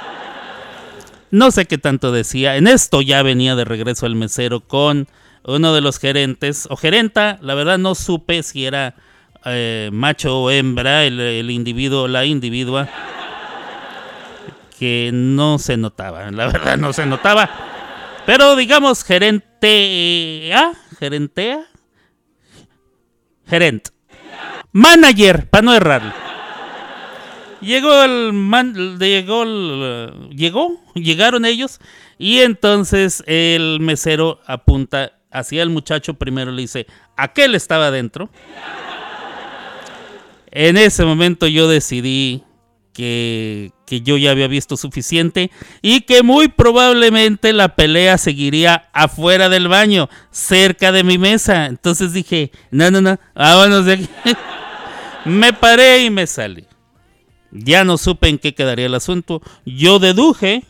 No 1.33 1.49
sé 1.49 1.65
qué 1.65 1.79
tanto 1.79 2.11
decía. 2.11 2.57
En 2.57 2.67
esto 2.67 3.01
ya 3.01 3.23
venía 3.23 3.55
de 3.55 3.65
regreso 3.65 4.05
el 4.05 4.13
mesero 4.13 4.59
con 4.59 5.07
uno 5.43 5.73
de 5.73 5.81
los 5.81 5.97
gerentes, 5.97 6.67
o 6.69 6.75
gerenta, 6.75 7.39
la 7.41 7.55
verdad 7.55 7.79
no 7.79 7.95
supe 7.95 8.43
si 8.43 8.67
era 8.67 8.93
eh, 9.43 9.89
macho 9.91 10.43
o 10.43 10.51
hembra, 10.51 11.05
el, 11.05 11.49
individuo 11.49 12.03
o 12.03 12.07
la 12.07 12.25
individua 12.25 12.87
que 14.77 15.09
no 15.11 15.57
se 15.57 15.75
notaba, 15.75 16.29
la 16.29 16.45
verdad 16.45 16.77
no 16.77 16.93
se 16.93 17.07
notaba. 17.07 17.49
Pero 18.27 18.55
digamos 18.55 19.03
gerentea, 19.03 20.73
gerentea, 20.99 21.65
gerente. 23.47 23.89
Manager, 24.71 25.49
para 25.49 25.63
no 25.63 25.73
errarle. 25.73 26.13
Llegó 27.63 28.03
el 28.03 28.33
man, 28.33 28.99
llegó, 28.99 29.45
llegó, 30.29 30.81
llegaron 30.95 31.45
ellos 31.45 31.79
y 32.17 32.39
entonces 32.39 33.23
el 33.25 33.79
mesero 33.79 34.39
apunta 34.45 35.13
hacia 35.31 35.63
el 35.63 35.69
muchacho 35.69 36.13
primero 36.13 36.51
le 36.51 36.61
dice, 36.61 36.87
aquel 37.17 37.55
estaba 37.55 37.87
adentro. 37.87 38.29
En 40.51 40.77
ese 40.77 41.03
momento 41.03 41.47
yo 41.47 41.67
decidí 41.67 42.43
que, 42.93 43.71
que 43.87 44.01
yo 44.01 44.17
ya 44.17 44.31
había 44.31 44.47
visto 44.47 44.77
suficiente 44.77 45.49
y 45.81 46.01
que 46.01 46.21
muy 46.21 46.47
probablemente 46.47 47.51
la 47.53 47.75
pelea 47.75 48.19
seguiría 48.19 48.89
afuera 48.93 49.49
del 49.49 49.67
baño, 49.67 50.09
cerca 50.29 50.91
de 50.91 51.03
mi 51.03 51.17
mesa. 51.17 51.65
Entonces 51.65 52.13
dije, 52.13 52.51
no, 52.69 52.91
no, 52.91 53.01
no, 53.01 53.19
vámonos 53.33 53.85
de 53.85 53.93
aquí. 53.93 54.09
me 55.25 55.53
paré 55.53 56.03
y 56.03 56.09
me 56.11 56.27
salí. 56.27 56.67
Ya 57.53 57.83
no 57.83 57.97
supe 57.97 58.29
en 58.29 58.39
qué 58.39 58.55
quedaría 58.55 58.87
el 58.87 58.95
asunto. 58.95 59.41
Yo 59.65 59.99
deduje 59.99 60.63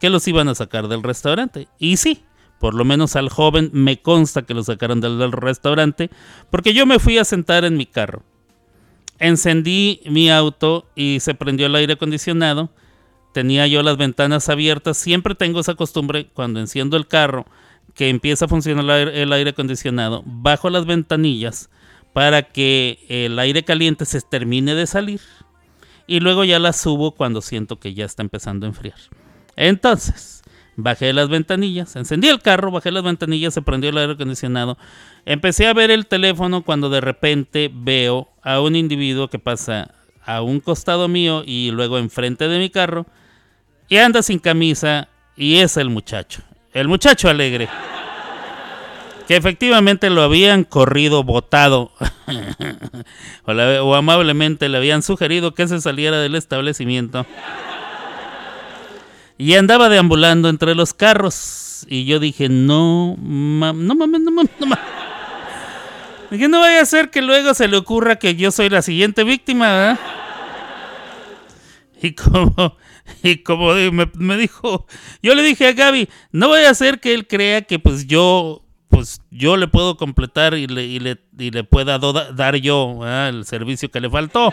que 0.00 0.10
los 0.10 0.26
iban 0.26 0.48
a 0.48 0.54
sacar 0.54 0.88
del 0.88 1.02
restaurante. 1.02 1.68
Y 1.78 1.98
sí, 1.98 2.24
por 2.58 2.74
lo 2.74 2.84
menos 2.84 3.14
al 3.14 3.28
joven 3.28 3.70
me 3.72 4.00
consta 4.00 4.42
que 4.42 4.54
lo 4.54 4.64
sacaron 4.64 5.00
del, 5.00 5.18
del 5.18 5.32
restaurante 5.32 6.10
porque 6.50 6.72
yo 6.72 6.86
me 6.86 6.98
fui 6.98 7.18
a 7.18 7.24
sentar 7.24 7.64
en 7.64 7.76
mi 7.76 7.86
carro. 7.86 8.22
Encendí 9.18 10.00
mi 10.06 10.30
auto 10.30 10.88
y 10.96 11.20
se 11.20 11.34
prendió 11.34 11.66
el 11.66 11.74
aire 11.74 11.92
acondicionado. 11.92 12.70
Tenía 13.34 13.66
yo 13.66 13.82
las 13.82 13.98
ventanas 13.98 14.48
abiertas. 14.48 14.96
Siempre 14.96 15.34
tengo 15.34 15.60
esa 15.60 15.74
costumbre 15.74 16.28
cuando 16.32 16.58
enciendo 16.58 16.96
el 16.96 17.06
carro 17.06 17.44
que 17.94 18.08
empieza 18.08 18.46
a 18.46 18.48
funcionar 18.48 18.84
el 18.84 18.90
aire, 18.90 19.22
el 19.22 19.32
aire 19.34 19.50
acondicionado. 19.50 20.22
Bajo 20.24 20.70
las 20.70 20.86
ventanillas 20.86 21.68
para 22.14 22.42
que 22.42 23.04
el 23.08 23.38
aire 23.38 23.62
caliente 23.62 24.06
se 24.06 24.22
termine 24.22 24.74
de 24.74 24.86
salir 24.86 25.20
y 26.10 26.18
luego 26.18 26.42
ya 26.42 26.58
la 26.58 26.72
subo 26.72 27.12
cuando 27.12 27.40
siento 27.40 27.78
que 27.78 27.94
ya 27.94 28.04
está 28.04 28.22
empezando 28.22 28.66
a 28.66 28.68
enfriar. 28.68 28.98
Entonces, 29.54 30.42
bajé 30.74 31.12
las 31.12 31.28
ventanillas, 31.28 31.94
encendí 31.94 32.26
el 32.26 32.42
carro, 32.42 32.72
bajé 32.72 32.90
las 32.90 33.04
ventanillas, 33.04 33.54
se 33.54 33.62
prendió 33.62 33.90
el 33.90 33.98
aire 33.98 34.14
acondicionado. 34.14 34.76
Empecé 35.24 35.68
a 35.68 35.72
ver 35.72 35.92
el 35.92 36.08
teléfono 36.08 36.62
cuando 36.62 36.90
de 36.90 37.00
repente 37.00 37.70
veo 37.72 38.28
a 38.42 38.60
un 38.60 38.74
individuo 38.74 39.28
que 39.28 39.38
pasa 39.38 39.94
a 40.24 40.42
un 40.42 40.58
costado 40.58 41.06
mío 41.06 41.44
y 41.46 41.70
luego 41.70 41.96
enfrente 41.96 42.48
de 42.48 42.58
mi 42.58 42.70
carro 42.70 43.06
y 43.88 43.98
anda 43.98 44.20
sin 44.20 44.40
camisa 44.40 45.06
y 45.36 45.58
es 45.58 45.76
el 45.76 45.90
muchacho, 45.90 46.42
el 46.72 46.88
muchacho 46.88 47.28
alegre. 47.28 47.68
Que 49.30 49.36
efectivamente 49.36 50.10
lo 50.10 50.22
habían 50.22 50.64
corrido, 50.64 51.22
botado, 51.22 51.92
o, 53.44 53.52
la- 53.52 53.80
o 53.84 53.94
amablemente 53.94 54.68
le 54.68 54.76
habían 54.76 55.04
sugerido 55.04 55.54
que 55.54 55.68
se 55.68 55.80
saliera 55.80 56.18
del 56.18 56.34
establecimiento. 56.34 57.24
Y 59.38 59.54
andaba 59.54 59.88
deambulando 59.88 60.48
entre 60.48 60.74
los 60.74 60.94
carros. 60.94 61.86
Y 61.88 62.06
yo 62.06 62.18
dije, 62.18 62.48
no, 62.48 63.14
ma- 63.20 63.72
no 63.72 63.94
mames, 63.94 64.20
no 64.20 64.32
mames, 64.32 64.50
no 64.58 64.66
mames. 64.66 64.84
Dije, 66.32 66.48
no 66.48 66.58
vaya 66.58 66.80
a 66.80 66.84
ser 66.84 67.10
que 67.10 67.22
luego 67.22 67.54
se 67.54 67.68
le 67.68 67.76
ocurra 67.76 68.16
que 68.16 68.34
yo 68.34 68.50
soy 68.50 68.68
la 68.68 68.82
siguiente 68.82 69.22
víctima, 69.22 69.68
¿verdad? 69.68 69.98
Y 72.02 72.14
como, 72.16 72.76
y 73.22 73.36
como 73.44 73.74
me, 73.92 74.10
me 74.14 74.36
dijo, 74.36 74.88
yo 75.22 75.36
le 75.36 75.44
dije 75.44 75.68
a 75.68 75.72
Gaby, 75.72 76.08
no 76.32 76.48
vaya 76.48 76.70
a 76.70 76.74
ser 76.74 76.98
que 76.98 77.14
él 77.14 77.28
crea 77.28 77.62
que 77.62 77.78
pues 77.78 78.08
yo, 78.08 78.64
pues 78.90 79.22
yo 79.30 79.56
le 79.56 79.68
puedo 79.68 79.96
completar 79.96 80.54
y 80.54 80.66
le, 80.66 80.84
y 80.84 80.98
le, 80.98 81.18
y 81.38 81.50
le 81.50 81.64
pueda 81.64 81.98
dar 81.98 82.56
yo 82.56 83.00
el 83.06 83.46
servicio 83.46 83.90
que 83.90 84.00
le 84.00 84.10
faltó. 84.10 84.52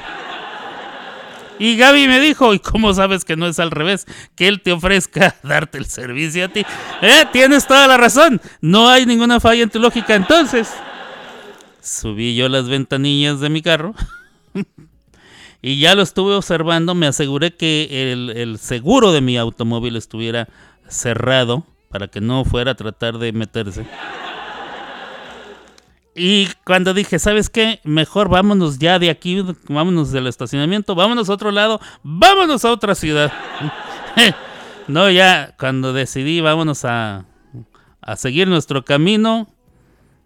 Y 1.60 1.76
Gaby 1.76 2.08
me 2.08 2.20
dijo, 2.20 2.54
¿y 2.54 2.60
cómo 2.60 2.94
sabes 2.94 3.26
que 3.26 3.36
no 3.36 3.48
es 3.48 3.60
al 3.60 3.72
revés? 3.72 4.06
Que 4.36 4.48
él 4.48 4.62
te 4.62 4.72
ofrezca 4.72 5.36
darte 5.44 5.80
el 5.80 5.86
servicio 5.86 6.46
a 6.46 6.50
ti. 6.50 6.64
Eh, 7.02 7.26
tienes 7.32 7.66
toda 7.66 7.88
la 7.88 7.98
razón. 7.98 8.40
No 8.62 8.88
hay 8.90 9.06
ninguna 9.06 9.40
falla 9.40 9.64
en 9.64 9.70
tu 9.70 9.80
lógica. 9.80 10.14
Entonces, 10.14 10.72
subí 11.82 12.36
yo 12.36 12.48
las 12.48 12.70
ventanillas 12.70 13.40
de 13.40 13.50
mi 13.50 13.64
carro. 13.64 13.96
y 15.62 15.80
ya 15.80 15.96
lo 15.96 16.04
estuve 16.04 16.36
observando. 16.36 16.94
Me 16.94 17.08
aseguré 17.08 17.56
que 17.56 18.12
el, 18.12 18.30
el 18.30 18.60
seguro 18.60 19.12
de 19.12 19.22
mi 19.22 19.38
automóvil 19.38 19.96
estuviera 19.96 20.48
cerrado 20.88 21.66
para 21.90 22.08
que 22.08 22.22
no 22.22 22.46
fuera 22.46 22.72
a 22.72 22.76
tratar 22.76 23.18
de 23.18 23.32
meterse. 23.32 23.88
Y 26.18 26.48
cuando 26.66 26.96
dije, 26.96 27.20
¿sabes 27.20 27.48
qué? 27.50 27.80
Mejor 27.84 28.28
vámonos 28.28 28.80
ya 28.80 28.98
de 28.98 29.12
aquí, 29.12 29.44
vámonos 29.70 30.12
del 30.12 30.26
estacionamiento, 30.26 30.96
vámonos 30.96 31.30
a 31.30 31.34
otro 31.34 31.52
lado, 31.52 31.80
vámonos 32.02 32.66
a 32.66 32.72
otra 32.72 32.96
ciudad. 32.96 33.32
no, 34.88 35.12
ya 35.12 35.56
cuando 35.60 35.94
decidí, 35.94 36.42
vámonos 36.42 36.86
a, 36.86 37.26
a 38.02 38.16
seguir 38.16 38.48
nuestro 38.48 38.84
camino, 38.84 39.48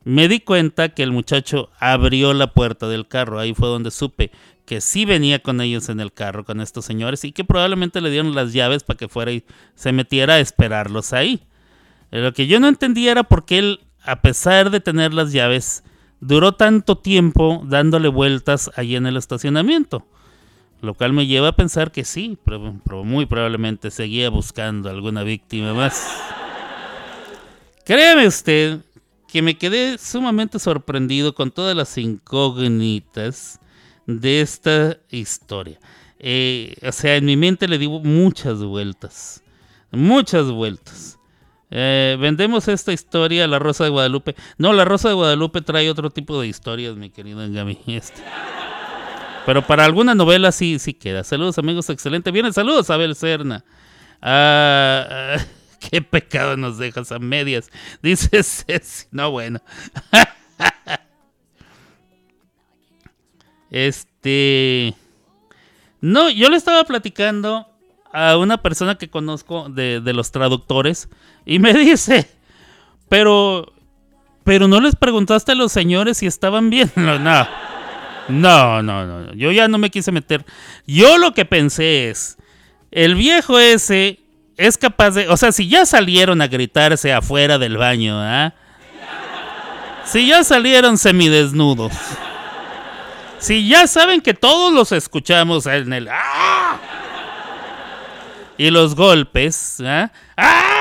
me 0.06 0.30
di 0.30 0.40
cuenta 0.40 0.90
que 0.90 1.04
el 1.04 1.12
muchacho 1.12 1.70
abrió 1.78 2.34
la 2.34 2.54
puerta 2.54 2.88
del 2.88 3.10
carro. 3.10 3.38
Ahí 3.38 3.54
fue 3.54 3.68
donde 3.68 3.92
supe 3.92 4.32
que 4.66 4.80
sí 4.80 5.04
venía 5.04 5.40
con 5.40 5.60
ellos 5.60 5.90
en 5.90 6.00
el 6.00 6.14
carro, 6.14 6.46
con 6.46 6.62
estos 6.62 6.86
señores, 6.86 7.26
y 7.26 7.34
que 7.34 7.44
probablemente 7.44 8.00
le 8.00 8.10
dieron 8.10 8.34
las 8.34 8.54
llaves 8.54 8.84
para 8.84 8.98
que 8.98 9.10
fuera 9.10 9.34
y 9.34 9.44
se 9.76 9.92
metiera 9.92 10.36
a 10.36 10.40
esperarlos 10.40 11.12
ahí. 11.12 11.44
Lo 12.12 12.34
que 12.34 12.48
yo 12.48 12.60
no 12.62 12.70
entendía 12.70 13.12
era 13.12 13.24
por 13.24 13.46
qué 13.46 13.60
él, 13.60 13.80
a 14.04 14.22
pesar 14.22 14.70
de 14.70 14.80
tener 14.80 15.14
las 15.14 15.32
llaves, 15.32 15.84
duró 16.20 16.54
tanto 16.54 16.98
tiempo 16.98 17.62
dándole 17.66 18.08
vueltas 18.08 18.72
allí 18.76 18.96
en 18.96 19.06
el 19.06 19.18
estacionamiento. 19.18 20.06
Lo 20.82 20.96
cual 20.96 21.14
me 21.14 21.28
lleva 21.28 21.50
a 21.50 21.56
pensar 21.56 21.92
que 21.92 22.04
sí, 22.04 22.38
pero, 22.44 23.04
muy 23.04 23.28
probablemente 23.28 23.92
seguía 23.92 24.30
buscando 24.30 24.90
alguna 24.90 25.24
víctima 25.24 25.74
más. 25.74 26.12
Créame 27.86 28.26
usted 28.26 28.80
que 29.28 29.42
me 29.42 29.58
quedé 29.58 29.98
sumamente 29.98 30.58
sorprendido 30.58 31.36
con 31.36 31.52
todas 31.52 31.76
las 31.76 31.98
incógnitas 31.98 33.60
de 34.08 34.42
esta 34.42 34.98
historia. 35.10 35.80
Eh, 36.20 36.76
o 36.88 36.92
sea, 36.92 37.16
en 37.16 37.26
mi 37.26 37.38
mente 37.38 37.68
le 37.68 37.78
di 37.78 37.88
muchas 37.88 38.64
vueltas. 38.64 39.44
Muchas 39.92 40.50
vueltas. 40.50 41.20
Eh, 41.74 42.18
vendemos 42.20 42.68
esta 42.68 42.92
historia 42.92 43.48
la 43.48 43.58
Rosa 43.58 43.86
de 43.86 43.90
Guadalupe. 43.90 44.36
No, 44.58 44.74
la 44.74 44.84
Rosa 44.84 45.08
de 45.08 45.16
Guadalupe 45.16 45.62
trae 45.62 45.90
otro 45.90 46.10
tipo 46.10 46.40
de 46.40 46.48
historias, 46.48 46.98
mi 46.98 47.10
querido 47.10 47.40
Gaby. 47.50 47.80
Este. 47.88 48.22
Pero 49.46 49.66
para 49.66 49.86
alguna 49.86 50.14
novela 50.14 50.52
sí, 50.52 50.78
sí 50.78 50.94
queda. 50.94 51.24
Saludos, 51.24 51.58
amigos, 51.58 51.90
excelente. 51.90 52.30
Vienen 52.30 52.54
saludos, 52.54 52.90
Abel 52.90 53.16
Serna. 53.16 53.64
Ah, 54.22 55.08
ah, 55.10 55.46
qué 55.90 56.02
pecado 56.02 56.58
nos 56.58 56.78
dejas 56.78 57.12
a 57.12 57.20
medias. 57.20 57.72
Dice 58.04 58.44
Ceci. 58.44 59.08
No, 59.12 59.32
bueno. 59.32 59.62
este. 63.72 64.94
No, 66.02 66.30
yo 66.30 66.50
le 66.50 66.58
estaba 66.58 66.84
platicando 66.84 67.68
a 68.12 68.38
una 68.38 68.62
persona 68.62 68.96
que 68.96 69.10
conozco 69.10 69.70
de 69.70 70.14
los 70.14 70.32
traductores 70.32 71.08
y 71.46 71.60
me 71.60 71.74
dice, 71.74 72.30
pero, 73.10 73.74
pero 74.44 74.68
no 74.68 74.80
les 74.80 74.96
preguntaste 74.96 75.52
a 75.52 75.56
los 75.56 75.72
señores 75.72 76.18
si 76.18 76.28
estaban 76.28 76.70
bien. 76.70 76.92
No, 78.30 78.38
no, 78.40 78.84
no, 78.84 79.06
no, 79.06 79.22
no, 79.24 79.34
yo 79.34 79.52
ya 79.52 79.68
no 79.68 79.78
me 79.78 79.90
quise 79.90 80.12
meter. 80.12 80.46
Yo 80.86 81.18
lo 81.18 81.34
que 81.34 81.44
pensé 81.44 82.10
es, 82.10 82.38
el 82.92 83.16
viejo 83.16 83.60
ese 83.60 84.20
es 84.58 84.78
capaz 84.78 85.12
de, 85.12 85.28
o 85.28 85.36
sea, 85.38 85.52
si 85.52 85.68
ya 85.68 85.86
salieron 85.86 86.42
a 86.42 86.48
gritarse 86.48 87.12
afuera 87.12 87.58
del 87.58 87.78
baño, 87.78 88.22
¿ah? 88.22 88.54
Si 90.06 90.28
ya 90.28 90.44
salieron 90.44 90.98
semidesnudos. 90.98 91.94
Si 93.40 93.68
ya 93.68 93.88
saben 93.88 94.22
que 94.22 94.34
todos 94.34 94.72
los 94.72 94.92
escuchamos 94.92 95.66
en 95.66 95.94
el 95.94 96.08
¡Ah! 96.10 96.78
y 98.58 98.70
los 98.70 98.94
golpes, 98.94 99.82
¿ah? 99.84 100.12
¡Ah! 100.38 100.81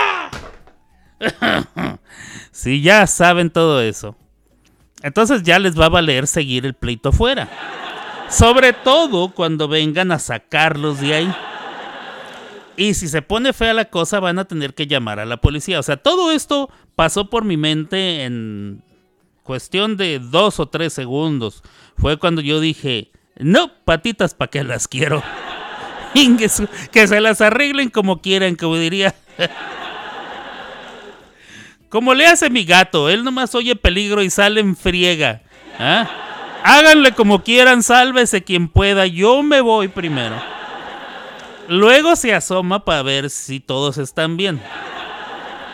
si 2.52 2.82
ya 2.82 3.06
saben 3.06 3.50
todo 3.50 3.80
eso, 3.80 4.16
entonces 5.02 5.42
ya 5.42 5.58
les 5.58 5.78
va 5.78 5.86
a 5.86 5.90
valer 5.90 6.26
seguir 6.26 6.66
el 6.66 6.74
pleito 6.74 7.10
afuera. 7.10 7.48
Sobre 8.28 8.72
todo 8.72 9.30
cuando 9.34 9.66
vengan 9.66 10.12
a 10.12 10.18
sacarlos 10.18 11.00
de 11.00 11.14
ahí. 11.14 11.34
Y 12.76 12.94
si 12.94 13.08
se 13.08 13.22
pone 13.22 13.52
fea 13.52 13.74
la 13.74 13.86
cosa, 13.86 14.20
van 14.20 14.38
a 14.38 14.46
tener 14.46 14.74
que 14.74 14.86
llamar 14.86 15.18
a 15.18 15.26
la 15.26 15.38
policía. 15.38 15.80
O 15.80 15.82
sea, 15.82 15.96
todo 15.96 16.30
esto 16.32 16.70
pasó 16.94 17.28
por 17.28 17.44
mi 17.44 17.56
mente 17.56 18.24
en 18.24 18.82
cuestión 19.42 19.96
de 19.96 20.20
dos 20.20 20.60
o 20.60 20.68
tres 20.68 20.92
segundos. 20.92 21.62
Fue 21.96 22.18
cuando 22.18 22.40
yo 22.40 22.60
dije, 22.60 23.10
no, 23.36 23.72
patitas, 23.84 24.34
¿para 24.34 24.50
qué 24.50 24.64
las 24.64 24.88
quiero? 24.88 25.22
Que 26.92 27.06
se 27.06 27.20
las 27.20 27.40
arreglen 27.40 27.88
como 27.88 28.20
quieran, 28.20 28.56
como 28.56 28.76
diría. 28.76 29.14
Como 31.91 32.14
le 32.14 32.26
hace 32.26 32.49
mi 32.51 32.64
gato, 32.64 33.11
él 33.11 33.24
nomás 33.24 33.55
oye 33.57 33.74
peligro 33.74 34.22
y 34.22 34.30
sale 34.30 34.61
en 34.61 34.76
friega. 34.76 35.43
¿ah? 35.78 36.09
Háganle 36.62 37.12
como 37.12 37.43
quieran, 37.43 37.82
sálvese 37.82 38.45
quien 38.45 38.68
pueda. 38.68 39.07
Yo 39.07 39.43
me 39.43 39.61
voy 39.61 39.88
primero. 39.88 40.36
Luego 41.68 42.14
se 42.14 42.32
asoma 42.32 42.84
para 42.84 43.03
ver 43.03 43.28
si 43.28 43.59
todos 43.59 43.99
están 43.99 44.36
bien. 44.36 44.61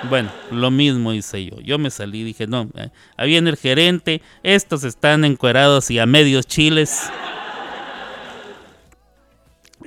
Bueno, 0.08 0.30
lo 0.50 0.70
mismo 0.70 1.12
hice 1.12 1.44
yo. 1.44 1.60
Yo 1.60 1.78
me 1.78 1.90
salí 1.90 2.20
y 2.20 2.24
dije, 2.24 2.46
no, 2.46 2.68
eh, 2.76 2.88
ahí 3.16 3.36
el 3.36 3.56
gerente, 3.56 4.22
estos 4.42 4.84
están 4.84 5.24
encuerados 5.24 5.90
y 5.90 5.98
a 5.98 6.06
medios 6.06 6.46
chiles. 6.46 7.10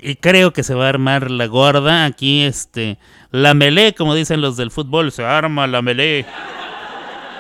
Y 0.02 0.16
creo 0.16 0.54
que 0.54 0.64
se 0.64 0.74
va 0.74 0.86
a 0.86 0.90
armar 0.90 1.30
la 1.30 1.48
gorda. 1.48 2.06
Aquí, 2.06 2.44
este, 2.44 2.98
la 3.32 3.54
melé, 3.54 3.94
como 3.94 4.16
dicen 4.16 4.42
los 4.42 4.58
del 4.58 4.72
fútbol, 4.72 5.12
se 5.12 5.24
arma 5.24 5.68
la 5.68 5.82
melé. 5.82 6.26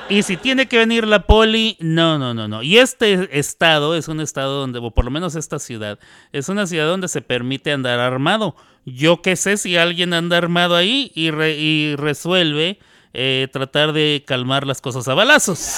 Y 0.10 0.24
si 0.24 0.38
tiene 0.38 0.68
que 0.68 0.78
venir 0.78 1.05
la 1.05 1.28
poli, 1.28 1.78
no, 1.80 2.18
no, 2.18 2.34
no, 2.34 2.47
no. 2.47 2.64
Y 2.64 2.78
este 2.78 3.38
estado 3.38 3.95
es 3.95 4.07
un 4.07 4.20
estado 4.22 4.60
donde, 4.60 4.80
o 4.80 4.91
por 4.91 5.05
lo 5.05 5.12
menos 5.12 5.36
esta 5.36 5.60
ciudad, 5.60 5.99
es 6.32 6.49
una 6.49 6.66
ciudad 6.66 6.88
donde 6.88 7.07
se 7.07 7.22
permite 7.22 7.72
andar 7.72 7.99
armado. 7.99 8.55
Yo 8.86 9.22
qué 9.22 9.36
sé 9.36 9.57
si 9.57 9.78
alguien 9.78 10.14
anda 10.14 10.38
armado 10.38 10.76
ahí 10.76 11.12
y, 11.14 11.30
y 11.30 11.95
resuelve 11.95 12.80
eh, 13.14 13.47
tratar 13.51 13.93
de 13.93 14.24
calmar 14.26 14.66
las 14.66 14.82
cosas 14.82 15.07
a 15.07 15.14
balazos. 15.14 15.78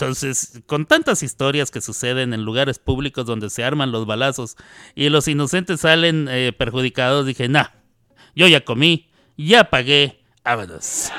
Entonces, 0.00 0.62
con 0.66 0.86
tantas 0.86 1.24
historias 1.24 1.72
que 1.72 1.80
suceden 1.80 2.32
en 2.32 2.44
lugares 2.44 2.78
públicos 2.78 3.26
donde 3.26 3.50
se 3.50 3.64
arman 3.64 3.90
los 3.90 4.06
balazos 4.06 4.56
y 4.94 5.08
los 5.08 5.26
inocentes 5.26 5.80
salen 5.80 6.28
eh, 6.30 6.52
perjudicados, 6.56 7.26
dije, 7.26 7.48
nah, 7.48 7.66
yo 8.36 8.46
ya 8.46 8.64
comí, 8.64 9.10
ya 9.36 9.64
pagué, 9.64 10.20
vámonos. 10.44 11.10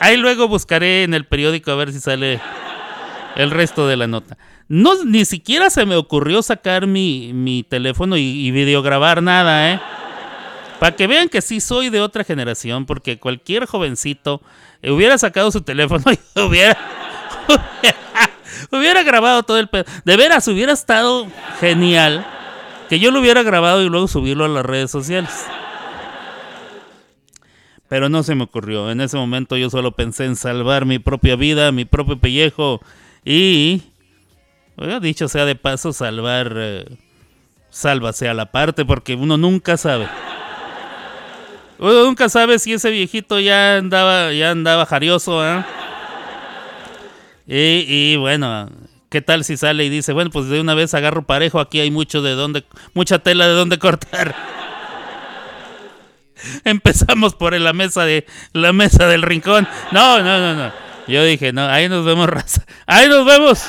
Ahí 0.00 0.16
luego 0.16 0.48
buscaré 0.48 1.02
en 1.02 1.12
el 1.12 1.26
periódico 1.26 1.70
a 1.70 1.74
ver 1.74 1.92
si 1.92 2.00
sale 2.00 2.40
el 3.36 3.50
resto 3.50 3.86
de 3.86 3.98
la 3.98 4.06
nota. 4.06 4.38
No, 4.68 5.04
ni 5.04 5.26
siquiera 5.26 5.68
se 5.68 5.84
me 5.84 5.96
ocurrió 5.96 6.40
sacar 6.40 6.86
mi, 6.86 7.66
teléfono 7.68 8.16
y, 8.16 8.50
videograbar 8.50 9.22
nada, 9.22 9.74
¿eh? 9.74 9.80
Para 10.80 10.96
que 10.96 11.06
vean 11.06 11.28
que 11.28 11.42
sí 11.42 11.60
soy 11.60 11.90
de 11.90 12.00
otra 12.00 12.24
generación, 12.24 12.86
porque 12.86 13.18
cualquier 13.18 13.66
jovencito 13.66 14.40
hubiera 14.82 15.18
sacado 15.18 15.52
su 15.52 15.60
teléfono 15.60 16.04
y 16.34 16.40
hubiera, 16.40 16.78
hubiera, 18.70 19.02
grabado 19.02 19.42
todo 19.42 19.58
el 19.58 19.68
pedo. 19.68 19.84
De 20.04 20.16
veras, 20.16 20.46
hubiera 20.48 20.72
estado 20.72 21.26
genial 21.60 22.26
que 22.88 22.98
yo 22.98 23.10
lo 23.10 23.20
hubiera 23.20 23.42
grabado 23.42 23.82
y 23.82 23.88
luego 23.88 24.08
subirlo 24.08 24.44
a 24.44 24.48
las 24.48 24.64
redes 24.64 24.90
sociales 24.90 25.46
pero 27.92 28.08
no 28.08 28.22
se 28.22 28.34
me 28.34 28.44
ocurrió. 28.44 28.90
En 28.90 29.02
ese 29.02 29.18
momento 29.18 29.54
yo 29.58 29.68
solo 29.68 29.92
pensé 29.92 30.24
en 30.24 30.34
salvar 30.34 30.86
mi 30.86 30.98
propia 30.98 31.36
vida, 31.36 31.72
mi 31.72 31.84
propio 31.84 32.18
pellejo 32.18 32.80
y, 33.22 33.82
dicho 35.02 35.28
sea 35.28 35.44
de 35.44 35.56
paso, 35.56 35.92
salvar, 35.92 36.54
eh, 36.56 36.86
sálvase 37.68 38.30
a 38.30 38.32
la 38.32 38.46
parte 38.46 38.86
porque 38.86 39.14
uno 39.14 39.36
nunca 39.36 39.76
sabe. 39.76 40.08
Uno 41.78 42.04
nunca 42.04 42.30
sabe 42.30 42.58
si 42.58 42.72
ese 42.72 42.90
viejito 42.90 43.38
ya 43.40 43.76
andaba, 43.76 44.32
ya 44.32 44.52
andaba 44.52 44.86
jarioso, 44.86 45.46
¿eh? 45.46 45.62
Y, 47.54 47.84
y 47.88 48.16
bueno, 48.16 48.70
¿qué 49.10 49.20
tal 49.20 49.44
si 49.44 49.56
sale 49.56 49.84
y 49.84 49.88
dice, 49.88 50.12
bueno, 50.12 50.30
pues 50.30 50.48
de 50.48 50.60
una 50.60 50.74
vez 50.74 50.94
agarro 50.94 51.26
parejo, 51.26 51.60
aquí 51.60 51.80
hay 51.80 51.90
mucho 51.90 52.22
de 52.22 52.32
dónde, 52.32 52.64
mucha 52.94 53.18
tela 53.18 53.46
de 53.46 53.54
dónde 53.54 53.78
cortar? 53.78 54.34
Empezamos 56.64 57.34
por 57.34 57.58
la 57.58 57.72
mesa 57.72 58.04
de 58.04 58.26
la 58.52 58.72
mesa 58.72 59.06
del 59.06 59.22
rincón. 59.22 59.68
No, 59.90 60.22
no, 60.22 60.38
no, 60.38 60.54
no. 60.54 60.72
Yo 61.06 61.24
dije, 61.24 61.52
no, 61.52 61.66
ahí 61.66 61.88
nos 61.88 62.04
vemos, 62.04 62.28
raza. 62.28 62.64
Ahí 62.86 63.08
nos 63.08 63.26
vemos. 63.26 63.64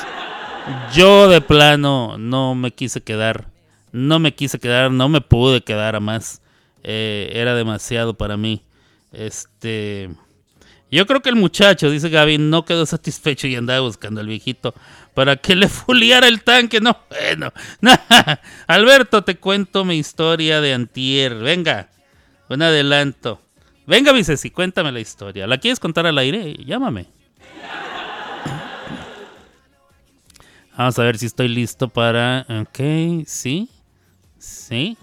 Yo 0.93 1.27
de 1.27 1.41
plano 1.41 2.17
no 2.17 2.55
me 2.55 2.71
quise 2.71 3.01
quedar. 3.01 3.47
No 3.91 4.19
me 4.19 4.33
quise 4.33 4.59
quedar, 4.59 4.91
no 4.91 5.09
me 5.09 5.21
pude 5.21 5.61
quedar 5.61 5.95
a 5.95 5.99
más. 5.99 6.41
Eh, 6.83 7.31
era 7.33 7.53
demasiado 7.55 8.13
para 8.15 8.37
mí. 8.37 8.63
Este. 9.11 10.09
Yo 10.93 11.05
creo 11.07 11.23
que 11.23 11.29
el 11.29 11.35
muchacho, 11.35 11.89
dice 11.89 12.07
Gaby, 12.07 12.37
no 12.37 12.65
quedó 12.65 12.85
satisfecho 12.85 13.47
y 13.47 13.55
andaba 13.55 13.79
buscando 13.79 14.21
al 14.21 14.27
viejito 14.27 14.75
para 15.15 15.37
que 15.37 15.55
le 15.55 15.67
fuliara 15.67 16.27
el 16.27 16.43
tanque. 16.43 16.79
No, 16.79 16.95
bueno. 17.09 17.51
Alberto, 18.67 19.23
te 19.23 19.37
cuento 19.37 19.85
mi 19.85 19.95
historia 19.95 20.61
de 20.61 20.75
antier. 20.75 21.33
Venga. 21.33 21.89
Un 22.47 22.61
adelanto. 22.61 23.41
Venga, 23.87 24.13
mi 24.13 24.23
Ceci, 24.23 24.51
cuéntame 24.51 24.91
la 24.91 24.99
historia. 24.99 25.47
¿La 25.47 25.57
quieres 25.57 25.79
contar 25.79 26.05
al 26.05 26.19
aire? 26.19 26.53
Llámame. 26.63 27.07
Vamos 30.77 30.99
a 30.99 31.03
ver 31.03 31.17
si 31.17 31.25
estoy 31.25 31.47
listo 31.47 31.89
para... 31.89 32.45
Ok, 32.47 33.25
sí. 33.25 33.67
Sí. 34.37 34.95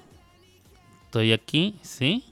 Estoy 1.06 1.32
aquí, 1.32 1.80
sí. 1.82 2.26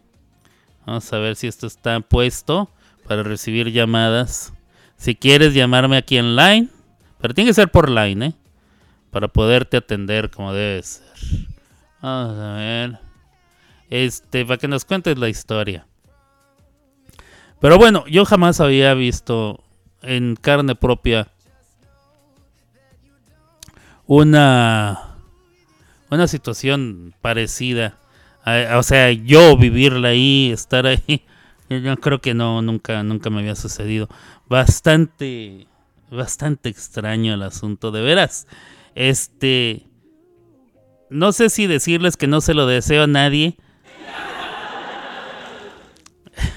Vamos 0.87 1.13
a 1.13 1.19
ver 1.19 1.35
si 1.35 1.49
esto 1.49 1.67
está 1.67 1.99
puesto 1.99 2.71
para 3.09 3.23
recibir 3.23 3.73
llamadas. 3.73 4.53
Si 4.97 5.15
quieres 5.17 5.55
llamarme 5.55 5.97
aquí 5.97 6.19
en 6.19 6.37
line, 6.37 6.69
pero 7.21 7.35
tiene 7.35 7.51
que 7.51 7.55
ser 7.55 7.71
por 7.71 7.91
line, 7.91 8.27
¿eh? 8.27 8.35
Para 9.11 9.29
poderte 9.29 9.79
atender 9.79 10.31
como 10.31 10.53
debe 10.53 10.83
ser. 10.83 11.07
Vamos 12.01 12.39
a 12.39 12.53
ver 12.55 13.09
este, 13.91 14.45
para 14.45 14.59
que 14.59 14.69
nos 14.69 14.85
cuentes 14.85 15.19
la 15.19 15.29
historia. 15.29 15.87
Pero 17.61 17.79
bueno, 17.79 18.05
yo 18.07 18.25
jamás 18.25 18.61
había 18.61 18.95
visto 18.95 19.65
en 20.03 20.37
carne 20.37 20.75
propia 20.75 21.29
una, 24.07 25.17
una 26.11 26.29
situación 26.29 27.15
parecida. 27.21 27.99
o 28.77 28.83
sea, 28.83 29.11
yo 29.11 29.57
vivirla 29.57 30.09
ahí, 30.09 30.51
estar 30.53 30.87
ahí, 30.87 31.25
yo 31.69 31.97
creo 31.99 32.21
que 32.21 32.35
no, 32.35 32.63
nunca, 32.63 33.03
nunca 33.03 33.31
me 33.31 33.41
había 33.41 33.55
sucedido. 33.55 34.09
Bastante, 34.49 35.67
bastante 36.11 36.69
extraño 36.69 37.35
el 37.35 37.43
asunto, 37.43 37.91
de 37.91 38.03
veras. 38.03 38.47
Este, 38.95 39.87
no 41.11 41.33
sé 41.33 41.51
si 41.51 41.67
decirles 41.67 42.17
que 42.17 42.27
no 42.27 42.41
se 42.41 42.55
lo 42.55 42.67
deseo 42.67 43.05
a 43.05 43.07
nadie 43.07 43.57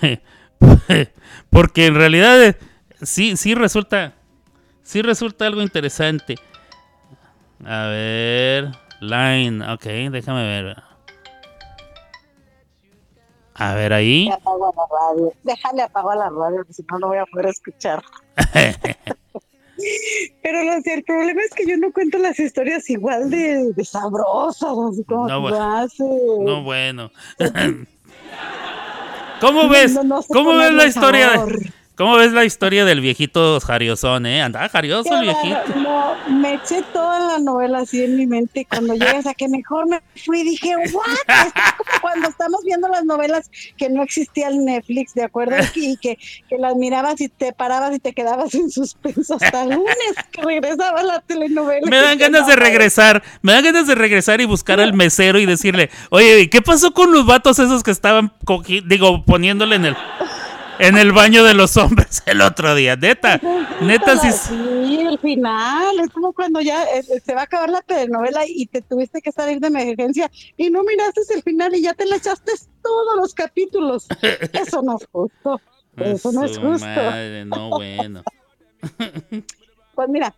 Porque 1.49 1.87
en 1.87 1.95
realidad 1.95 2.43
eh, 2.43 2.57
sí, 3.01 3.37
sí 3.37 3.55
resulta, 3.55 4.13
sí 4.83 5.01
resulta 5.01 5.47
algo 5.47 5.61
interesante. 5.61 6.35
A 7.65 7.85
ver, 7.87 8.71
line, 8.99 9.67
ok, 9.71 9.83
déjame 10.11 10.43
ver. 10.43 10.83
A 13.55 13.73
ver 13.75 13.93
ahí. 13.93 14.29
Déjale 15.43 15.83
apagar 15.83 16.17
la 16.17 16.29
radio, 16.29 16.65
si 16.69 16.83
no, 16.89 16.99
no 16.99 17.07
voy 17.07 17.17
a 17.17 17.25
poder 17.25 17.47
escuchar. 17.47 18.01
Pero 20.43 20.59
el 20.61 21.03
problema 21.03 21.41
es 21.41 21.51
que 21.55 21.65
yo 21.67 21.75
no 21.77 21.91
cuento 21.91 22.17
las 22.17 22.39
historias 22.39 22.89
igual 22.89 23.29
de, 23.29 23.73
sabrosas, 23.83 24.71
así 24.91 25.03
como 25.03 25.27
no, 25.27 25.39
No, 26.41 26.63
bueno. 26.63 27.11
¿Cómo 29.41 29.69
ves? 29.69 29.99
¿Cómo 30.29 30.55
ves 30.57 30.71
la 30.71 30.85
historia? 30.85 31.45
¿Cómo 31.95 32.15
ves 32.15 32.31
la 32.31 32.45
historia 32.45 32.85
del 32.85 33.01
viejito 33.01 33.59
jariosón, 33.59 34.25
eh? 34.25 34.41
Andaba 34.41 34.69
jarioso 34.69 35.13
el 35.13 35.21
viejito. 35.21 35.59
No, 35.75 36.15
me 36.29 36.55
eché 36.55 36.81
toda 36.93 37.19
la 37.19 37.39
novela 37.39 37.79
así 37.79 38.03
en 38.03 38.15
mi 38.15 38.25
mente 38.25 38.61
y 38.61 38.65
cuando 38.65 38.93
llegas 38.93 39.27
a 39.27 39.33
que 39.33 39.47
mejor 39.49 39.87
me 39.87 40.01
fui 40.25 40.43
dije, 40.43 40.73
¿what? 40.93 41.05
Es 41.27 41.53
como 41.53 42.01
cuando 42.01 42.29
estamos 42.29 42.61
viendo 42.65 42.87
las 42.87 43.03
novelas 43.05 43.51
que 43.77 43.89
no 43.89 44.03
existía 44.03 44.47
el 44.47 44.63
Netflix, 44.63 45.13
¿de 45.13 45.23
acuerdo? 45.23 45.55
Y 45.75 45.97
que, 45.97 46.17
que 46.47 46.57
las 46.57 46.75
mirabas 46.75 47.19
y 47.21 47.27
te 47.27 47.53
parabas 47.53 47.95
y 47.95 47.99
te 47.99 48.13
quedabas 48.13 48.53
en 48.53 48.69
suspenso 48.69 49.35
hasta 49.39 49.63
el 49.63 49.71
lunes 49.71 49.95
que 50.31 50.41
regresaba 50.41 51.01
la 51.03 51.19
telenovela. 51.21 51.89
Me 51.89 51.97
dan 51.97 52.17
ganas 52.17 52.47
de 52.47 52.55
regresar, 52.55 53.23
me 53.41 53.53
dan 53.53 53.63
ganas 53.63 53.87
de 53.87 53.95
regresar 53.95 54.41
y 54.41 54.45
buscar 54.45 54.79
al 54.79 54.93
mesero 54.93 55.39
y 55.39 55.45
decirle, 55.45 55.89
oye, 56.09 56.49
¿qué 56.49 56.61
pasó 56.61 56.93
con 56.93 57.11
los 57.11 57.25
vatos 57.25 57.59
esos 57.59 57.83
que 57.83 57.91
estaban, 57.91 58.31
digo, 58.85 59.25
poniéndole 59.25 59.75
en 59.75 59.85
el 59.85 59.97
en 60.81 60.97
el 60.97 61.11
baño 61.11 61.43
de 61.43 61.53
los 61.53 61.77
hombres 61.77 62.23
el 62.25 62.41
otro 62.41 62.73
día. 62.73 62.95
Neta, 62.95 63.39
neta 63.81 64.17
sí. 64.17 64.31
Sí, 64.31 64.99
el 64.99 65.19
final. 65.19 65.99
Es 65.99 66.09
como 66.09 66.33
cuando 66.33 66.59
ya 66.59 66.83
eh, 66.85 67.03
eh, 67.07 67.21
se 67.23 67.35
va 67.35 67.41
a 67.41 67.43
acabar 67.43 67.69
la 67.69 67.81
telenovela 67.81 68.41
y 68.47 68.65
te 68.65 68.81
tuviste 68.81 69.21
que 69.21 69.31
salir 69.31 69.59
de 69.59 69.67
emergencia 69.67 70.29
y 70.57 70.69
no 70.71 70.83
miraste 70.83 71.21
el 71.35 71.43
final 71.43 71.75
y 71.75 71.83
ya 71.83 71.93
te 71.93 72.05
le 72.05 72.15
echaste 72.15 72.51
todos 72.81 73.15
los 73.15 73.33
capítulos. 73.35 74.07
Eso 74.53 74.81
no 74.81 74.97
es 74.97 75.07
justo. 75.11 75.61
Eso 75.97 76.31
no 76.31 76.43
es 76.43 76.57
justo. 76.57 76.85
Madre, 76.85 77.45
no, 77.45 77.69
bueno. 77.69 78.23
pues 79.95 80.09
mira, 80.09 80.33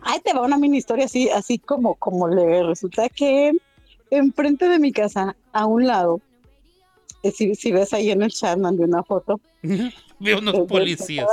ahí 0.00 0.18
te 0.20 0.32
va 0.32 0.42
una 0.42 0.56
mini 0.56 0.78
historia 0.78 1.04
así, 1.04 1.28
así 1.28 1.58
como, 1.58 1.94
como 1.96 2.28
le 2.28 2.62
resulta 2.62 3.10
que 3.10 3.52
enfrente 4.08 4.66
de 4.68 4.78
mi 4.78 4.92
casa, 4.92 5.36
a 5.52 5.66
un 5.66 5.86
lado, 5.86 6.20
si, 7.34 7.54
si 7.54 7.72
ves 7.72 7.92
ahí 7.92 8.10
en 8.10 8.22
el 8.22 8.30
chat, 8.30 8.58
mandé 8.58 8.84
una 8.84 9.02
foto. 9.02 9.40
Veo 10.20 10.38
unos 10.38 10.66
policías. 10.68 11.26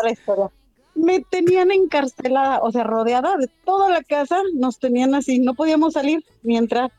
me 0.95 1.21
tenían 1.21 1.71
encarcelada, 1.71 2.59
o 2.61 2.71
sea, 2.71 2.83
rodeada 2.83 3.37
de 3.37 3.47
toda 3.65 3.89
la 3.89 4.03
casa, 4.03 4.41
nos 4.55 4.79
tenían 4.79 5.15
así, 5.15 5.39
no 5.39 5.53
podíamos 5.53 5.93
salir 5.93 6.23
ni 6.43 6.57
entrar, 6.57 6.91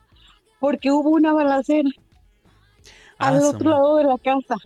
porque 0.61 0.91
hubo 0.91 1.11
una 1.11 1.33
balacera 1.33 1.91
Ah, 3.23 3.29
al 3.29 3.45
otro 3.45 3.71
lado 3.71 3.97
de 3.97 4.05
la 4.05 4.19
casa. 4.19 4.57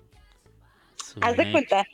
Haz 1.21 1.37
de 1.37 1.53
cuenta, 1.53 1.85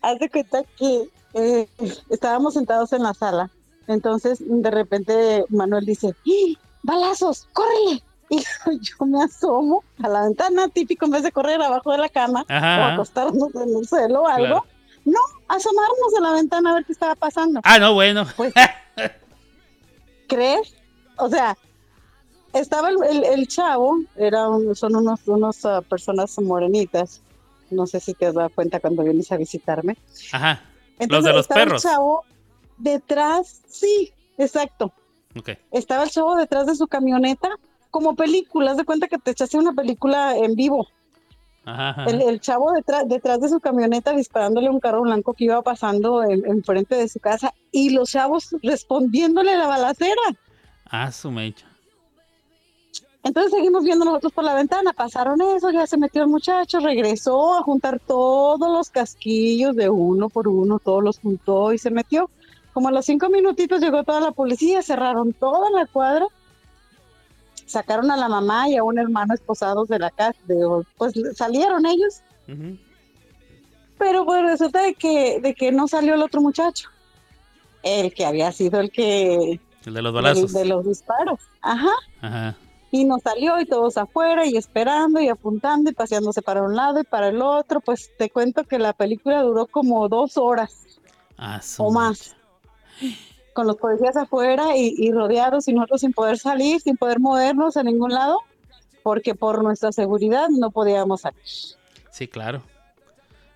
haz 0.00 0.18
de 0.20 0.30
cuenta 0.30 0.62
que 0.78 1.08
eh, 1.34 1.68
estábamos 2.10 2.54
sentados 2.54 2.92
en 2.92 3.02
la 3.02 3.12
sala, 3.12 3.50
entonces 3.88 4.38
de 4.40 4.70
repente 4.70 5.44
Manuel 5.48 5.84
dice, 5.84 6.14
¡Ah! 6.14 6.60
balazos, 6.82 7.48
córrele. 7.52 8.02
Y 8.36 8.78
yo 8.80 9.06
me 9.06 9.22
asomo 9.22 9.84
a 10.02 10.08
la 10.08 10.22
ventana, 10.22 10.68
típico, 10.68 11.04
en 11.06 11.12
vez 11.12 11.22
de 11.22 11.32
correr 11.32 11.60
abajo 11.62 11.92
de 11.92 11.98
la 11.98 12.08
cama 12.08 12.44
Ajá, 12.48 12.88
o 12.88 12.92
acostarnos 12.94 13.54
en 13.54 13.76
el 13.76 13.86
suelo 13.88 14.22
o 14.22 14.26
algo, 14.26 14.46
Claro. 14.46 14.66
no, 15.04 15.20
asomarnos 15.48 16.14
a 16.18 16.20
la 16.20 16.32
ventana 16.32 16.70
a 16.70 16.74
ver 16.74 16.84
qué 16.84 16.92
estaba 16.92 17.14
pasando. 17.14 17.60
Ah, 17.64 17.78
no, 17.78 17.94
bueno. 17.94 18.24
Pues, 18.36 18.52
¿crees? 20.28 20.74
O 21.16 21.28
sea, 21.28 21.56
estaba 22.52 22.88
el, 22.90 22.96
el- 23.04 23.24
el 23.24 23.48
chavo, 23.48 23.98
era 24.16 24.48
un- 24.48 24.74
son 24.74 24.96
unos, 24.96 25.26
unos 25.26 25.64
ah, 25.64 25.82
personas 25.82 26.38
morenitas. 26.40 27.20
No 27.70 27.86
sé 27.86 28.00
si 28.00 28.14
te 28.14 28.26
has 28.26 28.34
dado 28.34 28.50
cuenta 28.50 28.78
cuando 28.80 29.02
vienes 29.02 29.30
a 29.32 29.36
visitarme. 29.36 29.96
Ajá. 30.32 30.62
Entonces, 30.98 31.24
de 31.24 31.32
los 31.32 31.40
estaba 31.42 31.60
perros. 31.64 31.84
El 31.84 31.90
chavo 31.90 32.24
detrás, 32.78 33.62
sí, 33.68 34.12
exacto. 34.38 34.92
Ok. 35.36 35.50
Estaba 35.72 36.04
el 36.04 36.10
chavo 36.10 36.36
detrás 36.36 36.66
de 36.66 36.76
su 36.76 36.86
camioneta, 36.86 37.48
como 37.94 38.16
películas, 38.16 38.76
de 38.76 38.84
cuenta 38.84 39.06
que 39.06 39.18
te 39.18 39.30
echaste 39.30 39.56
una 39.56 39.72
película 39.72 40.36
en 40.36 40.56
vivo. 40.56 40.88
Ajá, 41.64 41.90
ajá. 41.90 42.04
El, 42.06 42.22
el 42.22 42.40
chavo 42.40 42.72
detrás, 42.72 43.08
detrás 43.08 43.40
de 43.40 43.48
su 43.48 43.60
camioneta 43.60 44.10
disparándole 44.10 44.66
a 44.66 44.72
un 44.72 44.80
carro 44.80 45.02
blanco 45.02 45.32
que 45.32 45.44
iba 45.44 45.62
pasando 45.62 46.24
en, 46.24 46.44
enfrente 46.44 46.96
de 46.96 47.08
su 47.08 47.20
casa 47.20 47.54
y 47.70 47.90
los 47.90 48.10
chavos 48.10 48.56
respondiéndole 48.64 49.56
la 49.56 49.68
balacera. 49.68 50.22
Ah, 50.86 51.12
su 51.12 51.30
mecha. 51.30 51.68
Entonces 53.22 53.52
seguimos 53.52 53.84
viendo 53.84 54.04
nosotros 54.04 54.32
por 54.32 54.42
la 54.42 54.54
ventana, 54.54 54.92
pasaron 54.92 55.40
eso, 55.40 55.70
ya 55.70 55.86
se 55.86 55.96
metió 55.96 56.22
el 56.22 56.28
muchacho, 56.28 56.80
regresó 56.80 57.54
a 57.54 57.62
juntar 57.62 58.00
todos 58.00 58.76
los 58.76 58.90
casquillos 58.90 59.76
de 59.76 59.88
uno 59.88 60.30
por 60.30 60.48
uno, 60.48 60.80
todos 60.80 61.04
los 61.04 61.20
juntó 61.20 61.72
y 61.72 61.78
se 61.78 61.92
metió. 61.92 62.28
Como 62.72 62.88
a 62.88 62.90
los 62.90 63.06
cinco 63.06 63.28
minutitos 63.28 63.80
llegó 63.80 64.02
toda 64.02 64.20
la 64.20 64.32
policía, 64.32 64.82
cerraron 64.82 65.32
toda 65.32 65.70
la 65.70 65.86
cuadra, 65.86 66.26
sacaron 67.66 68.10
a 68.10 68.16
la 68.16 68.28
mamá 68.28 68.68
y 68.68 68.76
a 68.76 68.84
un 68.84 68.98
hermano 68.98 69.34
esposados 69.34 69.88
de 69.88 69.98
la 69.98 70.10
casa, 70.10 70.38
de- 70.46 70.82
pues 70.96 71.12
salieron 71.36 71.86
ellos, 71.86 72.22
pero 73.98 74.24
pues 74.24 74.42
resulta 74.42 74.82
de 74.82 74.94
que, 74.94 75.40
de 75.40 75.54
que 75.54 75.72
no 75.72 75.88
salió 75.88 76.14
el 76.14 76.22
otro 76.22 76.40
muchacho, 76.40 76.88
el 77.82 78.12
que 78.14 78.24
había 78.26 78.50
sido 78.52 78.80
el 78.80 78.90
que 78.90 79.60
El 79.86 79.94
de 79.94 80.02
los 80.02 80.82
de 80.84 80.88
disparos. 80.88 81.40
Ajá. 81.60 81.92
Ajá. 82.20 82.56
Y 82.90 83.04
nos 83.04 83.22
salió 83.22 83.58
y 83.60 83.66
todos 83.66 83.96
afuera 83.98 84.46
y 84.46 84.56
esperando 84.56 85.20
y 85.20 85.28
apuntando 85.28 85.90
y 85.90 85.94
paseándose 85.94 86.42
para 86.42 86.62
un 86.62 86.76
lado 86.76 87.00
y 87.00 87.04
para 87.04 87.28
el 87.28 87.42
otro. 87.42 87.80
Pues 87.80 88.10
te 88.16 88.30
cuento 88.30 88.62
que 88.64 88.78
la 88.78 88.92
película 88.92 89.42
duró 89.42 89.66
como 89.66 90.08
dos 90.08 90.36
horas 90.36 90.80
Ah, 91.36 91.60
o 91.78 91.90
más. 91.92 92.36
Con 93.54 93.66
los 93.66 93.76
policías 93.76 94.16
afuera 94.16 94.76
y, 94.76 94.94
y 94.98 95.10
rodeados 95.12 95.66
y 95.68 95.72
nosotros 95.72 96.02
sin 96.02 96.12
poder 96.12 96.38
salir, 96.38 96.80
sin 96.80 96.96
poder 96.96 97.20
movernos 97.20 97.76
a 97.78 97.82
ningún 97.82 98.12
lado, 98.12 98.40
porque 99.02 99.34
por 99.34 99.62
nuestra 99.62 99.92
seguridad 99.92 100.48
no 100.50 100.70
podíamos 100.70 101.22
salir. 101.22 101.40
Sí, 102.10 102.28
claro. 102.28 102.62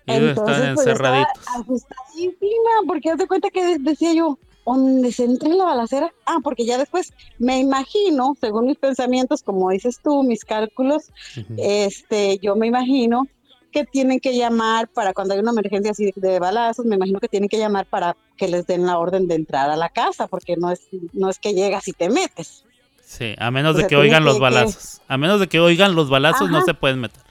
Y 0.05 0.13
Entonces, 0.13 0.37
estaban 0.37 0.73
pues 0.75 0.87
estaba 0.87 1.17
encerraditos. 1.19 1.47
asustadísima, 1.55 2.69
porque 2.87 3.09
haz 3.11 3.17
de 3.17 3.27
cuenta 3.27 3.49
que 3.51 3.63
de- 3.65 3.77
decía 3.79 4.13
yo, 4.13 4.39
¿dónde 4.65 5.11
se 5.11 5.25
entra 5.25 5.49
la 5.49 5.65
balacera? 5.65 6.11
Ah, 6.25 6.37
porque 6.43 6.65
ya 6.65 6.77
después 6.77 7.11
me 7.37 7.59
imagino, 7.59 8.35
según 8.39 8.65
mis 8.65 8.77
pensamientos, 8.77 9.43
como 9.43 9.69
dices 9.69 9.99
tú, 10.03 10.23
mis 10.23 10.45
cálculos, 10.45 11.11
este, 11.57 12.39
yo 12.39 12.55
me 12.55 12.67
imagino 12.67 13.27
que 13.71 13.85
tienen 13.85 14.19
que 14.19 14.35
llamar 14.35 14.87
para 14.87 15.13
cuando 15.13 15.33
hay 15.35 15.39
una 15.41 15.51
emergencia 15.51 15.91
así 15.91 16.11
de 16.15 16.39
balazos, 16.39 16.85
me 16.85 16.95
imagino 16.95 17.19
que 17.19 17.27
tienen 17.27 17.49
que 17.49 17.57
llamar 17.59 17.85
para 17.85 18.15
que 18.39 18.47
les 18.47 18.65
den 18.65 18.85
la 18.87 18.97
orden 18.97 19.27
de 19.27 19.35
entrar 19.35 19.69
a 19.69 19.75
la 19.75 19.89
casa, 19.89 20.27
porque 20.27 20.55
no 20.55 20.71
es, 20.71 20.79
no 21.13 21.29
es 21.29 21.37
que 21.37 21.53
llegas 21.53 21.87
y 21.87 21.93
te 21.93 22.09
metes. 22.09 22.63
Sí, 23.05 23.35
a 23.37 23.51
menos 23.51 23.75
o 23.75 23.79
de 23.79 23.87
que 23.87 23.95
oigan 23.95 24.23
los 24.23 24.35
que- 24.35 24.41
balazos. 24.41 25.01
A 25.07 25.17
menos 25.17 25.39
de 25.39 25.47
que 25.47 25.59
oigan 25.59 25.93
los 25.95 26.09
balazos, 26.09 26.49
no 26.49 26.63
se 26.63 26.73
pueden 26.73 27.01
meter. 27.01 27.21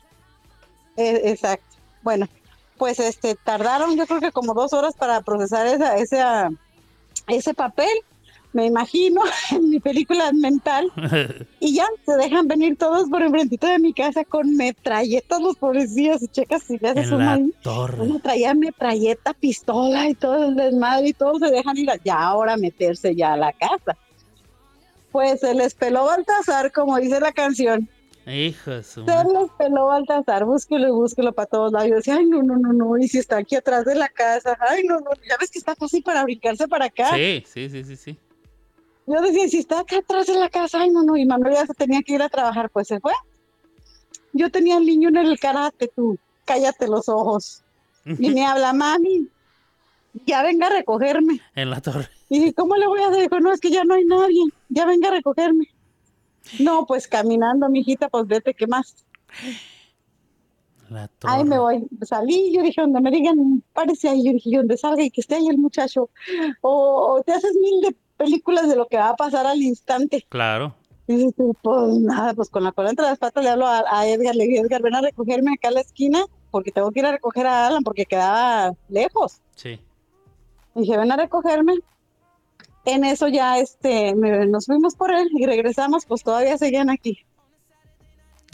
Eh, 0.96 1.22
exacto. 1.24 1.76
Bueno, 2.02 2.28
pues 2.76 2.98
este 3.00 3.34
tardaron 3.36 3.96
yo 3.96 4.06
creo 4.06 4.20
que 4.20 4.32
como 4.32 4.54
dos 4.54 4.72
horas 4.72 4.94
para 4.94 5.20
procesar 5.22 5.66
esa, 5.66 5.96
esa, 5.96 6.50
ese 7.26 7.54
papel, 7.54 7.88
me 8.52 8.66
imagino, 8.66 9.20
en 9.52 9.68
mi 9.70 9.78
película 9.80 10.30
mental, 10.32 10.90
y 11.60 11.74
ya 11.74 11.86
se 12.06 12.16
dejan 12.16 12.46
venir 12.48 12.76
todos 12.76 13.08
por 13.10 13.22
enfrentito 13.22 13.66
de 13.66 13.78
mi 13.78 13.92
casa 13.92 14.24
con 14.24 14.54
metralletas 14.56 15.40
los 15.40 15.56
policías, 15.56 16.22
y 16.22 16.28
checas 16.28 16.62
si 16.64 16.78
le 16.78 16.88
haces 16.88 17.08
en 17.08 17.14
un 17.14 17.24
la 17.24 17.32
ahí. 17.34 17.50
torre. 17.62 18.02
Uno 18.02 18.18
traía 18.20 18.54
metralleta, 18.54 19.34
pistola 19.34 20.08
y 20.08 20.14
todo 20.14 20.48
el 20.48 20.54
desmadre 20.56 21.08
y 21.08 21.12
todos 21.12 21.38
se 21.40 21.50
dejan 21.50 21.76
ir 21.76 21.90
a- 21.90 21.98
ya 22.04 22.18
ahora 22.20 22.56
meterse 22.56 23.14
ya 23.14 23.34
a 23.34 23.36
la 23.36 23.52
casa. 23.52 23.96
Pues 25.10 25.40
se 25.40 25.54
les 25.54 25.74
peló 25.74 26.04
Baltasar, 26.04 26.70
como 26.72 26.98
dice 26.98 27.18
la 27.20 27.32
canción. 27.32 27.88
Hijo 28.26 28.72
de 28.72 28.82
su 28.82 29.04
Se 29.06 29.10
les 29.10 29.50
peló 29.58 29.86
Baltasar, 29.86 30.44
búsquelo 30.44 30.86
y 30.88 30.90
búsquelo 30.90 31.32
para 31.32 31.46
todos 31.46 31.72
lados. 31.72 31.88
Yo 31.88 31.96
decía, 31.96 32.16
ay, 32.18 32.26
no, 32.26 32.42
no, 32.42 32.56
no, 32.56 32.72
no, 32.74 32.98
y 32.98 33.08
si 33.08 33.18
está 33.18 33.38
aquí 33.38 33.56
atrás 33.56 33.86
de 33.86 33.94
la 33.94 34.08
casa, 34.08 34.56
ay, 34.68 34.82
no, 34.84 35.00
no, 35.00 35.10
ya 35.28 35.36
ves 35.40 35.50
que 35.50 35.58
está 35.58 35.74
fácil 35.74 36.02
para 36.02 36.22
brincarse 36.24 36.68
para 36.68 36.86
acá. 36.86 37.14
Sí, 37.16 37.42
sí, 37.46 37.70
sí, 37.70 37.84
sí, 37.84 37.96
sí. 37.96 38.18
Yo 39.08 39.22
decía, 39.22 39.48
si 39.48 39.58
está 39.58 39.80
acá 39.80 39.98
atrás 39.98 40.26
de 40.26 40.34
la 40.34 40.50
casa, 40.50 40.82
ay, 40.82 40.90
no, 40.90 41.02
no, 41.02 41.16
y 41.16 41.24
Manuel 41.24 41.54
ya 41.54 41.66
se 41.66 41.72
tenía 41.72 42.02
que 42.02 42.12
ir 42.12 42.22
a 42.22 42.28
trabajar, 42.28 42.68
pues 42.68 42.88
se 42.88 43.00
fue. 43.00 43.12
Yo 44.34 44.50
tenía 44.50 44.76
el 44.76 44.84
niño 44.84 45.08
en 45.08 45.16
el 45.16 45.40
karate, 45.40 45.88
tú, 45.88 46.18
cállate 46.44 46.86
los 46.88 47.08
ojos. 47.08 47.62
Y 48.04 48.30
me 48.30 48.44
habla, 48.46 48.74
mami, 48.74 49.28
ya 50.26 50.42
venga 50.42 50.66
a 50.66 50.70
recogerme. 50.70 51.40
En 51.54 51.70
la 51.70 51.80
torre. 51.80 52.08
Y 52.28 52.38
dije, 52.38 52.52
¿cómo 52.52 52.76
le 52.76 52.86
voy 52.86 53.00
a 53.00 53.08
hacer? 53.08 53.22
Dijo, 53.22 53.40
no, 53.40 53.50
es 53.50 53.60
que 53.60 53.70
ya 53.70 53.82
no 53.84 53.94
hay 53.94 54.04
nadie, 54.04 54.42
ya 54.68 54.84
venga 54.84 55.08
a 55.08 55.12
recogerme. 55.12 55.68
No, 56.60 56.84
pues 56.84 57.08
caminando, 57.08 57.68
mijita, 57.70 58.10
pues 58.10 58.26
vete, 58.26 58.52
¿qué 58.52 58.66
más? 58.66 59.06
La 60.90 61.08
torre. 61.08 61.32
Ahí 61.32 61.44
me 61.44 61.58
voy. 61.58 61.88
Salí, 62.02 62.52
yo 62.54 62.62
dije, 62.62 62.82
donde 62.82 63.00
me 63.00 63.10
digan, 63.10 63.62
parece 63.72 64.10
ahí, 64.10 64.22
yo 64.22 64.32
dije, 64.32 64.54
donde 64.54 64.76
salga 64.76 65.02
y 65.02 65.10
que 65.10 65.22
esté 65.22 65.36
ahí 65.36 65.48
el 65.48 65.56
muchacho. 65.56 66.10
O, 66.60 67.16
o 67.16 67.22
te 67.22 67.32
haces 67.32 67.54
mil 67.54 67.80
de 67.80 67.96
películas 68.18 68.68
de 68.68 68.76
lo 68.76 68.86
que 68.86 68.98
va 68.98 69.08
a 69.10 69.16
pasar 69.16 69.46
al 69.46 69.62
instante. 69.62 70.26
Claro. 70.28 70.74
Y 71.06 71.16
dices 71.16 71.56
pues 71.62 71.94
nada, 72.00 72.34
pues 72.34 72.50
con 72.50 72.64
la 72.64 72.72
cola 72.72 72.90
entre 72.90 73.06
las 73.06 73.18
patas 73.18 73.42
le 73.42 73.48
hablo 73.48 73.66
a, 73.66 73.82
a 73.90 74.06
Edgar, 74.06 74.34
le 74.36 74.44
dije, 74.44 74.60
Edgar, 74.60 74.82
ven 74.82 74.94
a 74.94 75.00
recogerme 75.00 75.54
acá 75.54 75.68
a 75.68 75.70
la 75.70 75.80
esquina, 75.80 76.22
porque 76.50 76.70
tengo 76.70 76.90
que 76.90 77.00
ir 77.00 77.06
a 77.06 77.12
recoger 77.12 77.46
a 77.46 77.66
Alan, 77.66 77.82
porque 77.82 78.04
quedaba 78.04 78.74
lejos. 78.90 79.40
Sí. 79.56 79.80
Y 80.74 80.80
dije, 80.82 80.98
ven 80.98 81.10
a 81.10 81.16
recogerme. 81.16 81.74
En 82.84 83.04
eso 83.04 83.28
ya 83.28 83.58
este, 83.58 84.14
me- 84.14 84.46
nos 84.46 84.66
fuimos 84.66 84.94
por 84.94 85.10
él 85.12 85.28
y 85.32 85.46
regresamos, 85.46 86.04
pues 86.06 86.22
todavía 86.22 86.56
seguían 86.58 86.90
aquí, 86.90 87.18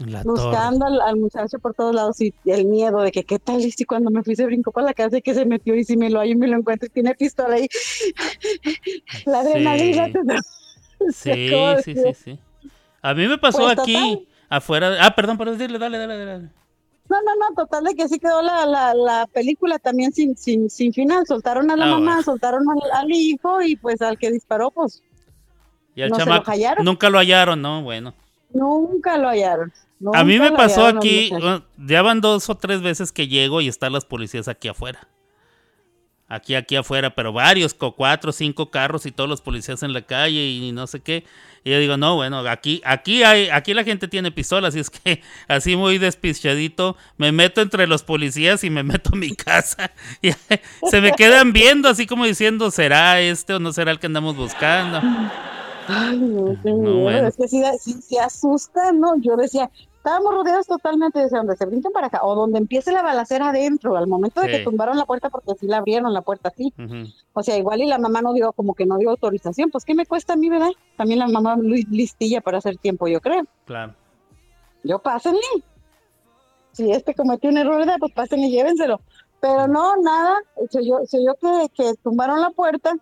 la 0.05 0.23
buscando 0.23 0.85
al, 0.85 0.99
al 1.01 1.15
muchacho 1.17 1.57
por 1.59 1.73
todos 1.73 1.95
lados 1.95 2.19
y 2.21 2.33
el 2.45 2.65
miedo 2.65 3.01
de 3.01 3.11
que 3.11 3.23
qué 3.23 3.39
tal 3.39 3.61
y 3.61 3.71
si 3.71 3.85
cuando 3.85 4.11
me 4.11 4.23
fui 4.23 4.35
se 4.35 4.45
brincó 4.45 4.71
para 4.71 4.87
la 4.87 4.93
casa 4.93 5.17
y 5.17 5.21
que 5.21 5.33
se 5.33 5.45
metió 5.45 5.73
y 5.75 5.83
si 5.85 5.95
me 5.95 6.09
lo 6.09 6.19
hay 6.19 6.31
y 6.31 6.35
me 6.35 6.47
lo 6.47 6.57
encuentro 6.57 6.87
y 6.87 6.89
tiene 6.89 7.15
pistola 7.15 7.57
y 7.59 7.67
la 9.25 9.39
adrenalina. 9.39 10.07
Sí. 11.11 11.31
Sí, 11.33 11.49
¿cómo 11.51 11.77
sí, 11.81 11.93
sí, 11.93 12.13
sí. 12.13 12.39
A 13.01 13.13
mí 13.13 13.27
me 13.27 13.37
pasó 13.37 13.59
Pues, 13.63 13.77
aquí, 13.79 13.93
total. 13.93 14.27
afuera. 14.49 14.97
Ah, 15.01 15.13
perdón, 15.13 15.37
perdón, 15.37 15.57
dile, 15.57 15.77
dale, 15.77 15.97
dale, 15.99 16.25
dale. 16.25 16.43
No, 17.09 17.21
no, 17.21 17.35
no, 17.35 17.53
total 17.55 17.83
de 17.83 17.93
que 17.93 18.03
así 18.03 18.17
quedó 18.17 18.41
la, 18.41 18.65
la, 18.65 18.93
la 18.95 19.27
película 19.27 19.77
también 19.77 20.13
sin, 20.13 20.35
sin, 20.37 20.69
sin 20.69 20.93
final. 20.93 21.27
Soltaron 21.27 21.69
a 21.69 21.75
la 21.75 21.85
Ah, 21.85 21.89
mamá, 21.89 22.05
bueno. 22.13 22.23
soltaron 22.23 22.63
al, 22.69 22.91
al 22.99 23.11
hijo 23.11 23.61
y 23.61 23.75
pues 23.75 24.01
al 24.01 24.17
que 24.17 24.31
disparó, 24.31 24.71
pues 24.71 25.03
Y 25.95 26.01
al 26.01 26.09
No 26.09 26.15
se 26.15 26.21
lo 26.21 26.25
chamaco. 26.27 26.51
hallaron. 26.51 26.85
Nunca 26.85 27.09
lo 27.09 27.19
hallaron, 27.19 27.61
¿no? 27.61 27.83
Bueno. 27.83 28.13
nunca 28.51 29.17
lo 29.17 29.27
hallaron. 29.27 29.71
A 30.13 30.23
mí 30.23 30.39
me 30.39 30.51
pasó 30.51 30.85
aquí, 30.85 31.31
ya 31.77 32.01
van 32.01 32.21
dos 32.21 32.49
o 32.49 32.55
tres 32.55 32.81
veces 32.81 33.11
que 33.11 33.27
llego 33.27 33.61
y 33.61 33.67
están 33.67 33.93
las 33.93 34.05
policías 34.05 34.47
aquí 34.47 34.67
afuera. 34.67 35.07
Aquí, 36.27 36.55
aquí 36.55 36.75
afuera, 36.75 37.13
pero 37.13 37.31
varios, 37.31 37.75
cuatro 37.75 38.31
cinco 38.31 38.71
carros 38.71 39.05
y 39.05 39.11
todos 39.11 39.29
los 39.29 39.41
policías 39.41 39.83
en 39.83 39.93
la 39.93 40.01
calle 40.01 40.47
y 40.47 40.71
no 40.71 40.87
sé 40.87 40.99
qué. 40.99 41.23
Y 41.63 41.69
yo 41.69 41.79
digo, 41.79 41.97
no, 41.97 42.15
bueno, 42.15 42.39
aquí, 42.39 42.81
aquí 42.83 43.23
hay, 43.23 43.49
aquí 43.49 43.75
la 43.75 43.83
gente 43.83 44.07
tiene 44.07 44.31
pistolas, 44.31 44.75
y 44.75 44.79
es 44.79 44.89
que 44.89 45.21
así 45.47 45.75
muy 45.75 45.99
despichadito, 45.99 46.97
me 47.17 47.31
meto 47.31 47.61
entre 47.61 47.85
los 47.85 48.01
policías 48.01 48.63
y 48.63 48.71
me 48.71 48.81
meto 48.83 49.11
a 49.13 49.17
mi 49.17 49.35
casa. 49.35 49.91
Y 50.21 50.31
se 50.89 51.01
me 51.01 51.11
quedan 51.11 51.53
viendo 51.53 51.89
así 51.89 52.07
como 52.07 52.25
diciendo, 52.25 52.71
¿será 52.71 53.21
este 53.21 53.53
o 53.53 53.59
no 53.59 53.71
será 53.71 53.91
el 53.91 53.99
que 53.99 54.07
andamos 54.07 54.35
buscando? 54.35 55.01
Ay, 55.87 56.17
no, 56.19 56.55
qué 56.63 56.71
No, 56.71 56.77
miedo. 56.77 56.99
bueno. 57.03 57.27
Es 57.27 57.35
que 57.37 57.61
da- 57.61 57.73
sí, 57.77 57.93
sí 58.01 58.17
asusta, 58.17 58.91
¿no? 58.91 59.17
Yo 59.17 59.35
decía, 59.35 59.69
estábamos 59.97 60.33
rodeados 60.33 60.67
totalmente 60.67 61.19
de 61.19 61.29
donde 61.29 61.55
se 61.55 61.65
brincan 61.65 61.91
para 61.91 62.07
acá, 62.07 62.19
o 62.23 62.35
donde 62.35 62.57
empiece 62.59 62.91
la 62.91 63.01
balacera 63.03 63.49
adentro, 63.49 63.95
al 63.97 64.07
momento 64.07 64.41
de 64.41 64.47
que 64.49 64.63
tumbaron 64.63 64.97
la 64.97 65.05
puerta, 65.05 65.29
porque 65.29 65.53
sí 65.59 65.67
la 65.67 65.77
abrieron 65.77 66.13
la 66.13 66.21
puerta 66.21 66.49
así. 66.49 66.73
O 67.33 67.43
sea, 67.43 67.57
igual 67.57 67.81
y 67.81 67.87
la 67.87 67.97
mamá 67.99 68.21
no 68.21 68.33
dio, 68.33 68.51
como 68.53 68.73
que 68.73 68.85
no 68.85 68.97
dio 68.97 69.09
autorización, 69.11 69.69
pues 69.71 69.83
¿qué 69.85 69.93
me 69.95 70.05
cuesta 70.05 70.33
a 70.33 70.35
mí, 70.37 70.49
verdad? 70.49 70.71
También 70.97 71.19
la 71.19 71.27
mamá 71.27 71.55
listilla 71.57 72.41
para 72.41 72.57
hacer 72.59 72.77
tiempo, 72.77 73.07
yo 73.07 73.21
creo. 73.21 73.43
Claro. 73.65 73.93
Yo 74.83 74.99
pásenle. 74.99 75.39
Si 76.71 76.91
este 76.91 77.13
cometió 77.15 77.49
un 77.49 77.57
error, 77.57 77.77
¿verdad? 77.77 77.95
pues 77.99 78.11
pásenle, 78.13 78.49
llévenselo. 78.49 78.99
Pero 79.39 79.67
no, 79.67 79.95
nada, 79.97 80.37
se 80.69 80.79
oyó, 80.79 80.99
se 81.05 81.17
oyó 81.19 81.35
que, 81.35 81.69
que 81.73 81.93
tumbaron 82.03 82.41
la 82.41 82.49
puerta. 82.51 82.93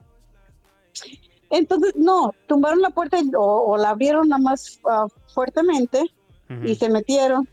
Entonces, 1.53 1.95
no, 1.95 2.33
tumbaron 2.47 2.81
la 2.81 2.89
puerta 2.89 3.19
y- 3.19 3.31
o, 3.35 3.41
o 3.41 3.77
la 3.77 3.89
abrieron 3.91 4.27
nada 4.29 4.41
más 4.41 4.79
ah, 4.89 5.05
fuertemente 5.33 6.01
Ujú. 6.49 6.65
y 6.65 6.75
se 6.75 6.89
metieron. 6.89 7.47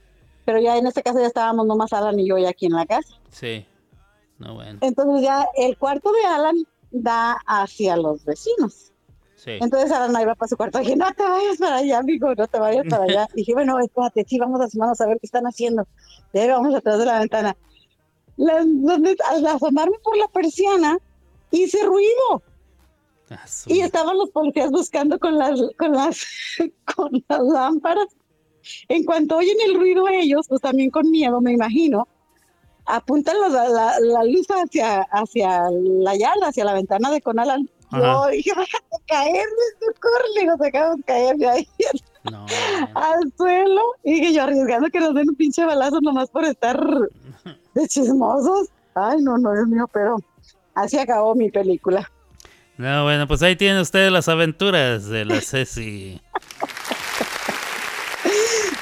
Pero 0.46 0.58
ya 0.58 0.76
en 0.78 0.86
este 0.86 1.02
caso 1.02 1.20
ya 1.20 1.26
estábamos 1.26 1.66
nomás 1.66 1.92
Alan 1.92 2.18
y 2.18 2.26
yo 2.26 2.38
ya 2.38 2.48
aquí 2.48 2.66
en 2.66 2.72
la 2.72 2.86
casa. 2.86 3.14
Sí. 3.30 3.64
No, 4.38 4.54
bueno. 4.54 4.78
Entonces 4.80 5.22
ya 5.22 5.46
el 5.56 5.76
cuarto 5.76 6.10
de 6.12 6.24
Alan 6.24 6.56
da 6.90 7.36
hacia 7.46 7.96
los 7.98 8.24
vecinos. 8.24 8.90
Sí. 9.36 9.52
Entonces 9.60 9.92
Alan 9.92 10.16
ahí 10.16 10.24
va 10.24 10.34
para 10.34 10.48
su 10.48 10.56
cuarto. 10.56 10.78
Dije, 10.78 10.96
no 10.96 11.12
te 11.12 11.22
vayas 11.22 11.58
para 11.58 11.76
allá, 11.76 11.98
amigo, 11.98 12.34
no 12.34 12.46
te 12.48 12.58
vayas 12.58 12.84
para 12.88 13.04
allá. 13.04 13.28
Dije, 13.34 13.52
bueno, 13.52 13.78
espérate, 13.80 14.24
sí, 14.26 14.38
vamos 14.38 14.60
a 14.60 14.64
asomarnos 14.64 15.00
a 15.02 15.06
ver 15.06 15.18
qué 15.20 15.26
están 15.26 15.44
haciendo. 15.44 15.86
Ya 16.32 16.46
vamos 16.56 16.74
atrás 16.74 16.98
de 16.98 17.04
la 17.06 17.18
ventana. 17.20 17.56
Donde- 18.36 19.16
al 19.28 19.46
asomarme 19.46 19.98
por 20.02 20.16
la 20.16 20.28
persiana, 20.28 20.98
hice 21.50 21.84
ruido. 21.84 22.42
Ah, 23.30 23.44
Y 23.66 23.80
estaban 23.80 24.16
los 24.18 24.30
policías 24.30 24.70
buscando 24.70 25.18
con 25.18 25.38
las, 25.38 25.60
con 25.78 25.92
las, 25.92 26.20
con 26.96 27.24
las 27.28 27.40
lámparas. 27.40 28.06
En 28.88 29.04
cuanto 29.04 29.36
oyen 29.36 29.56
el 29.66 29.74
ruido 29.74 30.06
ellos, 30.08 30.46
pues 30.48 30.60
también 30.60 30.90
con 30.90 31.10
miedo, 31.10 31.40
me 31.40 31.52
imagino, 31.52 32.06
apuntan 32.86 33.36
la, 33.40 33.48
la- 33.68 34.00
la 34.00 34.24
luz 34.24 34.46
hacia, 34.50 35.02
hacia 35.02 35.62
la 35.70 36.16
yarda, 36.16 36.48
hacia 36.48 36.64
la 36.64 36.74
ventana 36.74 37.10
de 37.10 37.20
Conalan. 37.22 37.68
Yo 37.92 38.28
dije, 38.28 38.50
déjate 38.50 39.04
caer, 39.08 39.46
corre, 40.00 40.46
nos 40.46 40.60
acabamos 40.60 40.98
de 40.98 41.02
caer 41.04 41.36
de 41.36 41.48
ahí 41.48 41.68
No, 42.30 42.46
al 42.94 43.32
suelo. 43.36 43.80
Y 44.04 44.14
dije 44.20 44.32
yo, 44.34 44.42
arriesgando 44.44 44.88
que 44.90 45.00
nos 45.00 45.12
den 45.14 45.28
un 45.30 45.34
pinche 45.34 45.64
balazo 45.64 46.00
nomás 46.00 46.30
por 46.30 46.44
estar 46.44 46.78
de 47.74 47.88
chismosos. 47.88 48.68
Ay, 48.94 49.22
no, 49.22 49.38
no, 49.38 49.52
Dios 49.54 49.66
mío, 49.66 49.88
pero 49.92 50.16
así 50.74 50.98
acabó 50.98 51.34
mi 51.34 51.50
película. 51.50 52.08
No, 52.80 53.02
bueno, 53.04 53.26
pues 53.26 53.42
ahí 53.42 53.56
tienen 53.56 53.80
ustedes 53.82 54.10
las 54.10 54.26
aventuras 54.28 55.06
de 55.06 55.26
la 55.26 55.40
Ceci. 55.42 56.18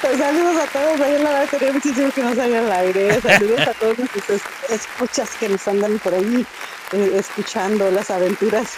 Pues 0.01 0.17
saludos 0.17 0.55
a 0.55 0.65
todos, 0.71 1.01
ahí 1.01 1.21
la 1.21 1.29
verdad 1.31 1.49
sería 1.49 1.73
muchísimo 1.73 2.09
que 2.11 2.23
nos 2.23 2.35
salga 2.35 2.59
al 2.59 2.71
aire. 2.71 3.19
Saludos 3.21 3.59
a 3.67 3.73
todos 3.73 3.99
nuestros 3.99 4.29
es- 4.29 4.43
escuchas 4.69 5.31
que 5.37 5.49
nos 5.49 5.67
andan 5.67 5.99
por 5.99 6.13
ahí 6.13 6.45
eh, 6.93 7.11
escuchando 7.15 7.91
las 7.91 8.09
aventuras 8.09 8.71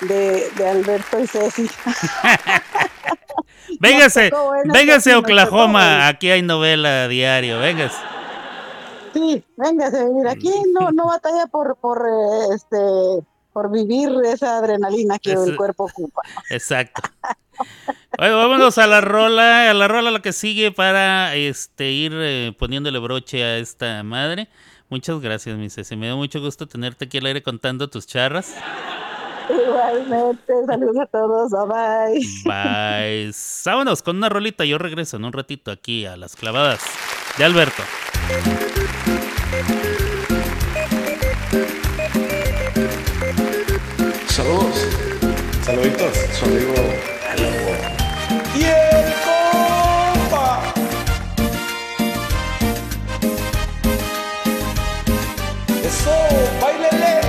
de, 0.00 0.48
de 0.56 0.68
Alberto 0.68 1.20
y 1.20 1.26
Ceci. 1.26 1.68
Véngase, 3.80 4.30
véngase 4.72 5.12
a 5.12 5.18
Oklahoma. 5.18 6.08
Aquí 6.08 6.30
hay 6.30 6.40
novela 6.40 7.06
diario. 7.08 7.58
Véngase. 7.58 7.98
Sí, 9.12 9.44
véngase, 9.58 10.06
mira, 10.06 10.30
aquí 10.32 10.50
no, 10.72 10.90
no 10.90 11.06
batalla 11.08 11.46
por, 11.48 11.76
por, 11.76 11.98
eh, 11.98 12.54
este, 12.54 12.76
por 13.54 13.70
vivir 13.70 14.10
esa 14.26 14.58
adrenalina 14.58 15.18
que 15.18 15.32
el 15.32 15.56
cuerpo 15.56 15.84
ocupa. 15.84 16.20
Exacto. 16.50 17.00
Vámonos 18.18 18.76
a 18.78 18.86
la 18.88 19.00
rola, 19.00 19.70
a 19.70 19.74
la 19.74 19.86
rola 19.86 20.10
la 20.10 20.20
que 20.20 20.32
sigue 20.32 20.72
para 20.72 21.34
este 21.36 21.92
ir 21.92 22.12
eh, 22.16 22.52
poniéndole 22.58 22.98
broche 22.98 23.42
a 23.44 23.58
esta 23.58 24.02
madre. 24.02 24.48
Muchas 24.90 25.20
gracias, 25.20 25.56
mi 25.56 25.70
Ceci. 25.70 25.96
Me 25.96 26.08
da 26.08 26.16
mucho 26.16 26.40
gusto 26.40 26.66
tenerte 26.66 27.06
aquí 27.06 27.18
al 27.18 27.26
aire 27.26 27.42
contando 27.42 27.88
tus 27.88 28.06
charras. 28.06 28.54
Igualmente, 29.48 30.52
saludos 30.66 30.96
a 31.00 31.06
todos, 31.06 31.50
bye 31.52 32.20
bye. 32.44 33.26
Bye. 33.26 33.32
Vámonos 33.64 34.02
con 34.02 34.16
una 34.16 34.28
rolita. 34.28 34.64
Yo 34.64 34.78
regreso 34.78 35.16
en 35.16 35.24
un 35.24 35.32
ratito 35.32 35.70
aquí 35.70 36.06
a 36.06 36.16
las 36.16 36.34
clavadas 36.34 36.82
de 37.38 37.44
Alberto. 37.44 37.82
Saludos. 44.34 44.88
Saluditos. 45.64 46.12
Su 46.36 46.44
amigo 46.46 46.74
¡Y 48.56 48.64
el 48.64 49.12
compa! 49.22 50.74
¡Eso! 55.86 56.16
¡Báilele! 56.60 57.20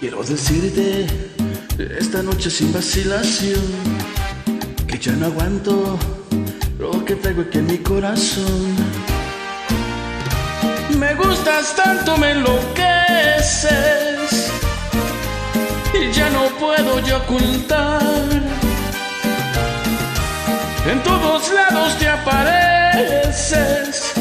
Quiero 0.00 0.24
decirte 0.24 1.06
esta 2.00 2.22
noche 2.22 2.48
sin 2.48 2.72
vacilación 2.72 3.60
que 4.86 4.98
ya 4.98 5.12
no 5.12 5.26
aguanto 5.26 5.98
lo 7.02 7.06
que 7.06 7.16
traigo 7.16 7.42
aquí 7.42 7.58
en 7.58 7.66
mi 7.66 7.76
corazón. 7.78 8.76
Me 10.98 11.14
gustas 11.14 11.74
tanto, 11.74 12.16
me 12.16 12.30
enloqueces 12.32 13.70
y 15.94 16.12
ya 16.12 16.30
no 16.30 16.44
puedo 16.60 17.00
yo 17.00 17.16
ocultar. 17.18 18.00
En 20.90 21.02
todos 21.02 21.52
lados 21.52 21.98
te 21.98 22.08
apareces 22.08 24.12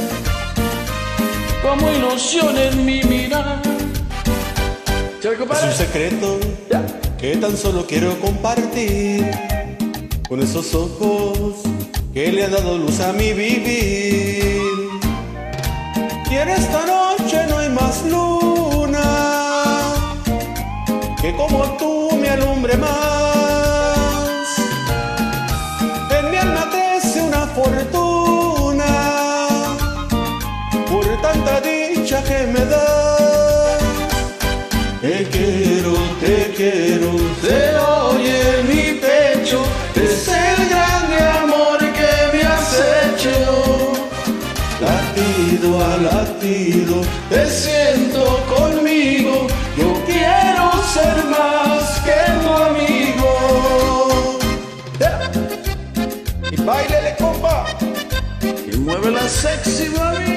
como 1.61 1.91
ilusión 1.91 2.57
en 2.57 2.85
mi 2.85 3.03
mirar. 3.03 3.61
¿Se 5.21 5.29
Es 5.29 5.39
un 5.39 5.73
secreto 5.73 6.39
que 7.19 7.37
tan 7.37 7.55
solo 7.55 7.85
quiero 7.85 8.19
compartir 8.19 9.29
con 10.27 10.41
esos 10.41 10.73
ojos 10.73 11.61
que 12.13 12.31
le 12.31 12.43
han 12.43 12.51
dado 12.51 12.77
luz 12.77 12.99
a 12.99 13.13
mi 13.13 13.31
vivir. 13.33 14.61
Y 16.29 16.35
en 16.35 16.49
esta 16.49 16.85
noche 16.85 17.45
no 17.49 17.57
hay 17.57 17.69
más 17.69 18.03
luna 18.05 19.01
que 21.21 21.35
como 21.35 21.63
tú 21.77 22.17
me 22.19 22.29
alumbre 22.29 22.77
más. 22.77 24.47
En 26.17 26.31
mi 26.31 26.37
alma 26.37 26.69
crece 26.69 27.21
una 27.21 27.47
fortuna 27.47 28.91
por 30.89 31.05
tanta 31.21 31.61
dicha 31.61 32.23
que 32.23 32.47
me 32.47 32.65
das. 32.65 33.81
Te 35.01 35.27
quiero, 35.31 35.93
te 36.19 36.53
quiero, 36.55 37.30
te 46.71 47.49
siento 47.49 48.23
conmigo, 48.55 49.47
yo 49.77 49.93
quiero 50.05 50.71
ser 50.93 51.25
más 51.25 51.99
que 52.05 52.31
tu 52.41 52.49
amigo. 52.49 54.39
Y 56.51 56.55
bailele, 56.61 57.15
compa. 57.19 57.65
Y 58.71 58.77
mueve 58.77 59.11
la 59.11 59.27
sexy 59.27 59.89
mami. 59.89 60.30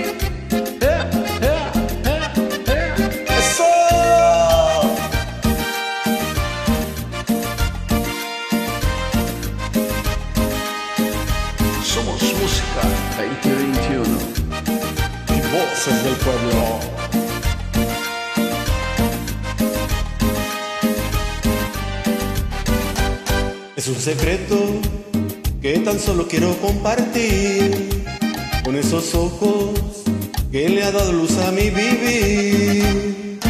Secreto 24.05 24.59
que 25.63 25.79
tan 25.79 25.99
solo 25.99 26.29
quiero 26.29 26.55
compartir 26.59 28.05
con 28.63 28.77
esos 28.77 29.15
ojos 29.15 29.71
que 30.53 30.69
le 30.69 30.83
ha 30.85 30.93
dado 30.93 31.11
luz 31.11 31.39
a 31.39 31.51
mi 31.51 31.71
vivir. 31.71 33.41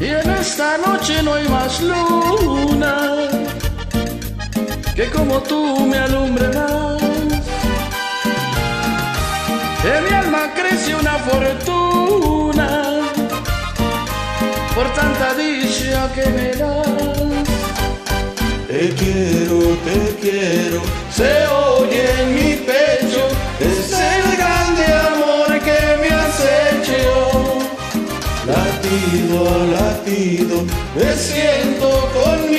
Y 0.00 0.04
en 0.04 0.30
esta 0.30 0.78
noche 0.78 1.22
no 1.22 1.34
hay 1.34 1.48
más 1.48 1.80
luna 1.80 3.28
que 4.96 5.08
como 5.10 5.40
tú 5.42 5.86
me 5.86 5.98
alumbre 5.98 6.48
más. 6.48 7.00
En 9.94 10.04
mi 10.06 10.10
alma 10.10 10.52
crece 10.56 10.92
una 10.96 11.14
fortuna 11.28 12.68
por 14.74 14.92
tanta 14.92 15.34
dicha 15.34 16.12
que 16.16 16.26
me 16.30 16.48
das. 16.56 17.29
Te 18.70 18.88
quiero, 18.90 19.58
te 19.84 19.98
quiero, 20.20 20.80
se 21.10 21.44
oye 21.48 22.04
en 22.20 22.34
mi 22.36 22.54
pecho, 22.54 23.26
es 23.58 23.90
el 23.90 24.36
grande 24.36 24.84
amor 25.08 25.58
que 25.58 25.80
me 26.00 26.08
has 26.08 26.38
hecho. 26.38 27.58
Latido 28.46 29.48
a 29.48 29.58
latido, 29.76 30.64
me 30.94 31.10
siento 31.16 31.88
conmigo, 32.14 32.49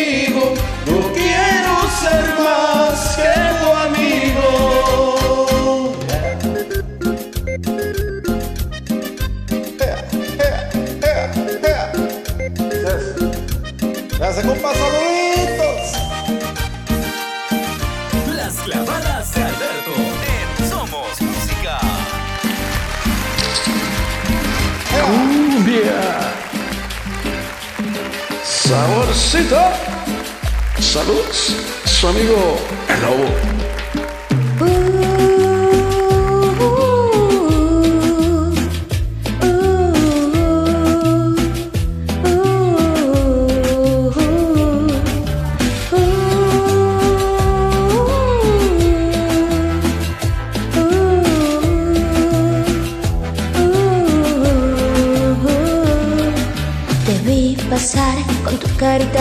Saborcito. 28.44 29.58
Saludos. 30.80 31.56
Su 31.86 32.08
amigo 32.10 32.58
El 32.90 33.02
Lobo. 33.02 33.61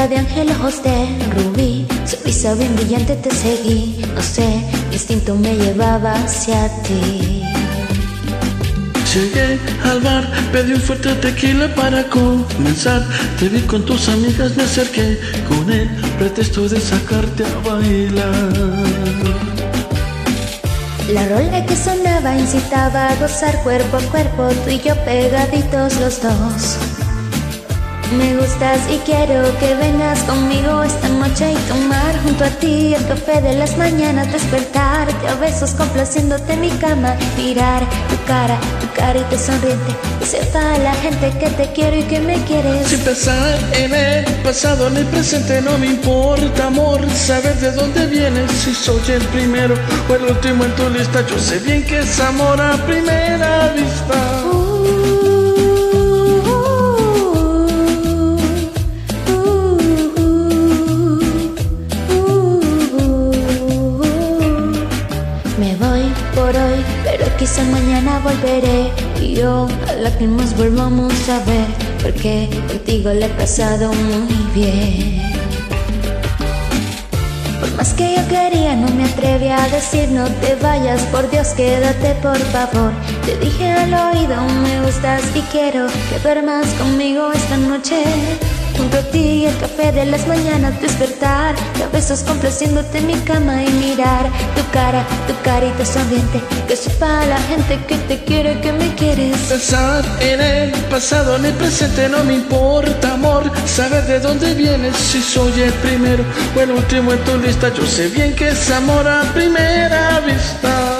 De 0.08 0.16
ángel, 0.16 0.50
ojos 0.50 0.82
de 0.82 1.18
rubí, 1.36 1.86
sonrisa 2.06 2.54
bien 2.54 2.74
brillante 2.74 3.16
te 3.16 3.30
seguí, 3.30 4.02
no 4.14 4.22
sé, 4.22 4.46
mi 4.88 4.94
instinto 4.94 5.34
me 5.34 5.54
llevaba 5.56 6.14
hacia 6.14 6.68
ti. 6.82 7.42
Llegué 9.12 9.58
al 9.84 10.00
bar, 10.00 10.24
pedí 10.52 10.72
un 10.72 10.80
fuerte 10.80 11.12
tequila 11.16 11.74
para 11.74 12.04
comenzar. 12.04 13.04
Te 13.38 13.48
vi 13.48 13.60
con 13.62 13.84
tus 13.84 14.08
amigas, 14.08 14.56
me 14.56 14.62
acerqué 14.62 15.18
con 15.48 15.70
el 15.70 15.88
pretexto 16.18 16.68
de 16.68 16.80
sacarte 16.80 17.44
a 17.44 17.68
bailar. 17.68 18.52
La 21.12 21.28
rola 21.28 21.66
que 21.66 21.76
sonaba 21.76 22.36
incitaba 22.36 23.08
a 23.08 23.16
gozar 23.16 23.60
cuerpo 23.64 23.96
a 23.96 24.00
cuerpo, 24.12 24.48
tú 24.64 24.70
y 24.70 24.80
yo 24.80 24.94
pegaditos 25.04 26.00
los 26.00 26.22
dos. 26.22 26.89
Me 28.16 28.34
gustas 28.34 28.80
y 28.90 28.98
quiero 28.98 29.56
que 29.60 29.74
vengas 29.76 30.18
conmigo 30.24 30.82
esta 30.82 31.08
noche 31.08 31.52
y 31.52 31.56
tomar 31.68 32.20
junto 32.24 32.44
a 32.44 32.48
ti 32.48 32.92
el 32.92 33.06
café 33.06 33.40
de 33.40 33.54
las 33.54 33.76
mañanas, 33.76 34.32
despertarte 34.32 35.28
a 35.28 35.34
besos 35.36 35.70
complaciéndote 35.72 36.54
en 36.54 36.60
mi 36.60 36.70
cama, 36.70 37.14
mirar 37.36 37.84
tu 38.08 38.16
cara, 38.26 38.58
tu 38.80 39.00
carita 39.00 39.38
sonriente, 39.38 39.94
que 40.18 40.26
sepa 40.26 40.60
la 40.78 40.92
gente 40.94 41.30
que 41.38 41.50
te 41.50 41.72
quiero 41.72 41.98
y 41.98 42.02
que 42.02 42.18
me 42.18 42.42
quieres. 42.44 42.88
Sin 42.88 42.98
pensar 43.00 43.58
en 43.74 43.94
el 43.94 44.24
pasado, 44.42 44.88
el 44.88 45.06
presente, 45.06 45.62
no 45.62 45.78
me 45.78 45.86
importa, 45.86 46.66
amor, 46.66 47.00
saber 47.10 47.54
de 47.60 47.70
dónde 47.70 48.06
vienes, 48.06 48.50
si 48.50 48.74
soy 48.74 49.02
el 49.08 49.22
primero 49.26 49.76
o 50.08 50.14
el 50.16 50.24
último 50.24 50.64
en 50.64 50.74
tu 50.74 50.90
lista. 50.90 51.24
Yo 51.28 51.38
sé 51.38 51.60
bien 51.60 51.84
que 51.84 52.00
es 52.00 52.18
amor 52.18 52.60
a 52.60 52.76
primera 52.86 53.72
vista. 53.72 54.59
Mañana 67.58 68.20
volveré 68.20 68.92
y 69.20 69.34
yo 69.34 69.66
a 69.88 69.92
lágrimas 69.94 70.56
volvamos 70.56 71.12
a 71.28 71.38
ver, 71.44 71.66
porque 72.00 72.48
contigo 72.68 73.10
le 73.10 73.26
he 73.26 73.28
pasado 73.30 73.92
muy 73.92 74.36
bien. 74.54 75.20
Por 77.60 77.74
más 77.74 77.92
que 77.94 78.14
yo 78.16 78.28
quería, 78.28 78.76
no 78.76 78.88
me 78.94 79.04
atreví 79.04 79.48
a 79.48 79.68
decir 79.68 80.08
no 80.10 80.24
te 80.26 80.54
vayas, 80.56 81.02
por 81.12 81.28
Dios 81.30 81.48
quédate 81.48 82.14
por 82.22 82.38
favor. 82.38 82.92
Te 83.26 83.36
dije 83.38 83.70
al 83.70 83.92
oído, 83.92 84.36
me 84.62 84.82
gustas 84.82 85.22
y 85.34 85.40
quiero 85.52 85.88
que 86.08 86.18
duermas 86.22 86.66
conmigo 86.74 87.32
esta 87.32 87.56
noche. 87.56 88.04
Junto 88.76 88.98
a 88.98 89.02
ti 89.02 89.46
el 89.46 89.56
café 89.58 89.92
de 89.92 90.06
las 90.06 90.26
mañanas 90.26 90.80
despertar 90.80 91.54
y 91.76 91.94
besos 91.94 92.20
complaciéndote 92.20 92.98
en 92.98 93.06
mi 93.06 93.14
cama 93.20 93.62
y 93.62 93.70
mirar 93.72 94.26
tu 94.56 94.62
cara, 94.72 95.04
tu 95.26 95.34
carita 95.42 95.84
sonriente 95.84 96.40
Que 96.66 96.76
sepa 96.76 97.26
la 97.26 97.38
gente 97.42 97.78
que 97.86 97.96
te 98.08 98.24
quiere, 98.24 98.60
que 98.60 98.72
me 98.72 98.94
quieres 98.94 99.36
Pensar 99.48 100.04
en 100.20 100.40
el 100.40 100.70
pasado, 100.90 101.36
en 101.36 101.46
el 101.46 101.54
presente 101.54 102.08
no 102.08 102.24
me 102.24 102.34
importa, 102.34 103.14
amor. 103.14 103.50
Saber 103.66 104.04
de 104.04 104.20
dónde 104.20 104.54
vienes, 104.54 104.96
si 104.96 105.20
soy 105.20 105.60
el 105.60 105.72
primero 105.74 106.24
o 106.56 106.60
el 106.60 106.70
último 106.70 107.12
en 107.12 107.18
tu 107.24 107.36
lista. 107.38 107.72
Yo 107.74 107.86
sé 107.86 108.08
bien 108.08 108.34
que 108.34 108.48
es 108.48 108.70
amor 108.70 109.06
a 109.06 109.22
primera 109.34 110.20
vista. 110.20 110.99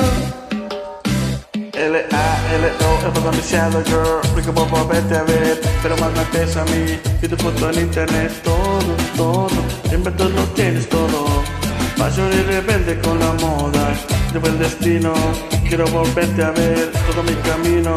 El 3.15 3.23
pronunciado 3.23 3.83
girl. 3.85 4.21
Rico 4.37 4.53
por 4.53 4.89
vete 4.89 5.17
a 5.17 5.23
ver, 5.23 5.61
pero 5.83 5.97
más 5.97 6.13
me 6.13 6.25
pesa 6.27 6.63
a 6.63 6.65
mí. 6.67 6.99
Y 7.21 7.29
tu 7.29 7.37
foto 7.37 7.71
en 7.71 7.81
internet, 7.81 8.33
todo, 8.45 8.95
todo. 9.17 9.49
Siempre 9.89 10.13
tú 10.13 10.29
lo 10.29 10.43
tienes 10.55 10.89
todo. 10.89 11.27
Pasión 12.01 12.31
y 12.33 12.43
rebelde 12.45 12.99
con 13.01 13.19
la 13.19 13.31
moda 13.35 13.93
Llevo 14.33 14.47
el 14.47 14.59
destino, 14.59 15.13
quiero 15.69 15.87
volverte 15.89 16.43
a 16.43 16.51
ver 16.51 16.91
Todo 17.07 17.23
mi 17.23 17.35
camino, 17.43 17.95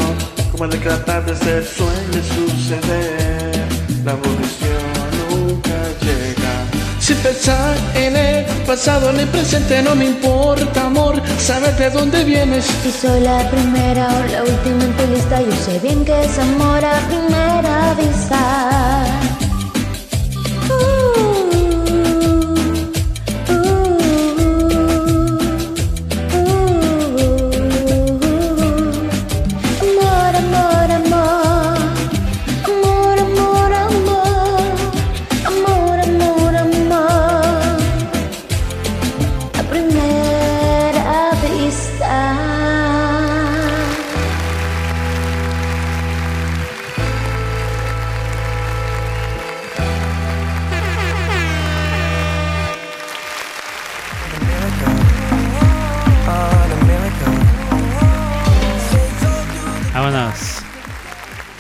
como 0.52 0.65
el 0.65 0.72
de 0.72 0.77
tratar 0.80 1.26
de 1.26 1.34
ser 1.38 1.64
Suele 1.64 2.22
suceder, 2.22 3.65
la 4.03 4.11
evolución 4.11 5.14
nunca 5.30 5.72
llega. 6.02 6.99
Sin 6.99 7.15
pensar 7.18 7.77
en 7.95 8.18
el 8.18 8.45
pasado, 8.65 9.11
el 9.11 9.27
presente 9.27 9.81
no 9.81 9.95
me 9.95 10.06
importa, 10.06 10.88
amor, 10.88 11.22
saber 11.39 11.76
de 11.77 11.89
dónde 11.89 12.23
vienes. 12.23 12.65
Si 12.84 12.91
soy 12.91 13.22
la 13.22 13.49
primera 13.49 14.07
o 14.07 14.31
la 14.31 14.43
última 14.43 14.84
en 14.84 14.93
tu 14.93 15.07
lista 15.14 15.41
Yo 15.41 15.51
sé 15.51 15.80
bien 15.80 16.05
que 16.05 16.23
es 16.23 16.39
amor 16.39 16.84
a 16.84 16.99
primera 17.07 17.93
vista 17.95 19.05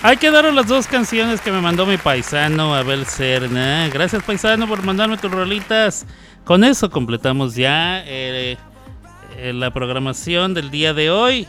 Hay 0.05 0.17
que 0.17 0.31
daros 0.31 0.53
las 0.53 0.67
dos 0.67 0.85
canciones 0.85 1.39
que 1.39 1.49
me 1.49 1.61
mandó 1.61 1.85
mi 1.85 1.95
paisano 1.95 2.75
Abel 2.75 3.05
Serna. 3.05 3.87
Gracias 3.87 4.21
paisano 4.21 4.67
por 4.67 4.83
mandarme 4.83 5.15
tus 5.15 5.31
rolitas. 5.31 6.05
Con 6.43 6.65
eso 6.65 6.89
completamos 6.89 7.55
ya 7.55 8.03
eh, 8.05 8.57
eh, 9.37 9.53
la 9.53 9.71
programación 9.71 10.53
del 10.53 10.71
día 10.71 10.93
de 10.93 11.09
hoy. 11.09 11.47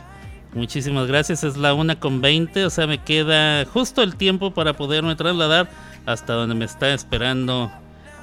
Muchísimas 0.53 1.09
gracias. 1.09 1.43
Es 1.43 1.57
la 1.57 1.75
una 1.75 1.99
con 1.99 2.21
20. 2.21 2.65
O 2.65 2.71
sea, 2.71 2.87
me 2.87 2.99
queda 2.99 3.65
justo 3.65 4.05
el 4.05 4.15
tiempo 4.15 4.53
para 4.53 4.75
poderme 4.75 5.17
trasladar 5.17 5.69
hasta 6.07 6.35
donde 6.35 6.55
me 6.55 6.65
está 6.65 6.95
esperando 6.95 7.73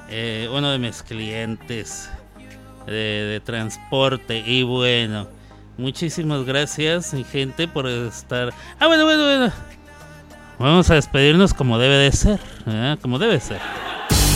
eh, 0.08 0.48
uno 0.50 0.70
de 0.70 0.78
mis 0.78 1.02
clientes 1.02 2.08
de, 2.86 2.92
de 2.92 3.40
transporte. 3.40 4.42
Y 4.46 4.62
bueno, 4.62 5.28
muchísimas 5.76 6.46
gracias, 6.46 7.12
mi 7.12 7.22
gente, 7.22 7.68
por 7.68 7.86
estar. 7.86 8.54
Ah, 8.80 8.86
bueno, 8.86 9.04
bueno, 9.04 9.24
bueno. 9.24 9.52
Vamos 10.58 10.90
a 10.90 10.94
despedirnos 10.94 11.54
como 11.54 11.78
debe 11.78 11.96
de 11.96 12.12
ser, 12.12 12.38
¿eh? 12.66 12.96
como 13.00 13.18
debe 13.18 13.40
ser. 13.40 13.60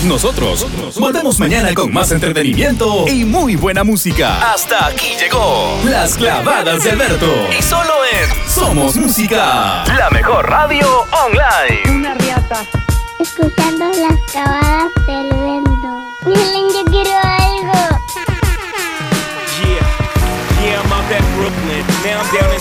Nosotros 0.05 0.67
volvemos 0.99 1.39
mañana 1.39 1.73
con 1.75 1.93
más 1.93 2.11
entretenimiento 2.13 3.07
y 3.09 3.25
muy 3.25 3.57
buena 3.57 3.83
música. 3.83 4.53
Hasta 4.53 4.87
aquí 4.87 5.15
llegó 5.19 5.79
Las 5.85 6.17
Clavadas 6.17 6.85
de 6.85 6.91
Alberto. 6.91 7.27
Y 7.59 7.63
solo 7.63 7.93
en 8.13 8.49
Somos 8.51 8.97
Música, 8.97 9.85
la 9.87 10.11
mejor 10.13 10.49
radio 10.49 10.87
online. 11.25 11.99
Una 11.99 12.15
riata. 12.15 12.63
Escuchando 13.19 13.87
las 13.87 14.21
clavadas 14.31 14.93
del 15.07 15.29
vento. 15.29 16.05
Miren, 16.27 16.69
yo 16.73 16.85
quiero 16.91 17.11
algo. 17.23 17.99
Yeah, 19.63 20.63
yeah, 20.63 20.83
I'm 20.83 20.93
out 20.93 21.11
at 21.11 21.25
Brooklyn. 21.37 21.85
Now 22.05 22.21
I'm 22.21 22.35
down 22.35 22.53
in 22.55 22.61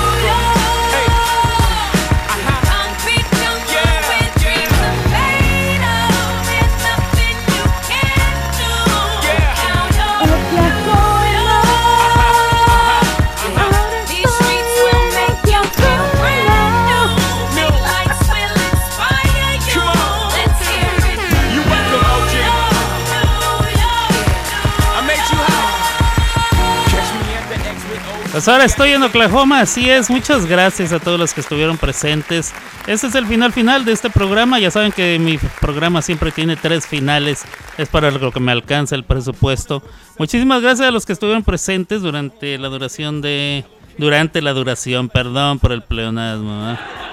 Pues 28.31 28.47
ahora 28.47 28.63
estoy 28.63 28.91
en 28.91 29.03
Oklahoma, 29.03 29.59
así 29.59 29.89
es. 29.89 30.09
Muchas 30.09 30.45
gracias 30.45 30.93
a 30.93 30.99
todos 30.99 31.19
los 31.19 31.33
que 31.33 31.41
estuvieron 31.41 31.77
presentes. 31.77 32.53
Este 32.87 33.07
es 33.07 33.15
el 33.15 33.25
final 33.25 33.51
final 33.51 33.83
de 33.83 33.91
este 33.91 34.09
programa. 34.09 34.57
Ya 34.57 34.71
saben 34.71 34.93
que 34.93 35.19
mi 35.19 35.37
programa 35.59 36.01
siempre 36.01 36.31
tiene 36.31 36.55
tres 36.55 36.87
finales. 36.87 37.43
Es 37.77 37.89
para 37.89 38.09
lo 38.09 38.31
que 38.31 38.39
me 38.39 38.53
alcanza 38.53 38.95
el 38.95 39.03
presupuesto. 39.03 39.83
Muchísimas 40.17 40.61
gracias 40.61 40.87
a 40.87 40.91
los 40.91 41.05
que 41.05 41.11
estuvieron 41.11 41.43
presentes 41.43 42.01
durante 42.01 42.57
la 42.57 42.69
duración 42.69 43.21
de... 43.21 43.65
Durante 43.97 44.41
la 44.41 44.53
duración, 44.53 45.09
perdón 45.09 45.59
por 45.59 45.73
el 45.73 45.81
pleonasmo. 45.81 46.71
¿eh? 46.71 47.10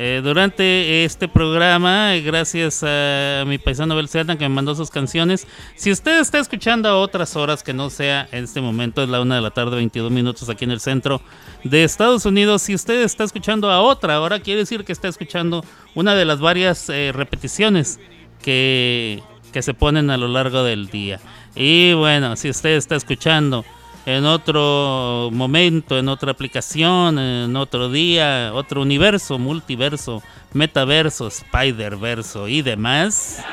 Eh, 0.00 0.20
durante 0.22 1.04
este 1.04 1.26
programa, 1.26 2.14
eh, 2.14 2.20
gracias 2.20 2.84
a 2.86 3.42
mi 3.48 3.58
paisano 3.58 3.96
Belcerna 3.96 4.38
que 4.38 4.48
me 4.48 4.54
mandó 4.54 4.76
sus 4.76 4.90
canciones. 4.90 5.44
Si 5.74 5.90
usted 5.90 6.20
está 6.20 6.38
escuchando 6.38 6.88
a 6.88 6.96
otras 7.00 7.34
horas 7.34 7.64
que 7.64 7.72
no 7.72 7.90
sea 7.90 8.28
en 8.30 8.44
este 8.44 8.60
momento, 8.60 9.02
es 9.02 9.08
la 9.08 9.20
una 9.20 9.34
de 9.34 9.40
la 9.40 9.50
tarde, 9.50 9.74
22 9.74 10.12
minutos 10.12 10.48
aquí 10.48 10.64
en 10.66 10.70
el 10.70 10.78
centro 10.78 11.20
de 11.64 11.82
Estados 11.82 12.26
Unidos. 12.26 12.62
Si 12.62 12.76
usted 12.76 13.02
está 13.02 13.24
escuchando 13.24 13.72
a 13.72 13.80
otra 13.80 14.20
hora, 14.20 14.38
quiere 14.38 14.60
decir 14.60 14.84
que 14.84 14.92
está 14.92 15.08
escuchando 15.08 15.64
una 15.96 16.14
de 16.14 16.24
las 16.24 16.38
varias 16.38 16.88
eh, 16.90 17.10
repeticiones 17.12 17.98
que, 18.40 19.20
que 19.52 19.62
se 19.62 19.74
ponen 19.74 20.10
a 20.10 20.16
lo 20.16 20.28
largo 20.28 20.62
del 20.62 20.90
día. 20.90 21.18
Y 21.56 21.92
bueno, 21.94 22.36
si 22.36 22.50
usted 22.50 22.76
está 22.76 22.94
escuchando 22.94 23.64
en 24.08 24.24
otro 24.24 25.28
momento, 25.30 25.98
en 25.98 26.08
otra 26.08 26.32
aplicación, 26.32 27.18
en 27.18 27.54
otro 27.56 27.90
día, 27.90 28.52
otro 28.54 28.80
universo, 28.80 29.38
multiverso, 29.38 30.22
metaverso, 30.54 31.30
spiderverso 31.30 32.48
y 32.48 32.62
demás. 32.62 33.44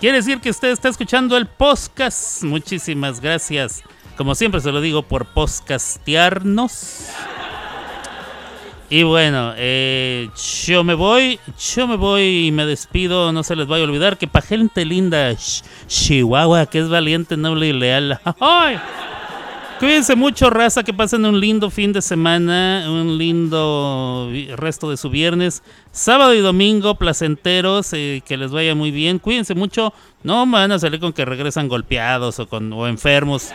Quiere 0.00 0.16
decir 0.16 0.40
que 0.40 0.48
usted 0.48 0.70
está 0.70 0.88
escuchando 0.88 1.36
el 1.36 1.44
podcast. 1.44 2.42
Muchísimas 2.42 3.20
gracias. 3.20 3.82
Como 4.16 4.34
siempre 4.34 4.62
se 4.62 4.72
lo 4.72 4.80
digo 4.80 5.02
por 5.02 5.26
podcastearnos. 5.26 7.10
Y 8.88 9.02
bueno, 9.02 9.52
eh, 9.56 10.28
yo 10.64 10.84
me 10.84 10.94
voy, 10.94 11.40
yo 11.74 11.88
me 11.88 11.96
voy 11.96 12.46
y 12.46 12.52
me 12.52 12.66
despido. 12.66 13.32
No 13.32 13.42
se 13.42 13.56
les 13.56 13.66
vaya 13.66 13.82
a 13.84 13.86
olvidar 13.88 14.16
que 14.16 14.28
para 14.28 14.46
gente 14.46 14.84
linda, 14.84 15.32
Ch- 15.32 15.64
Chihuahua, 15.88 16.66
que 16.66 16.78
es 16.78 16.88
valiente, 16.88 17.36
noble 17.36 17.68
y 17.68 17.72
leal. 17.72 18.20
¡Ay! 18.40 18.78
Cuídense 19.80 20.16
mucho, 20.16 20.48
raza, 20.48 20.84
que 20.84 20.94
pasen 20.94 21.26
un 21.26 21.38
lindo 21.38 21.68
fin 21.68 21.92
de 21.92 22.00
semana, 22.00 22.84
un 22.88 23.18
lindo 23.18 24.30
resto 24.56 24.88
de 24.88 24.96
su 24.96 25.10
viernes, 25.10 25.62
sábado 25.92 26.32
y 26.32 26.38
domingo, 26.40 26.94
placenteros, 26.94 27.92
eh, 27.92 28.22
que 28.26 28.38
les 28.38 28.52
vaya 28.52 28.74
muy 28.74 28.90
bien. 28.90 29.18
Cuídense 29.18 29.54
mucho, 29.54 29.92
no 30.22 30.46
van 30.46 30.72
a 30.72 30.78
salir 30.78 30.98
con 30.98 31.12
que 31.12 31.26
regresan 31.26 31.68
golpeados 31.68 32.38
o, 32.38 32.48
con, 32.48 32.72
o 32.72 32.86
enfermos. 32.86 33.50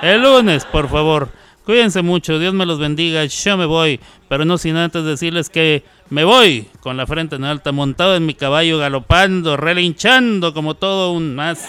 El 0.00 0.22
lunes, 0.22 0.64
por 0.64 0.88
favor. 0.88 1.28
Cuídense 1.66 2.00
mucho, 2.00 2.38
Dios 2.38 2.54
me 2.54 2.64
los 2.64 2.78
bendiga, 2.78 3.24
yo 3.24 3.56
me 3.56 3.66
voy, 3.66 3.98
pero 4.28 4.44
no 4.44 4.56
sin 4.56 4.76
antes 4.76 5.02
decirles 5.02 5.50
que 5.50 5.82
me 6.10 6.22
voy 6.22 6.68
con 6.78 6.96
la 6.96 7.08
frente 7.08 7.34
en 7.34 7.42
alta, 7.42 7.72
montado 7.72 8.14
en 8.14 8.24
mi 8.24 8.34
caballo, 8.34 8.78
galopando, 8.78 9.56
relinchando 9.56 10.54
como 10.54 10.74
todo 10.76 11.10
un 11.10 11.34
más, 11.34 11.68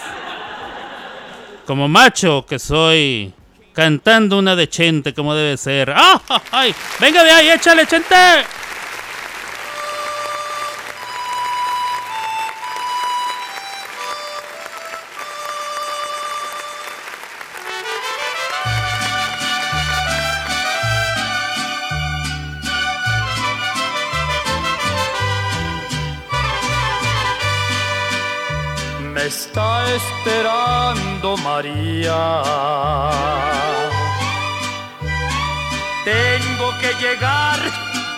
como 1.66 1.88
macho 1.88 2.46
que 2.48 2.60
soy, 2.60 3.34
cantando 3.72 4.38
una 4.38 4.54
de 4.54 4.68
Chente 4.68 5.12
como 5.12 5.34
debe 5.34 5.56
ser. 5.56 5.92
¡Ah! 5.92 6.22
¡Ay! 6.52 6.72
¡Venga 7.00 7.24
de 7.24 7.30
ahí, 7.32 7.48
échale, 7.50 7.84
Chente! 7.84 8.14
Esperando 30.28 31.36
María. 31.38 32.42
Tengo 36.04 36.68
que 36.80 36.92
llegar 37.00 37.58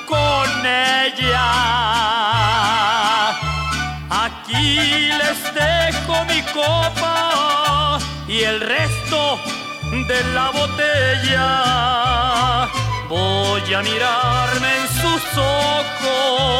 con 0.06 0.66
ella. 0.66 1.50
Aquí 4.10 5.10
les 5.20 5.54
dejo 5.54 6.24
mi 6.24 6.42
copa 6.52 7.98
y 8.26 8.42
el 8.42 8.60
resto 8.60 9.38
de 10.08 10.24
la 10.34 10.50
botella. 10.50 11.48
Voy 13.08 13.74
a 13.74 13.82
mirarme 13.82 14.76
en 14.78 14.88
sus 15.00 15.22
ojos 15.38 16.50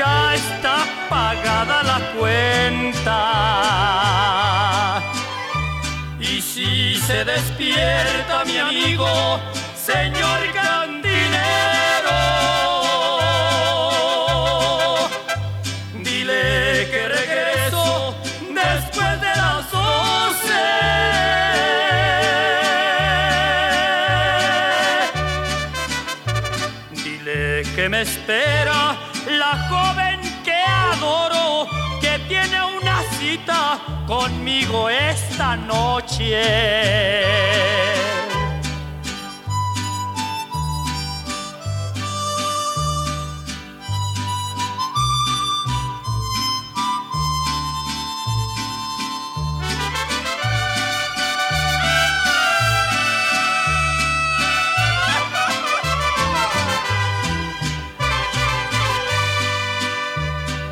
ya 0.00 0.34
está 0.34 0.76
pagada 1.10 1.76
la 1.90 1.98
cuenta. 2.16 3.18
Y 6.18 6.40
si 6.50 6.96
se 7.06 7.18
despierta 7.24 8.34
mi 8.50 8.56
amigo, 8.58 9.10
señor 9.90 10.40
cantinero, 10.60 12.20
dile 16.08 16.44
que 16.92 17.02
regreso 17.20 17.84
después 18.62 19.12
de 19.24 19.32
las 19.42 19.62
doce. 19.76 20.66
Dile 27.04 27.42
que 27.74 27.84
me 27.92 28.00
espera 28.08 28.79
conmigo 34.06 34.88
esta 34.88 35.56
noche. 35.56 36.40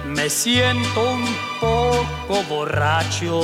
Me 0.06 0.28
siento 0.28 1.10
un 1.10 1.47
poco 1.68 2.42
borracho. 2.48 3.40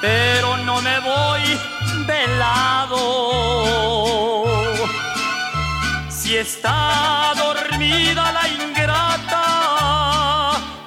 Pero 0.00 0.56
no 0.58 0.80
me 0.82 0.98
voy 1.00 1.42
velado. 2.06 3.04
Si 6.08 6.36
está 6.36 7.32
dormida 7.36 8.32
la 8.32 8.48
ingrata, 8.48 9.44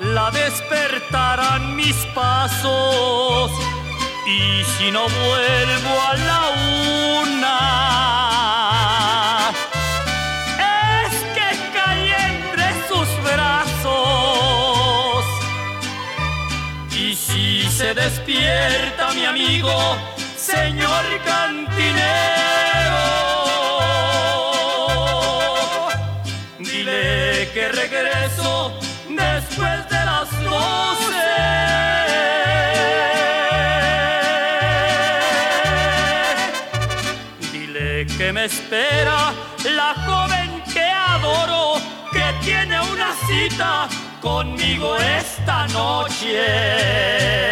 la 0.01 0.31
despertarán 0.31 1.76
mis 1.76 1.95
pasos. 2.14 3.51
Y 4.27 4.64
si 4.77 4.91
no 4.91 5.03
vuelvo 5.07 5.93
a 6.10 6.14
la 6.30 6.41
una, 7.23 7.57
despierta 17.94 19.11
mi 19.14 19.26
amigo, 19.26 19.98
señor 20.38 21.06
cantinero. 21.26 22.10
Dile 26.60 27.49
que 27.53 27.70
regreso 27.70 28.80
después 29.07 29.90
de 29.90 30.06
las 30.06 30.30
doce. 30.44 31.30
Dile 37.52 38.06
que 38.18 38.34
me 38.34 38.45
espera 38.45 39.34
la 39.64 39.94
joven 40.06 40.64
que 40.72 40.84
adoro, 40.84 41.82
que 42.11 42.45
tiene 42.45 42.80
una 42.82 43.14
cita 43.28 43.90
conmigo 44.22 44.96
esta 44.98 45.68
noche. 45.68 47.50